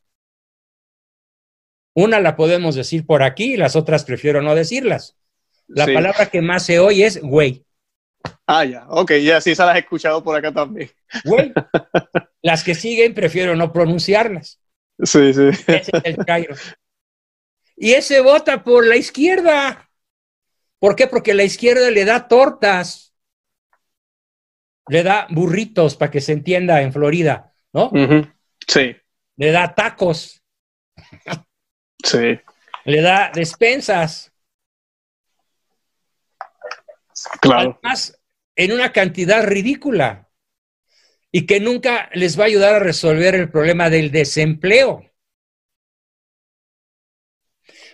Una 1.93 2.19
la 2.19 2.35
podemos 2.35 2.75
decir 2.75 3.05
por 3.05 3.23
aquí 3.23 3.53
y 3.53 3.57
las 3.57 3.75
otras 3.75 4.05
prefiero 4.05 4.41
no 4.41 4.55
decirlas. 4.55 5.17
La 5.67 5.85
palabra 5.85 6.27
que 6.27 6.41
más 6.41 6.65
se 6.65 6.79
oye 6.79 7.05
es 7.05 7.21
güey. 7.21 7.65
Ah, 8.45 8.65
ya, 8.65 8.85
ok, 8.89 9.13
ya 9.23 9.39
sí, 9.39 9.51
esa 9.51 9.65
las 9.65 9.75
he 9.75 9.79
escuchado 9.79 10.23
por 10.23 10.35
acá 10.35 10.51
también. 10.51 10.89
Güey. 11.23 11.53
Las 12.41 12.63
que 12.63 12.75
siguen 12.75 13.13
prefiero 13.13 13.55
no 13.55 13.71
pronunciarlas. 13.71 14.59
Sí, 15.03 15.33
sí. 15.33 15.49
Ese 15.67 15.91
es 15.93 16.03
el 16.03 16.25
chairo. 16.25 16.55
Y 17.75 17.93
ese 17.93 18.21
vota 18.21 18.63
por 18.63 18.85
la 18.85 18.97
izquierda. 18.97 19.88
¿Por 20.79 20.95
qué? 20.95 21.07
Porque 21.07 21.33
la 21.33 21.43
izquierda 21.43 21.91
le 21.91 22.05
da 22.05 22.27
tortas, 22.27 23.13
le 24.87 25.03
da 25.03 25.27
burritos, 25.29 25.95
para 25.95 26.09
que 26.09 26.21
se 26.21 26.31
entienda 26.31 26.81
en 26.81 26.93
Florida, 26.93 27.53
¿no? 27.73 27.91
Sí. 28.65 28.95
Le 29.35 29.51
da 29.51 29.75
tacos. 29.75 30.41
Sí. 32.03 32.39
Le 32.85 33.01
da 33.01 33.31
despensas. 33.33 34.33
Claro. 37.41 37.77
Además, 37.81 38.17
en 38.55 38.71
una 38.71 38.93
cantidad 38.93 39.45
ridícula 39.45 40.29
y 41.31 41.45
que 41.45 41.59
nunca 41.59 42.09
les 42.13 42.39
va 42.39 42.43
a 42.43 42.47
ayudar 42.47 42.75
a 42.75 42.79
resolver 42.79 43.35
el 43.35 43.51
problema 43.51 43.89
del 43.89 44.11
desempleo. 44.11 45.05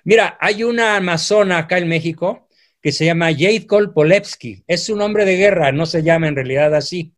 Mira, 0.03 0.37
hay 0.39 0.63
una 0.63 0.95
amazona 0.95 1.57
acá 1.57 1.79
en 1.79 1.87
México 1.87 2.44
que 2.85 2.91
se 2.91 3.03
llama 3.03 3.33
Jade 3.33 3.65
Polevsky. 3.95 4.63
Es 4.67 4.89
un 4.89 4.99
nombre 4.99 5.25
de 5.25 5.37
guerra, 5.37 5.71
no 5.71 5.87
se 5.87 6.03
llama 6.03 6.27
en 6.27 6.35
realidad 6.35 6.75
así. 6.75 7.15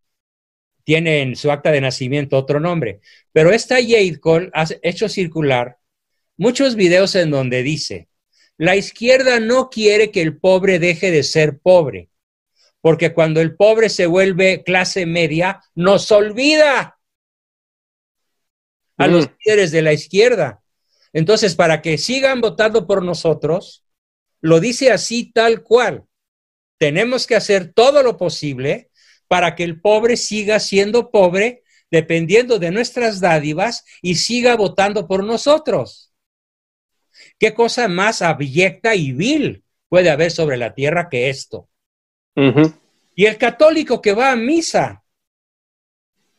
Tiene 0.85 1.21
en 1.21 1.35
su 1.35 1.51
acta 1.51 1.71
de 1.71 1.81
nacimiento 1.81 2.37
otro 2.37 2.61
nombre. 2.61 3.01
Pero 3.33 3.51
esta 3.51 3.75
Jade 3.75 4.17
Cole 4.21 4.49
ha 4.53 4.65
hecho 4.81 5.09
circular 5.09 5.77
muchos 6.37 6.75
videos 6.75 7.15
en 7.15 7.31
donde 7.31 7.63
dice, 7.63 8.07
la 8.55 8.77
izquierda 8.77 9.41
no 9.41 9.69
quiere 9.69 10.09
que 10.09 10.21
el 10.21 10.37
pobre 10.37 10.79
deje 10.79 11.11
de 11.11 11.23
ser 11.23 11.59
pobre, 11.59 12.07
porque 12.79 13.13
cuando 13.13 13.41
el 13.41 13.57
pobre 13.57 13.89
se 13.89 14.05
vuelve 14.05 14.63
clase 14.63 15.05
media, 15.05 15.59
nos 15.75 16.09
olvida 16.13 16.97
a 18.95 19.07
los 19.07 19.25
mm. 19.25 19.31
líderes 19.43 19.71
de 19.71 19.81
la 19.81 19.91
izquierda. 19.91 20.63
Entonces, 21.11 21.55
para 21.55 21.81
que 21.81 21.97
sigan 21.97 22.39
votando 22.39 22.87
por 22.87 23.03
nosotros, 23.03 23.83
lo 24.47 24.61
dice 24.61 24.91
así 24.91 25.31
tal 25.31 25.61
cual. 25.61 26.05
Tenemos 26.77 27.27
que 27.27 27.35
hacer 27.35 27.73
todo 27.73 28.01
lo 28.01 28.17
posible 28.17 28.89
para 29.27 29.55
que 29.55 29.63
el 29.63 29.81
pobre 29.81 30.15
siga 30.15 30.59
siendo 30.59 31.11
pobre 31.11 31.63
dependiendo 31.91 32.57
de 32.57 32.71
nuestras 32.71 33.19
dádivas 33.19 33.83
y 34.01 34.15
siga 34.15 34.55
votando 34.55 35.05
por 35.07 35.23
nosotros. 35.23 36.13
¿Qué 37.37 37.53
cosa 37.53 37.87
más 37.89 38.21
abyecta 38.21 38.95
y 38.95 39.11
vil 39.11 39.63
puede 39.89 40.09
haber 40.09 40.31
sobre 40.31 40.55
la 40.55 40.73
tierra 40.73 41.09
que 41.09 41.29
esto? 41.29 41.67
Y 43.15 43.25
el 43.25 43.37
católico 43.37 44.01
que 44.01 44.13
va 44.13 44.31
a 44.31 44.35
misa 44.35 45.03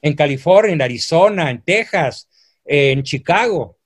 en 0.01 0.15
California, 0.15 0.73
en 0.73 0.83
Arizona, 0.83 1.51
en 1.51 1.63
Texas, 1.63 2.29
en 2.65 3.03
Chicago, 3.03 3.78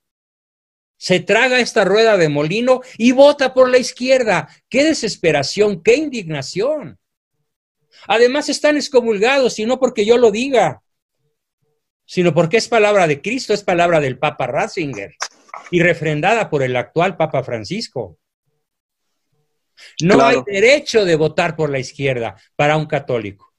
se 1.02 1.18
traga 1.18 1.58
esta 1.58 1.84
rueda 1.84 2.16
de 2.16 2.28
molino 2.28 2.80
y 2.96 3.10
vota 3.10 3.52
por 3.52 3.68
la 3.68 3.78
izquierda. 3.78 4.48
¡Qué 4.68 4.84
desesperación, 4.84 5.82
qué 5.82 5.96
indignación! 5.96 6.96
Además 8.06 8.48
están 8.48 8.76
excomulgados, 8.76 9.58
y 9.58 9.66
no 9.66 9.80
porque 9.80 10.06
yo 10.06 10.16
lo 10.16 10.30
diga, 10.30 10.80
sino 12.06 12.32
porque 12.32 12.56
es 12.56 12.68
palabra 12.68 13.08
de 13.08 13.20
Cristo, 13.20 13.52
es 13.52 13.64
palabra 13.64 13.98
del 13.98 14.16
Papa 14.16 14.46
Ratzinger 14.46 15.16
y 15.72 15.82
refrendada 15.82 16.48
por 16.48 16.62
el 16.62 16.76
actual 16.76 17.16
Papa 17.16 17.42
Francisco. 17.42 18.20
No 20.02 20.24
hay 20.24 20.36
derecho 20.46 21.04
de 21.04 21.16
votar 21.16 21.56
por 21.56 21.68
la 21.68 21.80
izquierda 21.80 22.36
para 22.54 22.76
un 22.76 22.86
católico. 22.86 23.51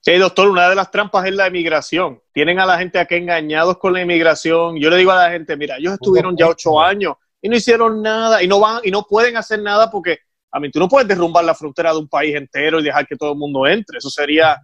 Sí, 0.00 0.16
doctor, 0.16 0.48
una 0.48 0.68
de 0.68 0.74
las 0.74 0.90
trampas 0.90 1.26
es 1.26 1.34
la 1.34 1.46
emigración. 1.46 2.22
Tienen 2.32 2.58
a 2.58 2.66
la 2.66 2.78
gente 2.78 2.98
aquí 2.98 3.16
engañados 3.16 3.76
con 3.76 3.92
la 3.92 4.00
inmigración. 4.00 4.76
Yo 4.76 4.88
le 4.88 4.96
digo 4.96 5.12
a 5.12 5.26
la 5.26 5.30
gente, 5.30 5.56
mira, 5.56 5.76
ellos 5.76 5.94
estuvieron 5.94 6.36
ya 6.36 6.48
ocho 6.48 6.80
años 6.80 7.14
y 7.42 7.48
no 7.48 7.56
hicieron 7.56 8.02
nada 8.02 8.42
y 8.42 8.48
no 8.48 8.60
van 8.60 8.80
y 8.82 8.90
no 8.90 9.04
pueden 9.04 9.36
hacer 9.36 9.60
nada 9.60 9.90
porque 9.90 10.18
a 10.52 10.58
mí 10.58 10.70
tú 10.70 10.78
no 10.78 10.88
puedes 10.88 11.06
derrumbar 11.06 11.44
la 11.44 11.54
frontera 11.54 11.92
de 11.92 11.98
un 11.98 12.08
país 12.08 12.34
entero 12.34 12.80
y 12.80 12.82
dejar 12.82 13.06
que 13.06 13.16
todo 13.16 13.32
el 13.32 13.38
mundo 13.38 13.66
entre. 13.66 13.98
Eso 13.98 14.10
sería 14.10 14.54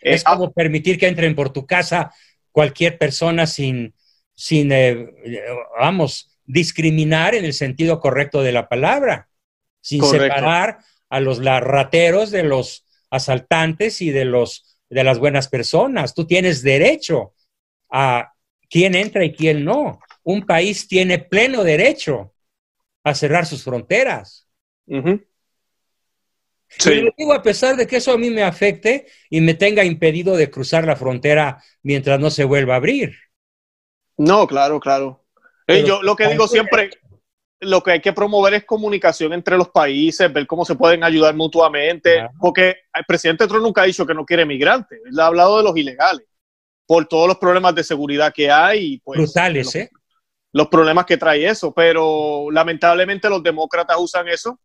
eh, 0.00 0.14
es 0.14 0.24
como 0.24 0.50
permitir 0.52 0.98
que 0.98 1.08
entren 1.08 1.34
por 1.34 1.50
tu 1.50 1.66
casa 1.66 2.10
cualquier 2.50 2.96
persona 2.96 3.46
sin 3.46 3.94
sin 4.34 4.72
eh, 4.72 5.12
vamos 5.78 6.30
discriminar 6.46 7.34
en 7.34 7.44
el 7.44 7.52
sentido 7.52 8.00
correcto 8.00 8.42
de 8.42 8.52
la 8.52 8.68
palabra, 8.68 9.28
sin 9.80 10.02
separar 10.04 10.78
a 11.08 11.20
los 11.20 11.42
rateros 11.44 12.30
de 12.30 12.44
los 12.44 12.86
asaltantes 13.10 14.00
y 14.00 14.10
de 14.10 14.24
los 14.24 14.75
de 14.88 15.04
las 15.04 15.18
buenas 15.18 15.48
personas. 15.48 16.14
Tú 16.14 16.26
tienes 16.26 16.62
derecho 16.62 17.34
a 17.90 18.32
quién 18.68 18.94
entra 18.94 19.24
y 19.24 19.32
quién 19.32 19.64
no. 19.64 20.00
Un 20.22 20.44
país 20.44 20.88
tiene 20.88 21.18
pleno 21.18 21.64
derecho 21.64 22.32
a 23.04 23.14
cerrar 23.14 23.46
sus 23.46 23.62
fronteras. 23.62 24.48
Sí. 26.68 26.90
Y 26.90 27.00
lo 27.02 27.12
digo 27.16 27.32
a 27.32 27.42
pesar 27.42 27.76
de 27.76 27.86
que 27.86 27.96
eso 27.96 28.12
a 28.12 28.18
mí 28.18 28.30
me 28.30 28.42
afecte 28.42 29.06
y 29.30 29.40
me 29.40 29.54
tenga 29.54 29.84
impedido 29.84 30.36
de 30.36 30.50
cruzar 30.50 30.84
la 30.84 30.96
frontera 30.96 31.62
mientras 31.82 32.18
no 32.18 32.30
se 32.30 32.44
vuelva 32.44 32.74
a 32.74 32.78
abrir. 32.78 33.16
No, 34.16 34.46
claro, 34.46 34.80
claro. 34.80 35.24
yo 35.68 36.02
lo 36.02 36.16
que 36.16 36.28
digo 36.28 36.48
siempre, 36.48 36.90
lo 37.66 37.82
que 37.82 37.92
hay 37.92 38.00
que 38.00 38.12
promover 38.12 38.54
es 38.54 38.64
comunicación 38.64 39.32
entre 39.32 39.56
los 39.56 39.68
países, 39.68 40.32
ver 40.32 40.46
cómo 40.46 40.64
se 40.64 40.74
pueden 40.74 41.04
ayudar 41.04 41.34
mutuamente, 41.34 42.28
porque 42.38 42.76
el 42.94 43.04
presidente 43.06 43.46
Trump 43.46 43.62
nunca 43.62 43.82
ha 43.82 43.86
dicho 43.86 44.06
que 44.06 44.14
no 44.14 44.24
quiere 44.24 44.46
migrantes, 44.46 45.00
él 45.04 45.18
ha 45.18 45.26
hablado 45.26 45.58
de 45.58 45.64
los 45.64 45.76
ilegales, 45.76 46.26
por 46.86 47.06
todos 47.06 47.28
los 47.28 47.38
problemas 47.38 47.74
de 47.74 47.84
seguridad 47.84 48.32
que 48.32 48.50
hay. 48.50 48.98
Pues, 49.00 49.18
Brutales, 49.18 49.66
los, 49.66 49.74
¿eh? 49.74 49.90
Los 50.52 50.68
problemas 50.68 51.04
que 51.04 51.16
trae 51.16 51.46
eso, 51.46 51.74
pero 51.74 52.46
lamentablemente 52.50 53.28
los 53.28 53.42
demócratas 53.42 53.96
usan 53.98 54.28
eso 54.28 54.58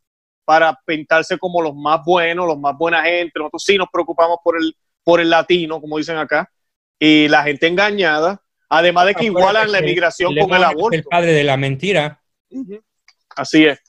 para 0.46 0.78
pintarse 0.86 1.38
como 1.38 1.62
los 1.62 1.76
más 1.76 2.02
buenos, 2.06 2.48
los 2.48 2.60
más 2.60 2.78
buena 2.78 3.04
gente. 3.04 3.32
Nosotros 3.36 3.64
sí 3.64 3.78
nos 3.78 3.90
preocupamos 3.92 4.38
por 4.44 4.58
el, 4.58 4.76
por 5.04 5.20
el 5.20 5.30
latino, 5.30 5.82
como 5.82 5.98
dicen 5.98 6.18
acá, 6.18 6.50
y 7.00 7.28
la 7.28 7.44
gente 7.44 7.68
engañada, 7.68 8.42
además 8.70 9.08
de 9.08 9.16
que 9.16 9.26
igualan 9.26 9.72
la 9.72 9.80
emigración 9.80 10.36
con 10.36 10.54
el 10.54 10.64
aborto. 10.64 10.98
El 10.98 11.04
padre 11.04 11.34
de 11.34 11.44
la 11.44 11.58
mentira. 11.58 12.22
Así 13.36 13.66
es, 13.66 13.80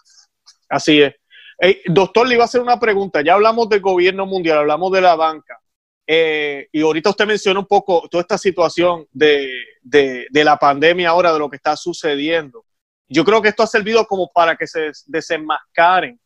así 0.69 1.03
es. 1.03 1.15
doctor, 1.87 2.27
le 2.27 2.35
iba 2.35 2.45
a 2.45 2.47
hacer 2.47 2.61
una 2.61 2.79
pregunta. 2.79 3.23
Ya 3.23 3.35
hablamos 3.35 3.69
del 3.69 3.81
gobierno 3.81 4.27
mundial, 4.27 4.59
hablamos 4.59 4.93
de 4.93 5.01
la 5.01 5.15
banca. 5.15 5.59
Eh, 6.07 6.69
y 6.73 6.83
ahorita 6.83 7.11
usted 7.11 7.27
menciona 7.27 7.61
un 7.61 7.67
poco 7.67 8.09
toda 8.11 8.23
esta 8.23 8.37
situación 8.37 9.07
de, 9.13 9.49
de, 9.83 10.27
de, 10.31 10.45
la 10.45 10.57
pandemia 10.57 11.11
ahora, 11.11 11.33
de 11.33 11.39
lo 11.39 11.49
que 11.49 11.57
está 11.57 11.77
sucediendo. 11.77 12.65
Yo 13.09 13.25
creo 13.25 13.41
que 13.41 13.49
esto 13.49 13.63
ha 13.63 13.67
servido 13.67 14.05
como 14.07 14.31
para 14.33 14.57
que 14.57 14.67
se 14.67 14.91
desenmascaren 15.07 16.19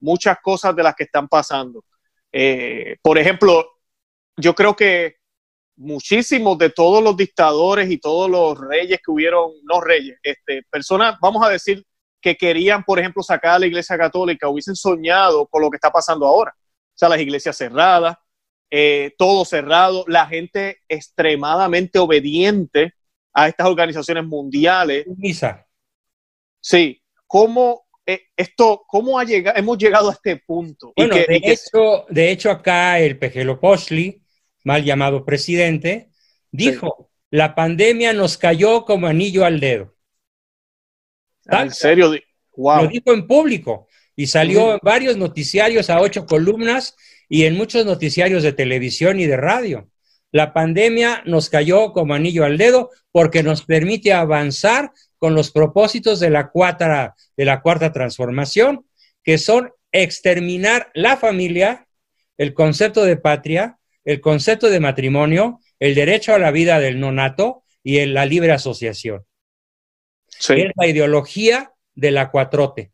muchas 0.00 0.38
cosas 0.42 0.74
de 0.74 0.82
las 0.82 0.94
que 0.94 1.04
están 1.04 1.28
pasando. 1.28 1.84
Eh, 2.32 2.96
por 3.02 3.18
ejemplo, 3.18 3.66
yo 4.36 4.54
creo 4.54 4.74
que 4.74 5.16
muchísimos 5.76 6.58
de 6.58 6.70
todos 6.70 7.02
los 7.02 7.16
dictadores 7.16 7.90
y 7.90 7.98
todos 7.98 8.30
los 8.30 8.58
reyes 8.58 9.00
que 9.04 9.10
hubieron, 9.10 9.52
no 9.64 9.80
reyes, 9.80 10.18
este, 10.22 10.62
personas, 10.70 11.16
vamos 11.20 11.44
a 11.46 11.48
decir, 11.48 11.84
que 12.22 12.36
querían, 12.36 12.84
por 12.84 12.98
ejemplo, 12.98 13.22
sacar 13.22 13.56
a 13.56 13.58
la 13.58 13.66
iglesia 13.66 13.98
católica, 13.98 14.48
hubiesen 14.48 14.76
soñado 14.76 15.46
con 15.46 15.60
lo 15.60 15.68
que 15.68 15.76
está 15.76 15.90
pasando 15.90 16.24
ahora. 16.24 16.54
O 16.56 16.94
sea, 16.94 17.08
las 17.08 17.20
iglesias 17.20 17.56
cerradas, 17.56 18.16
eh, 18.70 19.12
todo 19.18 19.44
cerrado, 19.44 20.04
la 20.06 20.26
gente 20.26 20.78
extremadamente 20.88 21.98
obediente 21.98 22.94
a 23.34 23.48
estas 23.48 23.66
organizaciones 23.66 24.24
mundiales. 24.24 25.04
Misa. 25.18 25.66
Sí, 26.60 27.02
¿cómo, 27.26 27.86
eh, 28.06 28.22
esto, 28.36 28.84
¿cómo 28.86 29.18
ha 29.18 29.24
llegado, 29.24 29.58
hemos 29.58 29.76
llegado 29.76 30.08
a 30.08 30.12
este 30.12 30.36
punto? 30.36 30.92
Bueno, 30.96 31.16
de, 31.16 31.40
hecho, 31.42 32.06
de 32.08 32.30
hecho, 32.30 32.50
acá 32.50 33.00
el 33.00 33.18
Pejelo 33.18 33.58
Poshli, 33.58 34.22
mal 34.64 34.84
llamado 34.84 35.24
presidente, 35.24 36.10
dijo, 36.52 37.10
la 37.30 37.54
pandemia 37.54 38.12
nos 38.12 38.38
cayó 38.38 38.84
como 38.84 39.08
anillo 39.08 39.44
al 39.44 39.58
dedo. 39.58 39.94
¿En 41.46 41.70
serio? 41.70 42.12
Lo 42.56 42.86
dijo 42.86 43.12
en 43.12 43.26
público 43.26 43.88
y 44.14 44.26
salió 44.26 44.74
en 44.74 44.80
varios 44.82 45.16
noticiarios 45.16 45.90
a 45.90 46.00
ocho 46.00 46.26
columnas 46.26 46.94
y 47.28 47.44
en 47.44 47.56
muchos 47.56 47.86
noticiarios 47.86 48.42
de 48.42 48.52
televisión 48.52 49.18
y 49.18 49.26
de 49.26 49.36
radio. 49.36 49.88
La 50.32 50.52
pandemia 50.52 51.22
nos 51.26 51.50
cayó 51.50 51.92
como 51.92 52.14
anillo 52.14 52.44
al 52.44 52.58
dedo 52.58 52.90
porque 53.10 53.42
nos 53.42 53.64
permite 53.64 54.12
avanzar 54.12 54.92
con 55.18 55.34
los 55.34 55.50
propósitos 55.50 56.20
de 56.20 56.30
la, 56.30 56.50
cuarta, 56.50 57.14
de 57.36 57.44
la 57.44 57.60
cuarta 57.60 57.92
transformación, 57.92 58.86
que 59.22 59.38
son 59.38 59.70
exterminar 59.92 60.90
la 60.94 61.16
familia, 61.16 61.86
el 62.38 62.54
concepto 62.54 63.04
de 63.04 63.16
patria, 63.16 63.78
el 64.04 64.20
concepto 64.20 64.68
de 64.68 64.80
matrimonio, 64.80 65.60
el 65.78 65.94
derecho 65.94 66.34
a 66.34 66.38
la 66.38 66.50
vida 66.50 66.80
del 66.80 66.98
nonato 66.98 67.62
y 67.84 68.04
la 68.06 68.26
libre 68.26 68.52
asociación. 68.52 69.24
Es 70.48 70.72
la 70.74 70.86
ideología 70.86 71.72
de 71.94 72.10
la 72.10 72.30
cuatrote 72.30 72.92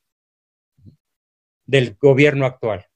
del 1.65 1.97
gobierno 2.01 2.47
actual. 2.47 2.87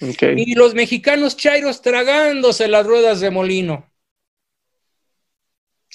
Y 0.00 0.54
los 0.54 0.74
mexicanos 0.74 1.36
chairos 1.36 1.82
tragándose 1.82 2.68
las 2.68 2.86
ruedas 2.86 3.20
de 3.20 3.30
molino. 3.30 3.90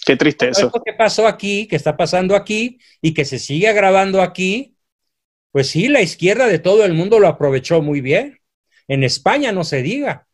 Qué 0.05 0.17
tristeza. 0.17 0.65
Esto 0.65 0.81
que 0.83 0.93
pasó 0.93 1.25
aquí, 1.27 1.67
que 1.67 1.77
está 1.77 1.95
pasando 1.95 2.35
aquí 2.35 2.79
y 3.01 3.13
que 3.13 3.23
se 3.23 3.39
sigue 3.39 3.69
agravando 3.69 4.21
aquí, 4.21 4.75
pues 5.51 5.69
sí, 5.69 5.87
la 5.87 6.01
izquierda 6.01 6.47
de 6.47 6.59
todo 6.59 6.83
el 6.83 6.93
mundo 6.93 7.19
lo 7.19 7.27
aprovechó 7.27 7.81
muy 7.81 8.01
bien. 8.01 8.41
En 8.87 9.03
España 9.03 9.51
no 9.51 9.63
se 9.63 9.81
diga. 9.81 10.27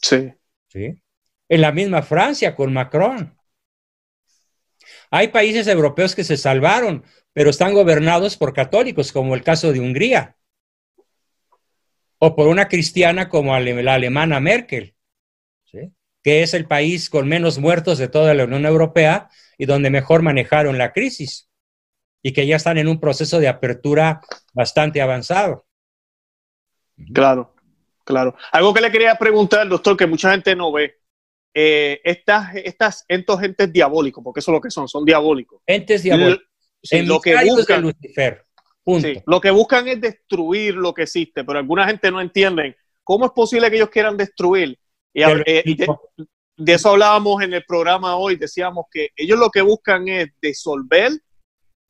Sí. 0.00 0.32
Sí. 0.68 1.02
En 1.48 1.60
la 1.60 1.72
misma 1.72 2.02
Francia 2.02 2.54
con 2.56 2.72
Macron. 2.72 3.36
Hay 5.14 5.28
países 5.28 5.66
europeos 5.66 6.14
que 6.14 6.24
se 6.24 6.38
salvaron, 6.38 7.04
pero 7.34 7.50
están 7.50 7.74
gobernados 7.74 8.38
por 8.38 8.54
católicos, 8.54 9.12
como 9.12 9.34
el 9.34 9.42
caso 9.42 9.70
de 9.70 9.78
Hungría. 9.78 10.38
O 12.18 12.34
por 12.34 12.48
una 12.48 12.66
cristiana 12.66 13.28
como 13.28 13.56
la 13.58 13.94
alemana 13.94 14.40
Merkel. 14.40 14.96
Que 16.22 16.42
es 16.42 16.54
el 16.54 16.66
país 16.66 17.10
con 17.10 17.28
menos 17.28 17.58
muertos 17.58 17.98
de 17.98 18.08
toda 18.08 18.32
la 18.32 18.44
Unión 18.44 18.64
Europea 18.64 19.28
y 19.58 19.66
donde 19.66 19.90
mejor 19.90 20.22
manejaron 20.22 20.78
la 20.78 20.92
crisis 20.92 21.50
y 22.22 22.32
que 22.32 22.46
ya 22.46 22.56
están 22.56 22.78
en 22.78 22.88
un 22.88 22.98
proceso 22.98 23.38
de 23.38 23.48
apertura 23.48 24.22
bastante 24.54 25.02
avanzado. 25.02 25.66
Claro, 27.12 27.54
claro. 28.04 28.34
Algo 28.50 28.72
que 28.72 28.80
le 28.80 28.90
quería 28.90 29.14
preguntar, 29.16 29.68
doctor, 29.68 29.94
que 29.94 30.06
mucha 30.06 30.30
gente 30.30 30.56
no 30.56 30.72
ve. 30.72 31.01
Eh, 31.54 32.00
estas, 32.02 32.54
estas, 32.56 33.04
estos 33.08 33.42
entes 33.42 33.72
diabólicos, 33.72 34.24
porque 34.24 34.40
eso 34.40 34.50
es 34.52 34.54
lo 34.54 34.60
que 34.60 34.70
son, 34.70 34.88
son 34.88 35.04
diabólicos. 35.04 35.60
Entes 35.66 36.02
diabólicos. 36.02 36.46
lo 36.90 37.20
que 37.20 37.44
buscan, 37.44 37.82
Lucifer. 37.82 38.44
lo 39.26 39.40
que 39.40 39.50
buscan 39.50 39.88
es 39.88 40.00
destruir 40.00 40.74
lo 40.74 40.94
que 40.94 41.02
existe, 41.02 41.44
pero 41.44 41.58
alguna 41.58 41.86
gente 41.86 42.10
no 42.10 42.20
entiende 42.20 42.76
cómo 43.04 43.26
es 43.26 43.32
posible 43.32 43.68
que 43.70 43.76
ellos 43.76 43.90
quieran 43.90 44.16
destruir 44.16 44.78
y 45.14 45.22
eh, 45.22 45.62
de, 46.56 46.72
eso 46.72 46.90
hablábamos 46.90 47.42
en 47.42 47.52
el 47.54 47.64
programa 47.64 48.16
hoy, 48.16 48.36
decíamos 48.36 48.86
que 48.90 49.08
ellos 49.16 49.38
lo 49.38 49.50
que 49.50 49.62
buscan 49.62 50.08
es 50.08 50.28
disolver, 50.40 51.12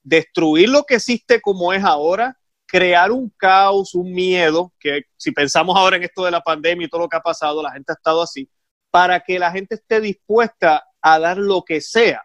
destruir 0.03 0.69
lo 0.69 0.85
que 0.85 0.97
existe 0.97 1.41
como 1.41 1.73
es 1.73 1.85
ahora, 1.85 2.37
crear 2.67 3.13
un 3.13 3.33
caos, 3.37 3.95
un 3.95 4.13
miedo, 4.13 4.73
que 4.81 5.03
si 5.17 5.31
pensamos 5.31 5.77
ahora 5.77 5.97
en 5.97 6.05
esto 6.05 6.25
de 6.25 6.31
la 6.31 6.41
pandemia 6.41 6.87
y 6.87 6.89
todo 6.91 7.03
lo 7.03 7.09
que 7.09 7.17
ha 7.17 7.21
pasado, 7.21 7.63
la 7.63 7.73
gente 7.73 7.93
ha 7.93 7.95
estado 7.95 8.23
así, 8.23 8.49
para 8.93 9.21
que 9.21 9.39
la 9.39 9.51
gente 9.51 9.77
esté 9.77 10.01
dispuesta 10.03 10.87
a 11.01 11.19
dar 11.19 11.39
lo 11.39 11.65
que 11.65 11.81
sea, 11.81 12.23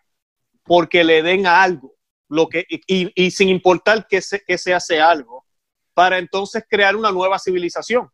porque 0.64 1.04
le 1.04 1.24
den 1.24 1.48
algo, 1.48 1.96
lo 2.28 2.50
que, 2.50 2.66
y, 2.68 3.32
sin 3.32 3.48
importar 3.48 4.06
que 4.06 4.22
se, 4.22 4.44
que 4.44 4.58
se 4.58 4.74
hace 4.74 5.00
algo, 5.00 5.46
para 5.94 6.18
entonces 6.18 6.66
crear 6.70 6.96
una 6.98 7.10
nueva 7.12 7.40
civilización, 7.40 8.10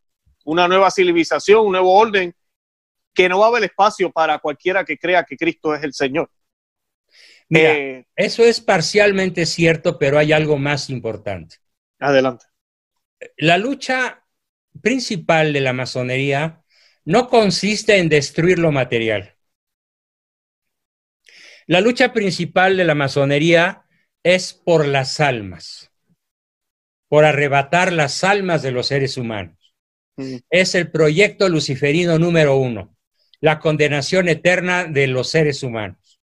una 0.45 0.67
nueva 0.67 0.91
civilización, 0.91 1.65
un 1.65 1.71
nuevo 1.71 1.97
orden 1.97 2.33
que 3.13 3.27
no 3.27 3.39
va 3.39 3.47
a 3.47 3.49
haber 3.49 3.63
espacio 3.63 4.11
para 4.11 4.37
cualquiera 4.37 4.85
que 4.85 4.99
crea 4.99 5.23
que 5.23 5.35
Cristo 5.35 5.73
es 5.73 5.83
el 5.83 5.93
Señor. 5.93 6.29
Eh, 7.49 8.05
eso 8.15 8.43
es 8.43 8.61
parcialmente 8.61 9.47
cierto, 9.47 9.97
pero 9.97 10.19
hay 10.19 10.31
algo 10.31 10.57
más 10.57 10.91
importante. 10.91 11.57
Adelante. 11.99 12.45
La 13.37 13.57
lucha 13.57 14.23
principal 14.81 15.53
de 15.53 15.61
la 15.61 15.73
masonería 15.73 16.62
no 17.05 17.29
consiste 17.29 17.97
en 17.97 18.09
destruir 18.09 18.59
lo 18.59 18.71
material. 18.71 19.35
La 21.65 21.81
lucha 21.81 22.13
principal 22.13 22.77
de 22.77 22.85
la 22.85 22.95
masonería 22.95 23.85
es 24.21 24.53
por 24.53 24.85
las 24.85 25.19
almas, 25.19 25.91
por 27.07 27.25
arrebatar 27.25 27.93
las 27.93 28.23
almas 28.23 28.61
de 28.61 28.71
los 28.71 28.87
seres 28.87 29.17
humanos. 29.17 29.73
Mm. 30.17 30.37
Es 30.49 30.75
el 30.75 30.91
proyecto 30.91 31.49
luciferino 31.49 32.19
número 32.19 32.57
uno 32.57 32.93
la 33.43 33.59
condenación 33.59 34.29
eterna 34.29 34.85
de 34.85 35.05
los 35.07 35.29
seres 35.29 35.63
humanos. 35.63 36.21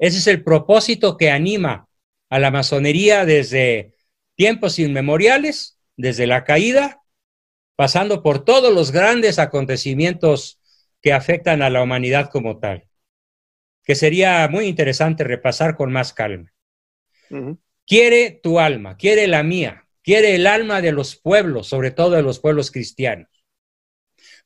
Ese 0.00 0.18
es 0.18 0.26
el 0.26 0.42
propósito 0.42 1.16
que 1.16 1.30
anima 1.30 1.88
a 2.28 2.40
la 2.40 2.50
masonería 2.50 3.24
desde 3.24 3.94
tiempos 4.34 4.80
inmemoriales, 4.80 5.78
desde 5.96 6.26
la 6.26 6.42
caída, 6.42 6.99
pasando 7.80 8.22
por 8.22 8.44
todos 8.44 8.74
los 8.74 8.92
grandes 8.92 9.38
acontecimientos 9.38 10.60
que 11.00 11.14
afectan 11.14 11.62
a 11.62 11.70
la 11.70 11.82
humanidad 11.82 12.28
como 12.28 12.58
tal, 12.58 12.86
que 13.82 13.94
sería 13.94 14.46
muy 14.48 14.66
interesante 14.66 15.24
repasar 15.24 15.78
con 15.78 15.90
más 15.90 16.12
calma. 16.12 16.52
Quiere 17.86 18.32
tu 18.42 18.60
alma, 18.60 18.98
quiere 18.98 19.26
la 19.28 19.42
mía, 19.42 19.88
quiere 20.02 20.34
el 20.34 20.46
alma 20.46 20.82
de 20.82 20.92
los 20.92 21.16
pueblos, 21.16 21.68
sobre 21.68 21.90
todo 21.90 22.10
de 22.10 22.22
los 22.22 22.38
pueblos 22.38 22.70
cristianos 22.70 23.30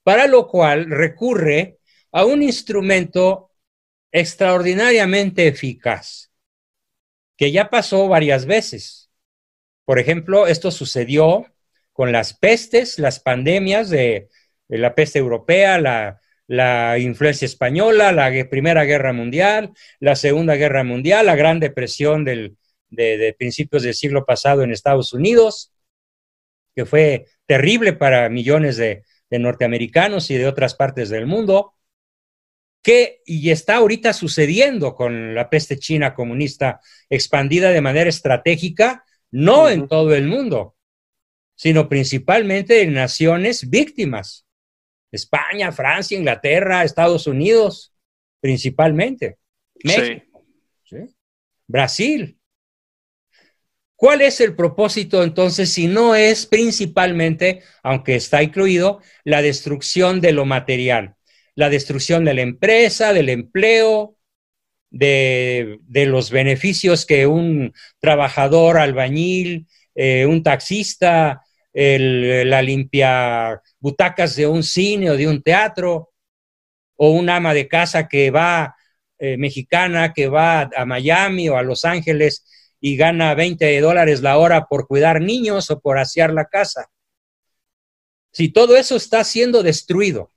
para 0.05 0.29
lo 0.29 0.47
cual 0.47 0.89
recurre 0.89 1.81
a 2.13 2.25
un 2.25 2.41
instrumento 2.41 3.51
extraordinariamente 4.13 5.49
eficaz, 5.49 6.31
que 7.37 7.51
ya 7.51 7.69
pasó 7.69 8.07
varias 8.07 8.47
veces. 8.47 9.11
Por 9.85 9.99
ejemplo, 9.99 10.47
esto 10.47 10.71
sucedió 10.71 11.54
con 11.95 12.11
las 12.13 12.35
pestes, 12.37 12.99
las 12.99 13.21
pandemias 13.21 13.89
de, 13.89 14.29
la 14.69 14.95
peste 14.95 15.21
europea, 15.21 15.79
la, 16.49 16.99
influencia 16.99 17.47
española, 17.47 18.13
la 18.13 18.31
Primera 18.51 18.85
Guerra 18.85 19.13
Mundial, 19.13 19.73
la 20.01 20.17
Segunda 20.17 20.57
Guerra 20.57 20.83
Mundial, 20.85 21.25
la 21.25 21.37
Gran 21.37 21.61
Depresión 21.61 22.25
de, 22.25 22.57
principios 23.39 23.85
del 23.85 23.95
siglo 23.95 24.27
pasado 24.27 24.63
en 24.63 24.73
Estados 24.73 25.13
Unidos, 25.15 25.73
que 26.75 26.85
fue 26.85 27.27
terrible 27.47 27.93
para 27.93 28.29
millones 28.29 28.77
de, 28.77 29.05
de 29.31 29.39
norteamericanos 29.39 30.31
y 30.33 30.37
de 30.37 30.49
otras 30.49 30.75
partes 30.75 31.11
del 31.11 31.27
mundo, 31.27 31.75
que 32.83 33.23
y 33.25 33.51
está 33.51 33.77
ahorita 33.77 34.13
sucediendo 34.13 34.97
con 34.97 35.33
la 35.33 35.49
peste 35.49 35.79
china 35.79 36.13
comunista 36.13 36.81
expandida 37.09 37.71
de 37.71 37.81
manera 37.81 38.11
estratégica, 38.11 39.05
no 39.31 39.69
en 39.69 39.87
todo 39.87 40.13
el 40.15 40.27
mundo, 40.27 40.74
sino 41.55 41.89
principalmente 41.89 42.83
en 42.83 42.95
naciones 42.95 43.69
víctimas. 43.69 44.47
España, 45.11 45.71
Francia, 45.73 46.19
Inglaterra, 46.19 46.83
Estados 46.83 47.27
Unidos, 47.27 47.95
principalmente. 48.41 49.39
México, 49.83 50.45
Brasil. 51.67 52.39
¿Cuál 53.97 54.23
es 54.23 54.41
el 54.41 54.57
propósito 54.57 55.23
entonces 55.23 55.71
si 55.73 55.87
no 55.87 56.15
es 56.15 56.47
principalmente, 56.47 57.63
aunque 57.83 58.17
está 58.17 58.43
incluido, 58.43 59.01
la 59.23 59.41
destrucción 59.41 60.21
de 60.21 60.33
lo 60.33 60.45
material, 60.45 61.15
la 61.55 61.71
destrucción 61.71 62.25
de 62.25 62.35
la 62.35 62.43
empresa, 62.43 63.13
del 63.13 63.29
empleo, 63.29 64.19
de, 64.91 65.81
los 66.07 66.31
beneficios 66.31 67.07
que 67.07 67.27
un 67.27 67.73
trabajador 67.99 68.79
albañil, 68.79 69.67
eh, 69.95 70.27
un 70.27 70.43
taxista, 70.43 71.43
la 71.73 72.63
limpia 72.63 73.61
butacas 73.81 74.37
de 74.37 74.47
un 74.47 74.63
cine 74.63 75.11
o 75.11 75.17
de 75.17 75.27
un 75.27 75.43
teatro, 75.43 76.13
o 76.97 77.11
un 77.11 77.29
ama 77.29 77.55
de 77.55 77.69
casa 77.69 78.09
que 78.09 78.31
va, 78.31 78.77
eh, 79.19 79.37
mexicana, 79.37 80.13
que 80.13 80.29
va 80.29 80.71
a 80.77 80.85
Miami 80.85 81.49
o 81.49 81.57
a 81.57 81.63
Los 81.63 81.85
Ángeles 81.85 82.45
y 82.81 82.97
gana 82.97 83.35
20 83.35 83.81
dólares 83.81 84.21
la 84.21 84.39
hora 84.39 84.67
por 84.67 84.87
cuidar 84.87 85.21
niños 85.21 85.71
o 85.71 85.81
por 85.81 85.99
asear 85.99 86.33
la 86.33 86.47
casa. 86.47 86.91
Si 88.33 88.49
todo 88.49 88.77
eso 88.77 88.97
está 88.97 89.23
siendo 89.25 89.63
destruido. 89.63 90.33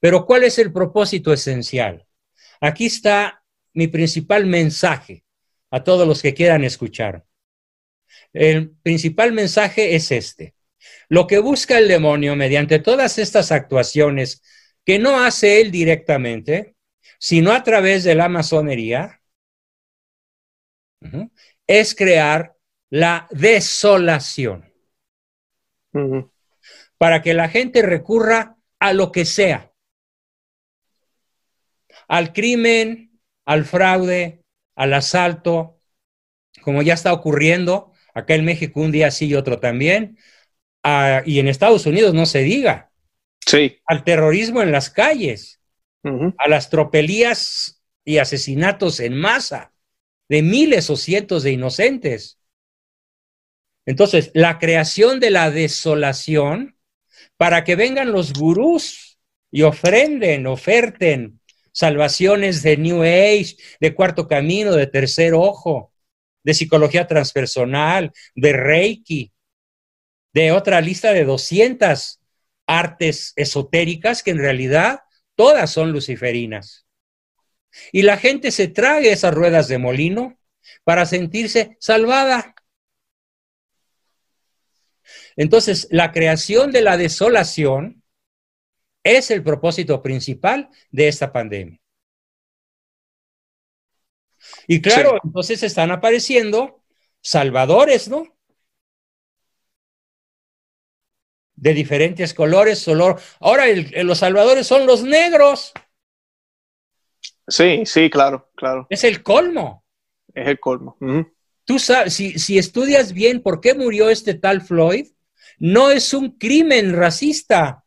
Pero 0.00 0.26
¿cuál 0.26 0.44
es 0.44 0.58
el 0.58 0.72
propósito 0.72 1.32
esencial? 1.32 2.06
Aquí 2.60 2.86
está 2.86 3.42
mi 3.72 3.86
principal 3.88 4.46
mensaje 4.46 5.24
a 5.70 5.84
todos 5.84 6.06
los 6.06 6.22
que 6.22 6.34
quieran 6.34 6.64
escuchar. 6.64 7.24
El 8.34 8.72
principal 8.82 9.32
mensaje 9.32 9.94
es 9.94 10.10
este. 10.10 10.54
Lo 11.08 11.26
que 11.26 11.38
busca 11.38 11.78
el 11.78 11.88
demonio 11.88 12.36
mediante 12.36 12.80
todas 12.80 13.18
estas 13.18 13.52
actuaciones 13.52 14.42
que 14.84 14.98
no 14.98 15.24
hace 15.24 15.60
él 15.60 15.70
directamente, 15.70 16.74
sino 17.18 17.52
a 17.52 17.62
través 17.62 18.04
de 18.04 18.14
la 18.14 18.28
masonería, 18.28 19.22
es 21.66 21.94
crear 21.94 22.56
la 22.90 23.28
desolación. 23.30 24.70
Para 26.98 27.22
que 27.22 27.34
la 27.34 27.48
gente 27.48 27.82
recurra 27.82 28.56
a 28.80 28.92
lo 28.92 29.12
que 29.12 29.24
sea. 29.24 29.72
Al 32.08 32.32
crimen, 32.32 33.20
al 33.44 33.64
fraude, 33.64 34.44
al 34.74 34.92
asalto, 34.92 35.80
como 36.62 36.82
ya 36.82 36.94
está 36.94 37.12
ocurriendo. 37.12 37.93
Acá 38.14 38.34
en 38.34 38.44
México 38.44 38.80
un 38.80 38.92
día 38.92 39.10
sí 39.10 39.26
y 39.26 39.34
otro 39.34 39.58
también. 39.58 40.18
Ah, 40.82 41.22
y 41.26 41.40
en 41.40 41.48
Estados 41.48 41.86
Unidos 41.86 42.14
no 42.14 42.26
se 42.26 42.42
diga. 42.42 42.90
Sí. 43.44 43.78
Al 43.86 44.04
terrorismo 44.04 44.62
en 44.62 44.72
las 44.72 44.90
calles. 44.90 45.60
A 46.38 46.48
las 46.48 46.68
tropelías 46.68 47.82
y 48.04 48.18
asesinatos 48.18 49.00
en 49.00 49.16
masa 49.16 49.72
de 50.28 50.42
miles 50.42 50.90
o 50.90 50.96
cientos 50.96 51.42
de 51.42 51.52
inocentes. 51.52 52.38
Entonces, 53.86 54.30
la 54.34 54.58
creación 54.58 55.20
de 55.20 55.30
la 55.30 55.50
desolación 55.50 56.76
para 57.36 57.64
que 57.64 57.76
vengan 57.76 58.12
los 58.12 58.32
gurús 58.32 59.18
y 59.50 59.62
ofrenden, 59.62 60.46
oferten 60.46 61.40
salvaciones 61.72 62.62
de 62.62 62.76
New 62.76 63.02
Age, 63.02 63.56
de 63.80 63.94
cuarto 63.94 64.28
camino, 64.28 64.72
de 64.72 64.86
tercer 64.86 65.34
ojo, 65.34 65.92
de 66.44 66.54
psicología 66.54 67.06
transpersonal, 67.06 68.12
de 68.34 68.52
Reiki, 68.52 69.32
de 70.32 70.52
otra 70.52 70.80
lista 70.80 71.12
de 71.12 71.24
200 71.24 72.20
artes 72.66 73.32
esotéricas 73.36 74.22
que 74.22 74.30
en 74.30 74.38
realidad 74.38 75.00
todas 75.34 75.70
son 75.70 75.92
luciferinas. 75.92 76.86
Y 77.92 78.02
la 78.02 78.16
gente 78.16 78.50
se 78.50 78.68
trague 78.68 79.10
esas 79.12 79.34
ruedas 79.34 79.68
de 79.68 79.78
molino 79.78 80.38
para 80.84 81.06
sentirse 81.06 81.76
salvada. 81.80 82.54
Entonces, 85.36 85.88
la 85.90 86.12
creación 86.12 86.70
de 86.70 86.82
la 86.82 86.96
desolación 86.96 88.02
es 89.02 89.30
el 89.30 89.42
propósito 89.42 90.02
principal 90.02 90.70
de 90.90 91.08
esta 91.08 91.32
pandemia. 91.32 91.80
Y 94.66 94.80
claro, 94.80 95.18
entonces 95.22 95.62
están 95.62 95.90
apareciendo 95.90 96.82
salvadores, 97.20 98.08
¿no? 98.08 98.26
De 101.56 101.72
diferentes 101.72 102.34
colores, 102.34 102.86
olor. 102.88 103.20
Ahora 103.40 103.64
los 104.02 104.18
salvadores 104.18 104.66
son 104.66 104.86
los 104.86 105.02
negros. 105.02 105.72
Sí, 107.46 107.82
sí, 107.84 108.10
claro, 108.10 108.50
claro. 108.54 108.86
Es 108.90 109.04
el 109.04 109.22
colmo. 109.22 109.84
Es 110.32 110.48
el 110.48 110.58
colmo. 110.58 110.96
Tú 111.64 111.78
sabes, 111.78 112.14
si, 112.14 112.38
si 112.38 112.58
estudias 112.58 113.12
bien 113.12 113.42
por 113.42 113.60
qué 113.60 113.74
murió 113.74 114.10
este 114.10 114.34
tal 114.34 114.60
Floyd, 114.62 115.08
no 115.58 115.90
es 115.90 116.12
un 116.12 116.36
crimen 116.36 116.94
racista. 116.94 117.84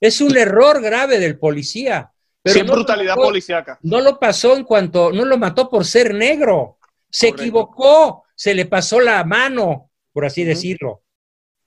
Es 0.00 0.20
un 0.20 0.36
error 0.36 0.80
grave 0.80 1.18
del 1.18 1.38
policía. 1.38 2.13
Pero 2.44 2.56
Sin 2.56 2.66
brutalidad 2.66 3.14
policíaca. 3.14 3.78
No 3.80 4.02
lo 4.02 4.18
pasó 4.20 4.54
en 4.54 4.64
cuanto, 4.64 5.10
no 5.10 5.24
lo 5.24 5.38
mató 5.38 5.70
por 5.70 5.86
ser 5.86 6.12
negro. 6.12 6.78
Se 7.08 7.28
equivocó, 7.28 8.24
se 8.34 8.54
le 8.54 8.66
pasó 8.66 9.00
la 9.00 9.24
mano, 9.24 9.90
por 10.12 10.26
así 10.26 10.44
decirlo. 10.44 11.02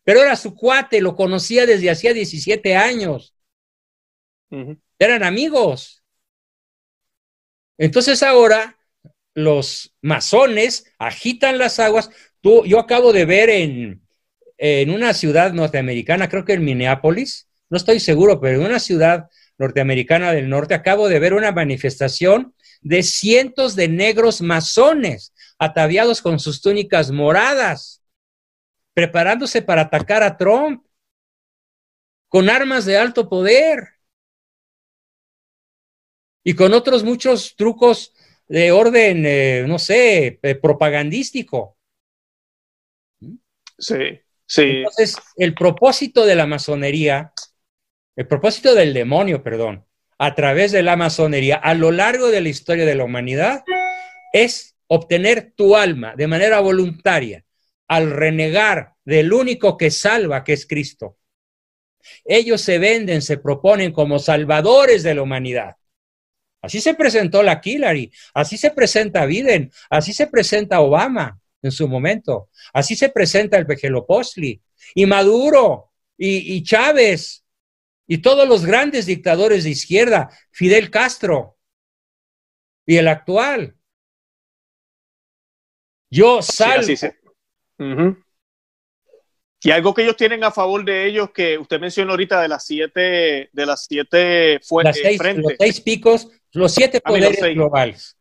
Pero 0.04 0.22
era 0.22 0.36
su 0.36 0.54
cuate, 0.54 1.02
lo 1.02 1.16
conocía 1.16 1.66
desde 1.66 1.90
hacía 1.90 2.14
17 2.14 2.76
años. 2.76 3.34
Eran 5.00 5.24
amigos. 5.24 6.04
Entonces 7.80 8.22
ahora 8.22 8.78
los 9.34 9.96
masones 10.02 10.94
agitan 11.00 11.58
las 11.58 11.80
aguas. 11.80 12.12
Tú, 12.40 12.66
yo 12.66 12.80
acabo 12.80 13.14
de 13.14 13.26
ver 13.26 13.50
en, 13.50 14.08
en 14.60 14.92
una 14.92 15.16
ciudad 15.16 15.54
norteamericana, 15.54 16.30
creo 16.30 16.46
que 16.46 16.54
en 16.54 16.66
Minneapolis, 16.66 17.50
no 17.68 17.78
estoy 17.78 18.00
seguro, 18.00 18.40
pero 18.40 18.60
en 18.60 18.68
una 18.68 18.80
ciudad 18.80 19.28
norteamericana 19.58 20.32
del 20.32 20.50
norte, 20.50 20.74
acabo 20.74 21.10
de 21.10 21.20
ver 21.20 21.34
una 21.34 21.52
manifestación 21.52 22.54
de 22.82 23.04
cientos 23.04 23.76
de 23.76 23.88
negros 23.88 24.42
masones 24.42 25.34
ataviados 25.58 26.22
con 26.22 26.40
sus 26.40 26.62
túnicas 26.62 27.12
moradas, 27.12 28.04
preparándose 28.94 29.62
para 29.62 29.84
atacar 29.84 30.24
a 30.24 30.38
Trump 30.38 30.86
con 32.28 32.50
armas 32.50 32.86
de 32.86 32.98
alto 32.98 33.30
poder 33.30 33.88
y 36.44 36.54
con 36.54 36.74
otros 36.74 37.04
muchos 37.04 37.56
trucos 37.56 38.14
de 38.48 38.72
orden, 38.72 39.24
eh, 39.26 39.66
no 39.68 39.78
sé, 39.80 40.40
eh, 40.42 40.56
propagandístico. 40.56 41.78
Sí, 43.78 44.20
sí. 44.46 44.62
Entonces, 44.62 45.18
el 45.36 45.54
propósito 45.54 46.26
de 46.26 46.36
la 46.36 46.46
masonería, 46.46 47.34
el 48.18 48.28
propósito 48.28 48.74
del 48.74 48.94
demonio, 48.94 49.44
perdón, 49.44 49.86
a 50.18 50.34
través 50.34 50.72
de 50.72 50.82
la 50.82 50.96
masonería 50.96 51.56
a 51.56 51.76
lo 51.76 51.92
largo 51.92 52.30
de 52.30 52.42
la 52.42 52.50
historia 52.50 52.84
de 52.84 52.96
la 52.96 53.04
humanidad 53.04 53.64
es 54.34 54.76
obtener 54.88 55.54
tu 55.56 55.76
alma 55.76 56.16
de 56.16 56.28
manera 56.28 56.60
voluntaria 56.60 57.46
al 57.88 58.10
renegar 58.10 58.96
del 59.06 59.32
único 59.32 59.78
que 59.78 59.92
salva, 59.92 60.44
que 60.44 60.54
es 60.54 60.66
Cristo. 60.66 61.18
Ellos 62.26 62.62
se 62.62 62.80
venden, 62.80 63.22
se 63.22 63.38
proponen 63.38 63.92
como 63.92 64.18
salvadores 64.18 65.04
de 65.04 65.14
la 65.14 65.22
humanidad. 65.22 65.76
Así 66.62 66.82
se 66.82 66.96
presentó 66.96 67.44
la 67.44 67.62
Hillary, 67.64 68.12
así 68.34 68.58
se 68.58 68.72
presenta 68.72 69.26
Biden, 69.26 69.72
así 69.92 70.12
se 70.12 70.26
presenta 70.26 70.82
Obama 70.82 71.40
en 71.62 71.72
su 71.72 71.88
momento, 71.88 72.50
así 72.74 72.96
se 72.96 73.10
presenta 73.10 73.58
el 73.58 73.68
Postli 74.06 74.60
y 74.96 75.06
Maduro 75.06 75.92
y, 76.18 76.64
Chávez 76.64 77.44
Y 78.08 78.20
todos 78.20 78.48
los 78.48 78.66
grandes 78.66 79.06
dictadores 79.06 79.66
de 79.66 79.72
izquierda, 79.72 80.30
Fidel 80.52 80.90
Castro 80.90 81.58
y 82.86 82.96
el 82.96 83.08
actual. 83.10 83.76
Yo 86.10 86.42
salgo. 86.42 86.84
Sí, 86.84 86.96
sí, 86.96 87.08
Y 89.62 89.72
algo 89.72 89.94
que 89.94 90.04
ellos 90.04 90.16
tienen 90.16 90.46
a 90.46 90.52
favor 90.52 90.86
de 90.86 91.06
ellos, 91.06 91.32
que 91.32 91.58
usted 91.58 91.82
mencionó 91.82 92.12
ahorita 92.12 92.42
de 92.42 92.48
las 92.48 92.66
siete, 92.66 93.50
de 93.52 93.66
las 93.66 93.86
siete 93.86 94.62
fuentes. 94.64 95.02
Los 95.04 95.54
seis 95.60 95.82
picos, 95.82 96.30
los 96.54 96.74
siete 96.74 97.02
poderes 97.02 97.42
globales. 97.54 98.18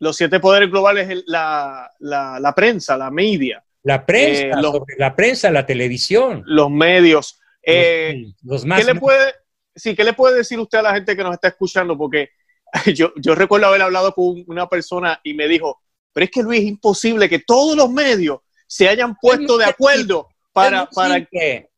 Los 0.00 0.16
siete 0.16 0.40
poderes 0.40 0.68
globales 0.68 1.08
es 1.08 1.22
la, 1.26 1.88
la, 2.00 2.52
prensa, 2.56 2.96
la 2.96 3.12
media. 3.12 3.64
La 3.84 4.04
prensa, 4.04 4.46
eh, 4.46 4.84
la 4.98 5.14
prensa, 5.14 5.52
la 5.52 5.64
televisión. 5.64 6.42
Los 6.46 6.68
medios. 6.68 7.40
Eh, 7.62 8.32
los, 8.42 8.64
más. 8.64 8.80
¿qué 8.80 8.92
le, 8.92 9.00
puede, 9.00 9.32
sí, 9.74 9.94
¿Qué 9.94 10.04
le 10.04 10.12
puede 10.12 10.38
decir 10.38 10.58
usted 10.58 10.78
a 10.78 10.82
la 10.82 10.94
gente 10.94 11.16
que 11.16 11.22
nos 11.22 11.34
está 11.34 11.48
escuchando? 11.48 11.96
Porque 11.96 12.30
yo, 12.94 13.12
yo 13.16 13.34
recuerdo 13.34 13.66
haber 13.66 13.82
hablado 13.82 14.12
con 14.14 14.44
una 14.46 14.68
persona 14.68 15.20
y 15.22 15.34
me 15.34 15.48
dijo, 15.48 15.82
pero 16.12 16.24
es 16.24 16.30
que 16.30 16.42
Luis, 16.42 16.60
es 16.60 16.66
imposible 16.66 17.28
que 17.28 17.40
todos 17.40 17.76
los 17.76 17.90
medios 17.90 18.40
se 18.66 18.88
hayan 18.88 19.16
puesto 19.16 19.58
de 19.58 19.66
acuerdo 19.66 20.28
para, 20.52 20.86
para, 20.86 21.26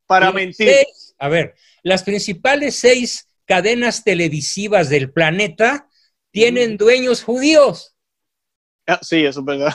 para 0.07 0.33
mentir. 0.33 0.71
a 1.19 1.29
ver, 1.29 1.55
las 1.83 2.03
principales 2.03 2.77
seis 2.77 3.29
cadenas 3.45 4.05
televisivas 4.05 4.89
del 4.89 5.13
planeta 5.13 5.89
tienen 6.31 6.77
dueños 6.77 7.23
judíos. 7.23 7.95
Ah, 8.87 8.99
sí, 9.03 9.25
eso 9.25 9.41
es 9.41 9.47
verdad. 9.47 9.75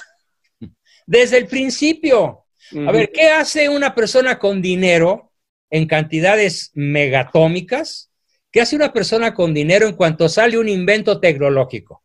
Desde 1.05 1.37
el 1.37 1.47
principio. 1.47 2.45
A 2.87 2.91
ver, 2.91 3.11
¿qué 3.11 3.29
hace 3.29 3.67
una 3.67 3.95
persona 3.95 4.37
con 4.37 4.61
dinero 4.61 5.28
en 5.69 5.87
cantidades 5.87 6.71
megatómicas? 6.73 8.11
¿Qué 8.51 8.61
hace 8.61 8.75
una 8.75 8.91
persona 8.91 9.33
con 9.33 9.53
dinero 9.53 9.87
en 9.87 9.95
cuanto 9.95 10.27
sale 10.27 10.57
un 10.57 10.69
invento 10.69 11.19
tecnológico? 11.19 12.03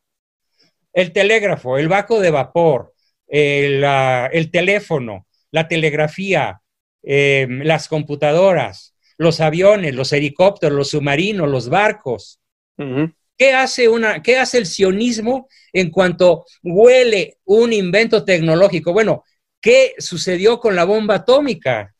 El 0.93 1.11
telégrafo, 1.11 1.77
el 1.77 1.87
vaco 1.87 2.19
de 2.19 2.31
vapor, 2.31 2.93
el, 3.27 4.51
teléfono, 4.51 5.27
la 5.51 5.67
telegrafía, 5.67 6.61
em, 7.01 7.61
las 7.63 7.87
computadoras, 7.87 8.95
los 9.17 9.39
aviones, 9.39 9.95
los 9.95 10.13
helicópteros, 10.13 10.77
los 10.77 10.89
submarinos, 10.89 11.49
los 11.49 11.69
barcos. 11.69 12.39
¿Qué 13.37 13.53
hace, 13.53 13.89
una, 13.89 14.21
¿Qué 14.21 14.37
hace 14.37 14.59
el 14.59 14.65
sionismo 14.65 15.47
en 15.73 15.89
cuanto 15.89 16.45
huele 16.63 17.37
un 17.45 17.73
invento 17.73 18.23
tecnológico? 18.23 18.93
Bueno, 18.93 19.23
¿qué 19.59 19.95
sucedió 19.97 20.59
con 20.59 20.75
la 20.75 20.85
bomba 20.85 21.15
atómica? 21.15 21.94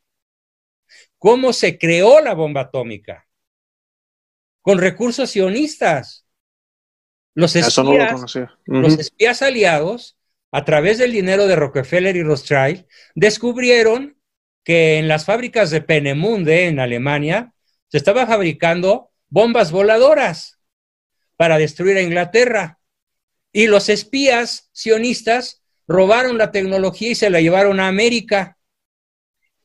¿Cómo 1.25 1.53
se 1.53 1.79
creó 1.79 2.21
la 2.21 2.35
bomba 2.35 2.61
atómica? 2.61 3.27
Con 4.61 4.77
recursos 4.77 5.31
sionistas. 5.31 6.27
Los 7.33 7.55
espías, 7.55 8.21
los 8.65 8.99
espías 8.99 9.41
aliados, 9.41 10.19
a 10.51 10.63
través 10.65 10.99
del 10.99 11.11
dinero 11.11 11.47
de 11.47 11.55
Rockefeller 11.55 12.15
y 12.15 12.21
Rothschild, 12.21 12.85
descubrieron 13.15 14.21
que 14.63 14.99
en 14.99 15.07
las 15.07 15.25
fábricas 15.25 15.71
de 15.71 15.81
Penemunde, 15.81 16.67
en 16.67 16.79
Alemania, 16.79 17.55
se 17.87 17.97
estaban 17.97 18.27
fabricando 18.27 19.09
bombas 19.27 19.71
voladoras 19.71 20.59
para 21.37 21.57
destruir 21.57 21.97
a 21.97 22.03
Inglaterra. 22.03 22.77
Y 23.51 23.65
los 23.65 23.89
espías 23.89 24.69
sionistas 24.73 25.63
robaron 25.87 26.37
la 26.37 26.51
tecnología 26.51 27.09
y 27.09 27.15
se 27.15 27.31
la 27.31 27.41
llevaron 27.41 27.79
a 27.79 27.87
América. 27.87 28.59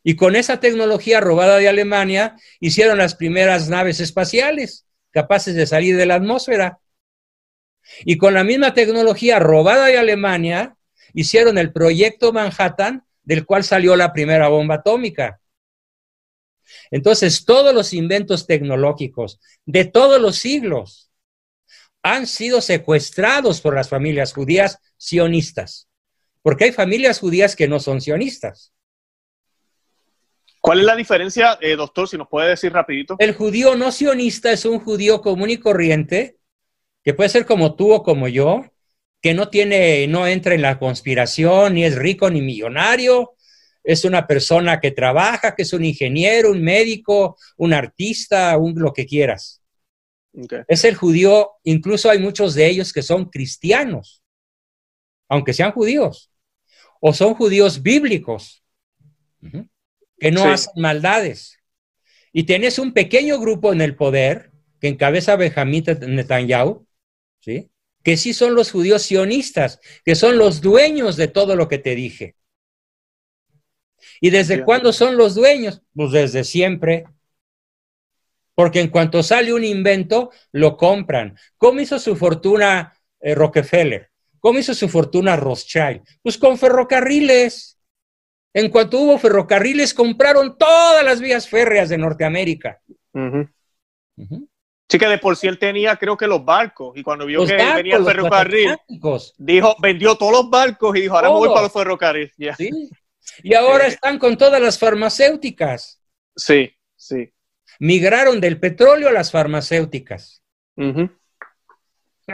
Y 0.02 0.16
con 0.16 0.36
esa 0.36 0.60
tecnología 0.60 1.20
robada 1.20 1.58
de 1.58 1.68
Alemania 1.68 2.36
hicieron 2.58 2.98
las 2.98 3.14
primeras 3.14 3.68
naves 3.68 4.00
espaciales 4.00 4.86
capaces 5.10 5.54
de 5.54 5.66
salir 5.66 5.96
de 5.96 6.06
la 6.06 6.14
atmósfera. 6.16 6.80
Y 8.04 8.16
con 8.16 8.34
la 8.34 8.44
misma 8.44 8.74
tecnología 8.74 9.38
robada 9.38 9.86
de 9.86 9.98
Alemania 9.98 10.76
hicieron 11.12 11.58
el 11.58 11.72
proyecto 11.72 12.32
Manhattan, 12.32 13.04
del 13.22 13.44
cual 13.44 13.64
salió 13.64 13.96
la 13.96 14.12
primera 14.12 14.48
bomba 14.48 14.76
atómica. 14.76 15.40
Entonces, 16.90 17.44
todos 17.44 17.74
los 17.74 17.92
inventos 17.92 18.46
tecnológicos 18.46 19.40
de 19.66 19.84
todos 19.84 20.20
los 20.20 20.36
siglos 20.36 21.10
han 22.02 22.26
sido 22.26 22.60
secuestrados 22.60 23.60
por 23.60 23.74
las 23.74 23.88
familias 23.88 24.32
judías 24.32 24.78
sionistas, 24.96 25.88
porque 26.42 26.64
hay 26.64 26.72
familias 26.72 27.18
judías 27.18 27.56
que 27.56 27.68
no 27.68 27.80
son 27.80 28.00
sionistas. 28.00 28.72
¿Cuál 30.60 30.80
es 30.80 30.84
la 30.84 30.96
diferencia, 30.96 31.58
eh, 31.60 31.74
doctor, 31.74 32.06
si 32.06 32.18
nos 32.18 32.28
puede 32.28 32.50
decir 32.50 32.72
rapidito? 32.72 33.16
El 33.18 33.34
judío 33.34 33.76
no 33.76 33.90
sionista 33.90 34.52
es 34.52 34.64
un 34.64 34.78
judío 34.78 35.22
común 35.22 35.50
y 35.50 35.56
corriente, 35.56 36.36
que 37.02 37.14
puede 37.14 37.30
ser 37.30 37.46
como 37.46 37.74
tú 37.76 37.92
o 37.92 38.02
como 38.02 38.28
yo, 38.28 38.64
que 39.22 39.32
no 39.32 39.48
tiene, 39.48 40.06
no 40.06 40.26
entra 40.26 40.54
en 40.54 40.62
la 40.62 40.78
conspiración, 40.78 41.74
ni 41.74 41.84
es 41.84 41.96
rico 41.96 42.30
ni 42.30 42.42
millonario, 42.42 43.34
es 43.82 44.04
una 44.04 44.26
persona 44.26 44.80
que 44.80 44.90
trabaja, 44.90 45.54
que 45.54 45.62
es 45.62 45.72
un 45.72 45.84
ingeniero, 45.84 46.50
un 46.50 46.62
médico, 46.62 47.36
un 47.56 47.72
artista, 47.72 48.56
un 48.58 48.74
lo 48.78 48.92
que 48.92 49.06
quieras. 49.06 49.62
Es 50.68 50.84
el 50.84 50.94
judío, 50.94 51.52
incluso 51.64 52.08
hay 52.10 52.18
muchos 52.18 52.54
de 52.54 52.66
ellos 52.66 52.92
que 52.92 53.02
son 53.02 53.30
cristianos, 53.30 54.22
aunque 55.28 55.52
sean 55.52 55.72
judíos, 55.72 56.30
o 57.00 57.12
son 57.12 57.34
judíos 57.34 57.82
bíblicos, 57.82 58.62
que 60.20 60.30
no 60.30 60.44
hacen 60.44 60.72
maldades. 60.76 61.58
Y 62.32 62.44
tienes 62.44 62.78
un 62.78 62.92
pequeño 62.92 63.40
grupo 63.40 63.72
en 63.72 63.80
el 63.80 63.96
poder 63.96 64.52
que 64.80 64.88
encabeza 64.88 65.36
Benjamín 65.36 65.84
Netanyahu, 66.06 66.86
¿sí? 67.40 67.70
que 68.02 68.16
sí 68.16 68.32
son 68.32 68.54
los 68.54 68.70
judíos 68.70 69.02
sionistas, 69.02 69.80
que 70.04 70.14
son 70.14 70.38
los 70.38 70.60
dueños 70.60 71.16
de 71.16 71.28
todo 71.28 71.56
lo 71.56 71.68
que 71.68 71.78
te 71.78 71.94
dije. 71.94 72.36
¿Y 74.20 74.30
desde 74.30 74.64
cuándo 74.64 74.92
son 74.92 75.16
los 75.16 75.34
dueños? 75.34 75.82
Pues 75.94 76.12
desde 76.12 76.44
siempre. 76.44 77.04
Porque 78.54 78.80
en 78.80 78.88
cuanto 78.88 79.22
sale 79.22 79.52
un 79.52 79.64
invento, 79.64 80.30
lo 80.52 80.76
compran. 80.76 81.36
¿Cómo 81.56 81.80
hizo 81.80 81.98
su 81.98 82.16
fortuna 82.16 82.94
eh, 83.20 83.34
Rockefeller? 83.34 84.10
¿Cómo 84.38 84.58
hizo 84.58 84.74
su 84.74 84.88
fortuna 84.88 85.36
Rothschild? 85.36 86.02
Pues 86.22 86.38
con 86.38 86.58
ferrocarriles. 86.58 87.78
En 88.52 88.68
cuanto 88.68 88.98
hubo 88.98 89.18
ferrocarriles, 89.18 89.94
compraron 89.94 90.58
todas 90.58 91.04
las 91.04 91.20
vías 91.20 91.48
férreas 91.48 91.88
de 91.88 91.98
Norteamérica. 91.98 92.80
Sí, 94.88 94.98
que 94.98 95.06
de 95.06 95.18
por 95.18 95.36
sí 95.36 95.46
él 95.46 95.58
tenía, 95.58 95.96
creo 95.96 96.16
que 96.16 96.26
los 96.26 96.44
barcos, 96.44 96.96
y 96.96 97.02
cuando 97.02 97.26
vio 97.26 97.46
que 97.46 97.54
venía 97.54 97.96
el 97.96 98.04
ferrocarril, 98.04 98.76
dijo, 99.38 99.76
vendió 99.80 100.16
todos 100.16 100.32
los 100.32 100.50
barcos 100.50 100.96
y 100.96 101.02
dijo, 101.02 101.14
ahora 101.16 101.28
voy 101.28 101.48
para 101.48 101.62
los 101.62 101.72
ferrocarriles. 101.72 102.32
Y 103.42 103.54
ahora 103.54 103.86
están 103.86 104.18
con 104.18 104.36
todas 104.36 104.60
las 104.60 104.78
farmacéuticas. 104.78 106.02
Sí, 106.34 106.72
sí 106.96 107.32
migraron 107.80 108.40
del 108.40 108.60
petróleo 108.60 109.08
a 109.08 109.12
las 109.12 109.32
farmacéuticas. 109.32 110.42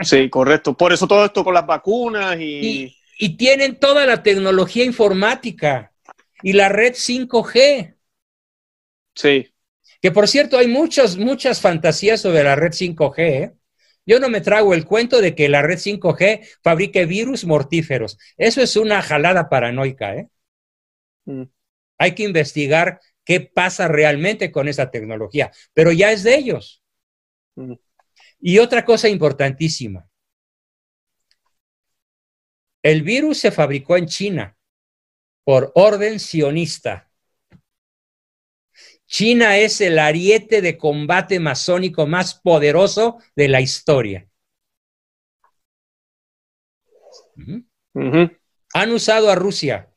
Sí, 0.03 0.29
correcto. 0.29 0.75
Por 0.75 0.93
eso 0.93 1.07
todo 1.07 1.25
esto 1.25 1.43
con 1.43 1.55
las 1.55 1.65
vacunas 1.65 2.37
y... 2.39 2.95
y... 3.17 3.37
tienen 3.37 3.79
toda 3.79 4.05
la 4.05 4.21
tecnología 4.21 4.83
informática 4.83 5.91
y 6.41 6.53
la 6.53 6.69
red 6.69 6.93
5G. 6.93 7.95
Sí. 9.15 9.53
Que 10.01 10.11
por 10.11 10.27
cierto, 10.27 10.57
hay 10.57 10.67
muchas, 10.67 11.17
muchas 11.17 11.61
fantasías 11.61 12.21
sobre 12.21 12.43
la 12.43 12.55
red 12.55 12.71
5G. 12.71 13.19
¿eh? 13.19 13.53
Yo 14.05 14.19
no 14.19 14.29
me 14.29 14.41
trago 14.41 14.73
el 14.73 14.85
cuento 14.85 15.21
de 15.21 15.35
que 15.35 15.49
la 15.49 15.61
red 15.61 15.77
5G 15.77 16.47
fabrique 16.63 17.05
virus 17.05 17.45
mortíferos. 17.45 18.17
Eso 18.37 18.61
es 18.61 18.75
una 18.75 19.01
jalada 19.01 19.49
paranoica. 19.49 20.15
¿eh? 20.15 20.27
Mm. 21.25 21.43
Hay 21.97 22.13
que 22.13 22.23
investigar 22.23 23.01
qué 23.25 23.41
pasa 23.41 23.87
realmente 23.87 24.51
con 24.51 24.67
esa 24.67 24.89
tecnología, 24.91 25.51
pero 25.73 25.91
ya 25.91 26.11
es 26.11 26.23
de 26.23 26.35
ellos. 26.35 26.83
Y 28.39 28.59
otra 28.59 28.85
cosa 28.85 29.09
importantísima, 29.09 30.07
el 32.83 33.01
virus 33.01 33.39
se 33.39 33.51
fabricó 33.51 33.97
en 33.97 34.05
China 34.05 34.56
por 35.47 35.71
orden 35.75 36.19
sionista. 36.19 37.09
China 39.05 39.57
es 39.57 39.79
el 39.79 39.97
ariete 39.97 40.61
de 40.61 40.77
combate 40.77 41.39
masónico 41.39 42.05
más 42.05 42.35
poderoso 42.35 43.19
de 43.33 43.47
la 43.47 43.61
historia. 43.61 44.27
Han 48.73 48.91
usado 48.91 49.31
a 49.31 49.35
Rusia, 49.35 49.89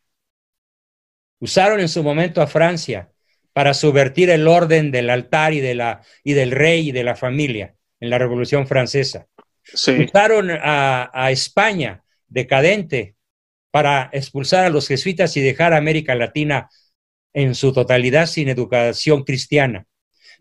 usaron 1.40 1.80
en 1.80 1.88
su 1.88 2.04
momento 2.04 2.42
a 2.42 2.46
Francia, 2.46 3.10
para 3.52 3.74
subvertir 3.74 4.30
el 4.30 4.46
orden 4.46 4.92
del 4.92 5.10
altar 5.10 5.52
y, 5.52 5.58
de 5.58 5.74
la, 5.74 6.04
y 6.22 6.34
del 6.34 6.52
rey 6.52 6.90
y 6.90 6.92
de 6.92 7.02
la 7.02 7.16
familia 7.16 7.74
en 7.98 8.10
la 8.10 8.18
Revolución 8.18 8.68
Francesa. 8.68 9.26
Sí. 9.64 10.04
Usaron 10.04 10.48
a, 10.48 11.10
a 11.12 11.32
España 11.32 12.04
decadente 12.28 13.16
para 13.70 14.10
expulsar 14.12 14.64
a 14.64 14.70
los 14.70 14.88
jesuitas 14.88 15.36
y 15.36 15.40
dejar 15.40 15.72
a 15.72 15.76
América 15.76 16.14
Latina 16.14 16.68
en 17.32 17.54
su 17.54 17.72
totalidad 17.72 18.26
sin 18.26 18.48
educación 18.48 19.22
cristiana. 19.24 19.86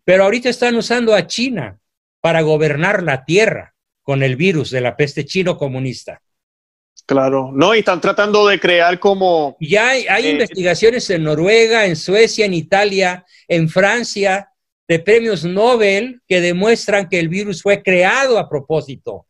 Pero 0.03 0.23
ahorita 0.23 0.49
están 0.49 0.75
usando 0.75 1.13
a 1.13 1.27
China 1.27 1.77
para 2.21 2.41
gobernar 2.41 3.03
la 3.03 3.25
tierra 3.25 3.75
con 4.01 4.23
el 4.23 4.35
virus 4.35 4.71
de 4.71 4.81
la 4.81 4.95
peste 4.95 5.25
chino 5.25 5.57
comunista. 5.57 6.21
Claro, 7.05 7.51
no, 7.53 7.73
y 7.73 7.79
están 7.79 8.01
tratando 8.01 8.47
de 8.47 8.59
crear 8.59 8.99
como... 8.99 9.57
Ya 9.59 9.89
hay, 9.89 10.05
hay 10.07 10.27
Eh, 10.27 10.31
investigaciones 10.31 11.09
en 11.09 11.23
Noruega, 11.23 11.85
en 11.85 11.95
Suecia, 11.95 12.45
en 12.45 12.53
Italia, 12.53 13.25
en 13.47 13.69
Francia, 13.69 14.51
de 14.87 14.99
premios 14.99 15.43
Nobel 15.43 16.21
que 16.27 16.41
demuestran 16.41 17.07
que 17.07 17.19
el 17.19 17.29
virus 17.29 17.61
fue 17.61 17.83
creado 17.83 18.39
a 18.39 18.49
propósito. 18.49 19.27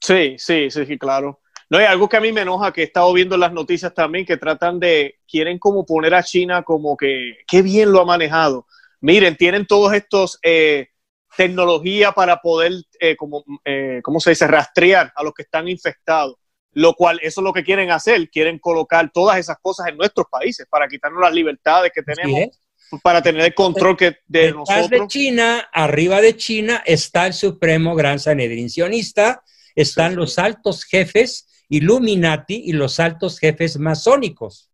Sí, 0.00 0.36
sí, 0.38 0.70
sí, 0.70 0.86
sí, 0.86 0.98
claro. 0.98 1.40
No, 1.70 1.78
hay 1.78 1.84
algo 1.84 2.08
que 2.08 2.16
a 2.16 2.20
mí 2.20 2.32
me 2.32 2.40
enoja, 2.42 2.72
que 2.72 2.80
he 2.80 2.84
estado 2.84 3.12
viendo 3.12 3.34
en 3.34 3.42
las 3.42 3.52
noticias 3.52 3.92
también, 3.92 4.24
que 4.24 4.38
tratan 4.38 4.80
de, 4.80 5.18
quieren 5.28 5.58
como 5.58 5.84
poner 5.84 6.14
a 6.14 6.22
China 6.22 6.62
como 6.62 6.96
que, 6.96 7.38
qué 7.46 7.60
bien 7.60 7.92
lo 7.92 8.00
ha 8.00 8.04
manejado. 8.06 8.66
Miren, 9.00 9.36
tienen 9.36 9.66
todos 9.66 9.92
estos 9.92 10.38
eh, 10.42 10.88
tecnología 11.36 12.12
para 12.12 12.38
poder, 12.40 12.72
eh, 12.98 13.16
como, 13.16 13.44
eh, 13.64 14.00
¿cómo 14.02 14.18
se 14.18 14.30
dice?, 14.30 14.46
rastrear 14.46 15.12
a 15.14 15.22
los 15.22 15.34
que 15.34 15.42
están 15.42 15.68
infectados. 15.68 16.36
Lo 16.72 16.94
cual, 16.94 17.18
eso 17.22 17.40
es 17.40 17.44
lo 17.44 17.52
que 17.52 17.64
quieren 17.64 17.90
hacer, 17.90 18.30
quieren 18.30 18.58
colocar 18.58 19.10
todas 19.12 19.38
esas 19.38 19.58
cosas 19.60 19.88
en 19.88 19.96
nuestros 19.96 20.26
países 20.30 20.66
para 20.70 20.88
quitarnos 20.88 21.20
las 21.20 21.32
libertades 21.32 21.92
que 21.94 22.02
tenemos, 22.02 22.40
¿Sí, 22.40 22.98
para 23.02 23.20
tener 23.20 23.42
el 23.42 23.54
control 23.54 23.96
que 23.96 24.16
de 24.26 24.52
Detrás 24.52 24.52
de 24.52 24.52
nosotros. 24.52 25.08
China, 25.08 25.68
arriba 25.72 26.20
de 26.20 26.36
China, 26.36 26.82
está 26.86 27.26
el 27.26 27.34
Supremo 27.34 27.94
Gran 27.94 28.18
Sanedrín 28.18 28.70
Sionista, 28.70 29.42
están 29.74 30.10
Sí, 30.10 30.14
sí. 30.14 30.20
los 30.20 30.38
altos 30.38 30.84
jefes 30.84 31.47
Illuminati 31.68 32.62
y 32.66 32.72
los 32.72 32.98
altos 33.00 33.38
jefes 33.38 33.78
masónicos. 33.78 34.70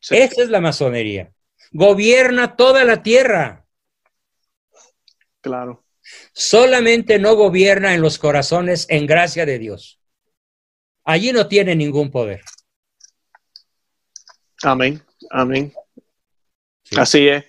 Sí. 0.00 0.16
Esa 0.16 0.42
es 0.42 0.48
la 0.48 0.60
masonería. 0.60 1.32
Gobierna 1.72 2.56
toda 2.56 2.84
la 2.84 3.02
tierra. 3.02 3.66
Claro. 5.40 5.84
Solamente 6.32 7.18
no 7.18 7.34
gobierna 7.36 7.94
en 7.94 8.02
los 8.02 8.18
corazones 8.18 8.86
en 8.88 9.06
gracia 9.06 9.46
de 9.46 9.58
Dios. 9.58 10.00
Allí 11.04 11.32
no 11.32 11.48
tiene 11.48 11.74
ningún 11.76 12.10
poder. 12.10 12.42
Amén, 14.62 15.02
amén. 15.30 15.72
Sí. 16.82 16.96
Así 16.98 17.28
es. 17.28 17.44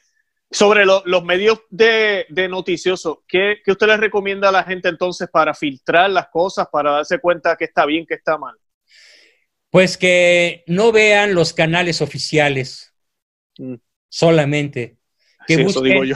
Sobre 0.49 0.85
lo- 0.85 1.03
los 1.05 1.23
medios 1.23 1.61
de, 1.69 2.25
de 2.29 2.47
noticioso, 2.47 3.23
¿qué, 3.27 3.61
¿qué 3.63 3.71
usted 3.71 3.87
les 3.87 3.99
recomienda 3.99 4.49
a 4.49 4.51
la 4.51 4.63
gente 4.63 4.89
entonces 4.89 5.29
para 5.29 5.53
filtrar 5.53 6.09
las 6.09 6.27
cosas, 6.27 6.67
para 6.71 6.91
darse 6.91 7.19
cuenta 7.19 7.55
que 7.55 7.65
está 7.65 7.85
bien, 7.85 8.05
que 8.05 8.15
está 8.15 8.37
mal? 8.37 8.55
Pues 9.71 9.97
que 9.97 10.63
no 10.67 10.91
vean 10.91 11.33
los 11.33 11.53
canales 11.53 12.01
oficiales 12.01 12.93
Mm. 13.59 13.75
solamente, 14.09 14.97
que, 15.47 15.55
Sí, 15.55 15.61
eso 15.61 15.81
digo 15.81 16.03
busquen, 16.03 16.05
yo. 16.05 16.15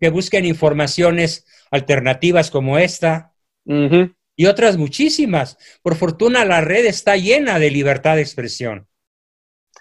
que 0.00 0.08
busquen 0.10 0.44
informaciones 0.46 1.46
alternativas 1.70 2.50
como 2.50 2.78
esta 2.78 3.34
y 4.36 4.46
otras 4.46 4.76
muchísimas. 4.76 5.58
Por 5.82 5.96
fortuna 5.96 6.44
la 6.44 6.60
red 6.60 6.86
está 6.86 7.16
llena 7.16 7.58
de 7.58 7.70
libertad 7.70 8.16
de 8.16 8.22
expresión 8.22 8.88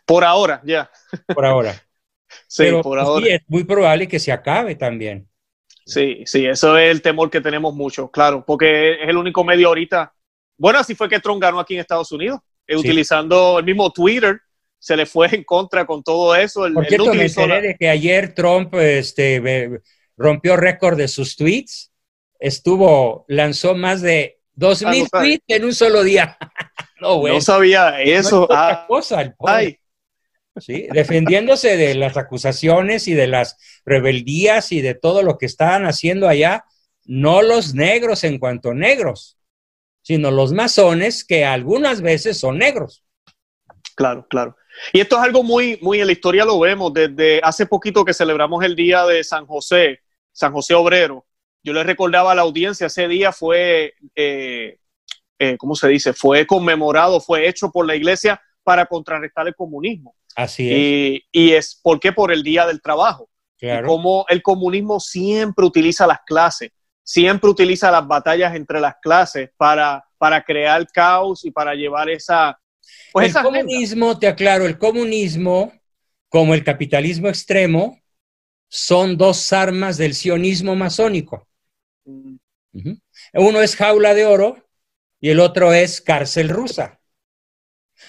Por 0.06 0.24
ahora, 0.24 0.62
ya. 0.66 0.90
por 1.34 1.46
ahora. 1.46 1.74
Sí, 2.48 2.64
Pero 2.64 2.82
por 2.82 2.98
pues, 2.98 3.08
ahora. 3.08 3.28
sí, 3.28 3.32
es 3.32 3.42
muy 3.48 3.64
probable 3.64 4.08
que 4.08 4.20
se 4.20 4.32
acabe 4.32 4.76
también. 4.76 5.30
Sí, 5.86 6.24
sí, 6.26 6.46
eso 6.46 6.78
es 6.78 6.90
el 6.92 7.02
temor 7.02 7.30
que 7.30 7.42
tenemos 7.42 7.74
mucho, 7.76 8.10
claro, 8.10 8.44
porque 8.46 8.94
es 9.04 9.10
el 9.10 9.18
único 9.18 9.44
medio 9.44 9.68
ahorita. 9.68 10.14
Bueno, 10.58 10.80
así 10.80 10.96
fue 10.96 11.10
que 11.10 11.20
Trump 11.20 11.42
ganó 11.42 11.60
aquí 11.60 11.74
en 11.74 11.82
Estados 11.82 12.12
Unidos, 12.12 12.40
eh, 12.68 12.74
Sí. 12.74 12.76
utilizando 12.80 13.60
el 13.60 13.66
mismo 13.66 13.92
Twitter, 13.92 14.40
se 14.80 14.98
le 14.98 15.06
fue 15.06 15.34
en 15.34 15.44
contra 15.44 15.86
con 15.86 16.04
todo 16.04 16.36
eso. 16.36 16.66
Él- 16.66 16.74
Por 16.74 16.86
cierto, 16.88 17.06
no 17.08 17.14
me 17.14 17.26
enteré 17.26 17.62
de 17.62 17.76
que 17.78 17.90
ayer 17.90 18.34
Trump 18.34 18.74
este, 18.76 19.82
rompió 20.18 20.58
récord 20.58 20.98
de 20.98 21.08
sus 21.08 21.36
tweets. 21.36 21.92
Estuvo, 22.40 23.26
lanzó 23.30 23.76
más 23.76 24.02
de 24.02 24.40
dos 24.54 24.84
Ah, 24.84 24.92
mil 24.92 25.08
no 25.12 25.20
tweets 25.22 25.44
en 25.48 25.66
un 25.66 25.74
solo 25.74 26.04
día. 26.04 26.38
no, 27.02 27.16
güey. 27.20 27.34
No 27.34 27.42
sabía 27.42 28.02
eso. 28.02 28.48
No 28.50 28.56
es 28.56 28.60
Ah, 28.62 28.86
cosa, 28.88 29.22
el 29.22 29.34
pobre. 29.34 29.54
ay, 29.54 29.78
¿sí? 30.60 30.88
defendiéndose 30.92 31.78
de 31.78 31.96
las 31.96 32.18
acusaciones 32.18 33.08
y 33.08 33.14
de 33.14 33.28
las 33.28 33.58
rebeldías 33.86 34.72
y 34.74 34.82
de 34.82 34.94
todo 34.96 35.24
lo 35.24 35.38
que 35.38 35.46
estaban 35.46 35.86
haciendo 35.86 36.28
allá, 36.28 36.66
no 37.06 37.42
los 37.42 37.74
negros 37.74 38.24
en 38.26 38.38
cuanto 38.40 38.72
a 38.72 38.74
negros, 38.76 39.38
sino 40.04 40.30
los 40.30 40.54
masones 40.54 41.24
que 41.24 41.46
algunas 41.46 42.02
veces 42.02 42.40
son 42.40 42.60
negros. 42.60 43.04
Claro, 43.96 44.28
claro. 44.30 44.56
Y 44.92 45.00
esto 45.00 45.18
es 45.18 45.24
algo 45.24 45.44
muy, 45.44 45.80
muy 45.82 46.00
en 46.02 46.08
la 46.08 46.12
historia 46.12 46.46
lo 46.46 46.60
vemos 46.60 46.94
desde 46.94 47.40
hace 47.44 47.66
poquito 47.66 48.04
que 48.04 48.14
celebramos 48.14 48.64
el 48.64 48.76
día 48.76 49.06
de 49.06 49.24
San 49.24 49.46
José, 49.46 50.02
San 50.32 50.52
José 50.52 50.74
Obrero. 50.74 51.26
Yo 51.64 51.74
le 51.74 51.84
recordaba 51.84 52.32
a 52.32 52.36
la 52.36 52.42
audiencia, 52.42 52.88
ese 52.88 53.08
día 53.08 53.32
fue, 53.32 53.94
eh, 54.16 54.78
eh, 55.40 55.58
¿cómo 55.58 55.76
se 55.76 55.88
dice? 55.88 56.14
Fue 56.14 56.46
conmemorado, 56.46 57.22
fue 57.22 57.48
hecho 57.48 57.72
por 57.72 57.88
la 57.88 57.96
iglesia 57.96 58.42
para 58.64 58.86
contrarrestar 58.86 59.48
el 59.48 59.56
comunismo. 59.56 60.16
Así 60.36 60.70
es, 60.70 60.78
Y, 60.78 61.26
y 61.32 61.52
es, 61.54 61.80
¿por 61.82 62.00
qué? 62.00 62.12
Por 62.12 62.32
el 62.32 62.44
Día 62.44 62.66
del 62.66 62.82
Trabajo. 62.82 63.30
Y 63.58 63.68
claro. 63.68 63.88
cómo 63.88 64.26
el 64.28 64.42
comunismo 64.42 65.00
siempre 65.00 65.66
utiliza 65.66 66.06
las 66.06 66.20
clases, 66.26 66.72
siempre 67.04 67.50
utiliza 67.50 67.92
las 67.92 68.08
batallas 68.08 68.56
entre 68.56 68.80
las 68.80 68.96
clases 69.02 69.50
para, 69.58 70.04
para 70.18 70.44
crear 70.44 70.88
caos 70.88 71.46
y 71.46 71.52
para 71.52 71.76
llevar 71.76 72.10
esa... 72.10 72.58
Pues 73.12 73.26
el 73.26 73.30
esa 73.30 73.40
agenda. 73.42 73.60
comunismo, 73.60 74.20
te 74.20 74.28
aclaro, 74.28 74.66
el 74.66 74.78
comunismo, 74.78 75.74
como 76.30 76.54
el 76.54 76.64
capitalismo 76.64 77.30
extremo, 77.30 78.00
son 78.68 79.18
dos 79.18 79.54
armas 79.54 79.98
del 79.98 80.16
sionismo 80.16 80.76
masónico. 80.76 81.48
Mm. 82.06 82.38
Uno 83.34 83.62
es 83.62 83.76
jaula 83.76 84.14
de 84.14 84.26
oro 84.26 84.68
y 85.22 85.30
el 85.30 85.40
otro 85.40 85.74
es 85.74 86.02
cárcel 86.02 86.50
rusa. 86.50 87.00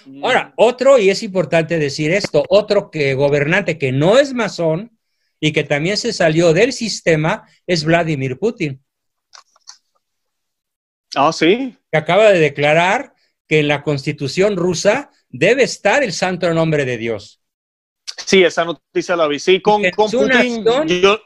mm. 0.06 0.24
Ahora, 0.24 0.54
otro, 0.56 0.98
y 0.98 1.10
es 1.10 1.22
importante 1.22 1.78
decir 1.78 2.12
esto, 2.12 2.44
otro 2.48 2.90
que 2.90 3.14
gobernante 3.14 3.78
que 3.78 3.92
no 3.92 4.18
es 4.18 4.32
masón 4.32 4.98
y 5.38 5.52
que 5.52 5.64
también 5.64 5.96
se 5.96 6.12
salió 6.12 6.52
del 6.52 6.72
sistema 6.72 7.46
es 7.66 7.84
Vladimir 7.84 8.38
Putin, 8.38 8.83
Ah, 11.16 11.32
sí. 11.32 11.76
que 11.90 11.98
acaba 11.98 12.30
de 12.30 12.38
declarar 12.38 13.14
que 13.48 13.60
en 13.60 13.68
la 13.68 13.82
constitución 13.82 14.56
rusa 14.56 15.10
debe 15.28 15.62
estar 15.64 16.02
el 16.02 16.12
santo 16.12 16.52
nombre 16.54 16.84
de 16.84 16.96
Dios. 16.98 17.40
Sí, 18.26 18.42
esa 18.44 18.64
noticia 18.64 19.16
la 19.16 19.26
vi. 19.28 19.38
Sí, 19.38 19.60
con, 19.60 19.82
con 19.90 20.10
Putin, 20.10 20.64
nación- 20.64 20.88
yo, 20.88 21.20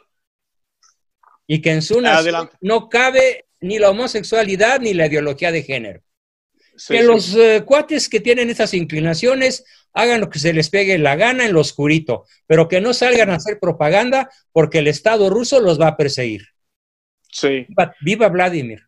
y 1.46 1.60
que 1.62 1.72
en 1.72 1.82
su 1.82 2.00
nación 2.00 2.50
no 2.60 2.88
cabe 2.88 3.46
ni 3.60 3.78
la 3.78 3.90
homosexualidad 3.90 4.80
ni 4.80 4.94
la 4.94 5.06
ideología 5.06 5.50
de 5.50 5.62
género. 5.62 6.02
sí, 6.76 6.94
que 6.94 7.00
sí. 7.00 7.06
los 7.06 7.34
eh, 7.34 7.62
cuates 7.64 8.08
que 8.08 8.20
tienen 8.20 8.50
esas 8.50 8.74
inclinaciones 8.74 9.64
hagan 9.92 10.20
lo 10.20 10.30
que 10.30 10.38
se 10.38 10.52
les 10.52 10.70
pegue 10.70 10.98
la 10.98 11.16
gana 11.16 11.44
en 11.46 11.52
lo 11.52 11.60
oscurito, 11.60 12.24
pero 12.46 12.68
que 12.68 12.80
no 12.80 12.92
salgan 12.94 13.30
a 13.30 13.36
hacer 13.36 13.58
propaganda 13.58 14.30
porque 14.52 14.78
el 14.78 14.86
Estado 14.88 15.28
ruso 15.30 15.60
los 15.60 15.80
va 15.80 15.88
a 15.88 15.96
perseguir. 15.96 16.46
Sí, 17.30 17.66
Viva, 17.68 17.94
viva 18.00 18.28
Vladimir. 18.28 18.86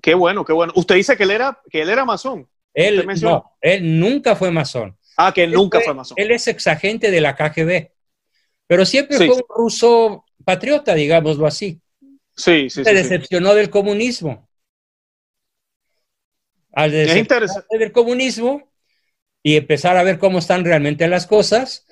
Qué 0.00 0.14
bueno, 0.14 0.44
qué 0.44 0.52
bueno. 0.52 0.72
Usted 0.76 0.94
dice 0.94 1.16
que 1.16 1.24
él 1.24 1.32
era, 1.32 1.60
que 1.70 1.82
él 1.82 1.90
era 1.90 2.04
masón. 2.04 2.48
Él, 2.74 3.06
no, 3.20 3.52
él 3.60 4.00
nunca 4.00 4.34
fue 4.34 4.50
masón. 4.50 4.96
Ah, 5.16 5.32
que 5.34 5.44
Él 5.44 5.52
nunca 5.52 5.80
fue 5.80 5.92
masón. 5.92 6.14
Él 6.18 6.30
es 6.30 6.48
exagente 6.48 7.10
de 7.10 7.20
la 7.20 7.36
KGB, 7.36 7.90
pero 8.66 8.86
siempre 8.86 9.18
Sí. 9.18 9.26
fue 9.26 9.36
un 9.36 9.42
ruso 9.48 10.24
patriota, 10.42 10.94
digámoslo 10.94 11.46
así. 11.46 11.80
Sí, 12.34 12.70
sí, 12.70 12.82
Se 12.82 12.84
sí. 12.84 12.90
sí. 12.90 12.94
decepcionó 12.94 13.54
del 13.54 13.68
comunismo. 13.68 14.48
Al 16.72 16.90
decepcionarse 16.90 17.60
del 17.78 17.92
comunismo 17.92 18.72
y 19.42 19.56
empezar 19.56 19.96
a 19.98 20.02
ver 20.02 20.18
cómo 20.18 20.38
están 20.38 20.64
realmente 20.64 21.06
las 21.08 21.26
cosas, 21.26 21.86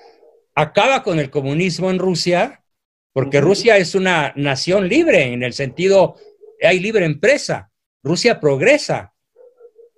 acaba 0.55 1.03
con 1.03 1.19
el 1.19 1.31
comunismo 1.31 1.91
en 1.91 1.99
Rusia, 1.99 2.65
porque. 3.13 3.41
Rusia 3.43 3.77
es 3.77 3.95
una 3.95 4.33
nación 4.37 4.89
libre 4.89 5.25
en 5.35 5.43
el 5.43 5.53
sentido, 5.53 6.17
hay 6.63 6.81
libre 6.81 7.05
empresa, 7.05 7.70
Rusia 8.03 8.41
progresa, 8.41 9.15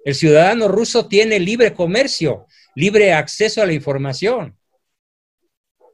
el 0.04 0.14
ciudadano 0.14 0.68
ruso 0.68 1.06
tiene 1.06 1.38
libre 1.38 1.72
comercio, 1.74 2.46
libre 2.74 3.12
acceso 3.12 3.62
a 3.62 3.66
la 3.66 3.72
información. 3.72 4.58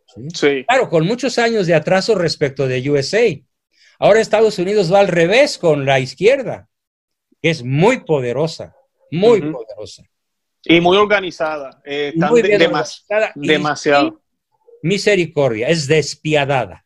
¿Sí? 0.07 0.23
Sí, 0.35 0.65
Claro, 0.67 0.89
con 0.89 1.07
muchos 1.07 1.39
años 1.39 1.67
de 1.67 1.75
atraso 1.75 2.15
respecto 2.15 2.67
de 2.67 2.89
USA. 2.91 3.21
Ahora 3.99 4.21
Estados 4.21 4.59
Unidos 4.59 4.93
va 4.93 5.01
al 5.01 5.09
revés 5.09 5.59
con 5.59 5.85
la 5.85 6.01
izquierda, 6.01 6.69
que 7.43 7.51
es 7.51 7.63
muy 7.63 8.01
poderosa, 8.01 8.75
muy 9.11 9.41
poderosa. 9.41 10.05
y 10.65 10.81
muy 10.81 10.97
organizada. 10.97 11.81
eh, 11.85 12.13
están 12.15 12.31
Muy 12.31 12.43
de- 12.43 12.49
bien 12.49 12.61
demas- 12.61 13.05
organizada 13.09 13.33
y 13.37 13.49
demasiado. 13.49 14.23
misericordia, 14.83 15.69
es 15.69 15.87
despiadada. 15.87 16.85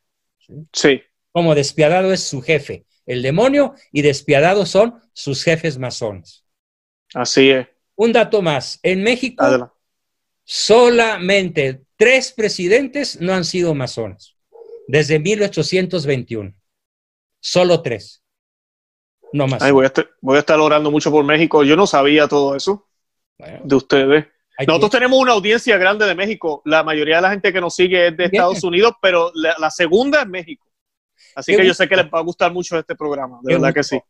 Sí, 0.72 1.00
Como 1.30 1.54
despiadado 1.54 2.12
es 2.12 2.22
su 2.24 2.42
jefe, 2.42 2.84
el 3.06 3.22
demonio, 3.22 3.74
y 3.90 4.02
despiadados 4.02 4.68
son 4.70 5.00
sus 5.12 5.42
jefes 5.42 5.78
masones. 5.78 6.44
así 7.14 7.50
es. 7.50 7.68
Un 7.94 8.12
dato 8.12 8.42
más, 8.42 8.80
en 8.82 9.02
México 9.02 9.44
Adelante. 9.44 9.74
solamente 10.44 11.82
tres 11.96 12.32
presidentes 12.32 13.20
no 13.20 13.32
han 13.32 13.44
sido 13.44 13.74
masones, 13.74 14.36
desde 14.88 15.18
1821. 15.18 16.54
solo 17.40 17.82
tres. 17.82 18.22
No 19.32 19.46
más. 19.46 19.62
Ay, 19.62 19.72
voy, 19.72 19.84
a 19.84 19.86
estar, 19.86 20.08
voy 20.20 20.36
a 20.36 20.40
estar 20.40 20.58
orando 20.60 20.90
mucho 20.90 21.10
por 21.10 21.24
México. 21.24 21.64
Yo 21.64 21.76
no 21.76 21.86
sabía 21.86 22.28
todo 22.28 22.54
eso 22.54 22.88
bueno, 23.38 23.60
de 23.64 23.76
ustedes. 23.76 24.26
Nosotros 24.66 24.90
que... 24.90 24.96
tenemos 24.98 25.18
una 25.18 25.32
audiencia 25.32 25.78
grande 25.78 26.06
de 26.06 26.14
México. 26.14 26.60
La 26.64 26.82
mayoría 26.82 27.16
de 27.16 27.22
la 27.22 27.30
gente 27.30 27.52
que 27.52 27.60
nos 27.60 27.74
sigue 27.74 28.08
es 28.08 28.16
de. 28.16 28.24
Estados 28.24 28.62
Unidos, 28.62 28.92
pero 29.00 29.30
la, 29.34 29.54
la, 29.58 29.70
segunda 29.70 30.22
es 30.22 30.28
México. 30.28 30.66
Así 31.34 31.52
Qué 31.52 31.56
que 31.58 31.62
gusto. 31.62 31.68
yo 31.68 31.74
sé 31.74 31.88
que 31.88 31.96
les 31.96 32.06
va 32.06 32.18
a 32.18 32.22
gustar 32.22 32.52
mucho 32.52 32.78
este 32.78 32.94
programa, 32.94 33.38
de 33.42 33.48
Qué 33.48 33.54
verdad 33.54 33.74
gusto. 33.74 33.74
que 33.74 33.84
sí. 33.84 34.00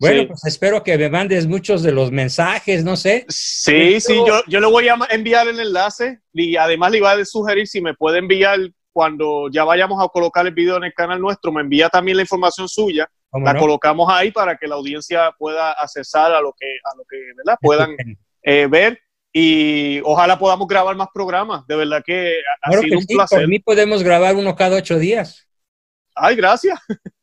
Bueno, 0.00 0.20
sí. 0.20 0.26
pues 0.26 0.44
espero 0.46 0.82
que 0.84 0.96
me 0.96 1.10
mandes 1.10 1.46
muchos 1.46 1.82
de 1.82 1.90
los 1.92 2.12
mensajes, 2.12 2.84
no 2.84 2.96
sé. 2.96 3.24
Sí, 3.28 3.94
Esto... 3.94 4.12
sí, 4.12 4.18
yo, 4.26 4.42
yo 4.46 4.60
le 4.60 4.66
voy 4.68 4.88
a 4.88 4.96
enviar 5.10 5.48
el 5.48 5.58
enlace 5.58 6.20
y 6.32 6.56
además 6.56 6.92
le 6.92 6.98
iba 6.98 7.10
a 7.12 7.24
sugerir 7.24 7.66
si 7.66 7.80
me 7.80 7.94
puede 7.94 8.18
enviar 8.18 8.58
cuando 8.92 9.48
ya 9.50 9.64
vayamos 9.64 10.02
a 10.04 10.08
colocar 10.08 10.46
el 10.46 10.54
video 10.54 10.76
en 10.76 10.84
el 10.84 10.94
canal 10.94 11.20
nuestro, 11.20 11.52
me 11.52 11.60
envía 11.60 11.88
también 11.88 12.16
la 12.16 12.22
información 12.22 12.68
suya, 12.68 13.08
la 13.32 13.52
no? 13.52 13.60
colocamos 13.60 14.08
ahí 14.10 14.30
para 14.32 14.56
que 14.56 14.66
la 14.66 14.74
audiencia 14.76 15.32
pueda 15.38 15.72
accesar 15.72 16.32
a 16.32 16.40
lo 16.40 16.52
que, 16.58 16.66
a 16.84 16.96
lo 16.96 17.04
que 17.08 17.16
¿verdad? 17.36 17.58
puedan 17.60 17.96
eh, 18.42 18.66
ver 18.68 18.98
y 19.32 20.00
ojalá 20.04 20.38
podamos 20.38 20.66
grabar 20.66 20.96
más 20.96 21.08
programas. 21.12 21.66
De 21.66 21.76
verdad 21.76 22.02
que 22.04 22.38
ha 22.62 22.68
claro 22.70 22.82
sido 22.82 22.90
que 22.90 22.96
un 22.96 23.02
sí, 23.02 23.14
placer. 23.14 23.38
Por 23.40 23.48
mí 23.48 23.58
podemos 23.58 24.02
grabar 24.02 24.34
uno 24.36 24.56
cada 24.56 24.76
ocho 24.76 24.98
días. 24.98 25.47
Ay, 26.18 26.36
gracias. 26.36 26.78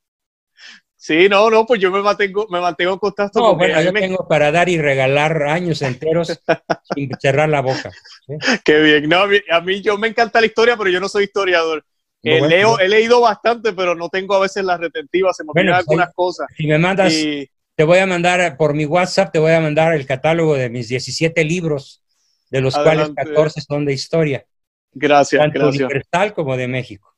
Sí, 1.05 1.29
no, 1.29 1.51
no, 1.51 1.67
pues 1.67 1.79
yo 1.79 1.91
me 1.91 2.01
mantengo, 2.01 2.47
me 2.49 2.59
mantengo 2.59 2.93
en 2.93 2.97
contacto. 2.97 3.39
No, 3.39 3.55
bueno, 3.55 3.79
yo 3.79 3.93
me... 3.93 4.01
tengo 4.01 4.27
para 4.27 4.51
dar 4.51 4.69
y 4.69 4.79
regalar 4.79 5.43
años 5.43 5.83
enteros 5.83 6.41
sin 6.95 7.11
cerrar 7.19 7.47
la 7.47 7.61
boca. 7.61 7.91
¿sí? 8.25 8.33
Qué 8.65 8.79
bien. 8.79 9.07
No, 9.07 9.19
a 9.19 9.27
mí, 9.27 9.37
a 9.51 9.61
mí, 9.61 9.81
yo 9.83 9.99
me 9.99 10.07
encanta 10.07 10.39
la 10.39 10.47
historia, 10.47 10.75
pero 10.75 10.89
yo 10.89 10.99
no 10.99 11.07
soy 11.07 11.25
historiador. 11.25 11.85
Eh, 12.23 12.39
bueno, 12.39 12.47
leo, 12.47 12.79
he 12.79 12.89
leído 12.89 13.21
bastante, 13.21 13.71
pero 13.73 13.93
no 13.93 14.09
tengo 14.09 14.33
a 14.33 14.39
veces 14.39 14.65
las 14.65 14.79
retentivas, 14.79 15.37
se 15.37 15.43
me 15.43 15.51
olvidan 15.51 15.65
bueno, 15.65 15.71
pues 15.73 15.87
algunas 15.87 16.13
cosas. 16.15 16.47
Si 16.57 16.65
me 16.65 16.79
mandas, 16.79 17.13
y... 17.13 17.47
te 17.75 17.83
voy 17.83 17.99
a 17.99 18.07
mandar 18.07 18.57
por 18.57 18.73
mi 18.73 18.87
WhatsApp, 18.87 19.31
te 19.31 19.37
voy 19.37 19.51
a 19.51 19.61
mandar 19.61 19.93
el 19.93 20.07
catálogo 20.07 20.55
de 20.55 20.71
mis 20.71 20.87
17 20.87 21.43
libros, 21.43 22.01
de 22.49 22.61
los 22.61 22.75
Adelante. 22.75 23.13
cuales 23.13 23.29
14 23.29 23.61
son 23.61 23.85
de 23.85 23.93
historia. 23.93 24.43
Gracias, 24.91 25.39
tanto 25.39 25.59
gracias. 25.59 25.83
universal 25.83 26.33
como 26.33 26.57
de 26.57 26.67
México. 26.67 27.14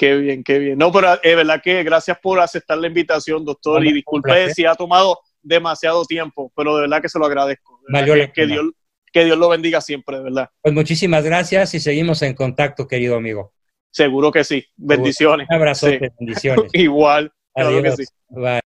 Qué 0.00 0.16
bien, 0.16 0.42
qué 0.42 0.58
bien. 0.58 0.78
No, 0.78 0.90
pero 0.90 1.22
es 1.22 1.36
verdad 1.36 1.60
que 1.62 1.82
gracias 1.82 2.18
por 2.20 2.40
aceptar 2.40 2.78
la 2.78 2.86
invitación, 2.86 3.44
doctor, 3.44 3.84
y 3.84 3.92
disculpe 3.92 4.48
si 4.54 4.64
ha 4.64 4.74
tomado 4.74 5.18
demasiado 5.42 6.06
tiempo, 6.06 6.50
pero 6.56 6.74
de 6.74 6.80
verdad 6.80 7.02
que 7.02 7.10
se 7.10 7.18
lo 7.18 7.26
agradezco. 7.26 7.78
Valió 7.86 8.14
que, 8.14 8.32
que, 8.32 8.46
Dios, 8.46 8.64
que 9.12 9.26
Dios 9.26 9.36
lo 9.36 9.50
bendiga 9.50 9.82
siempre, 9.82 10.16
de 10.16 10.22
verdad. 10.22 10.48
Pues 10.62 10.72
muchísimas 10.72 11.22
gracias 11.22 11.74
y 11.74 11.80
seguimos 11.80 12.22
en 12.22 12.32
contacto, 12.32 12.88
querido 12.88 13.14
amigo. 13.16 13.52
Seguro 13.90 14.32
que 14.32 14.42
sí. 14.42 14.64
Bendiciones. 14.74 15.46
Un 15.50 15.56
abrazo, 15.56 15.88
sí. 15.90 15.98
bendiciones. 16.18 16.70
Igual. 16.72 17.30
Adiós. 17.54 17.82
Claro 17.82 17.96
que 17.96 18.02
sí. 18.06 18.12
Bye. 18.30 18.60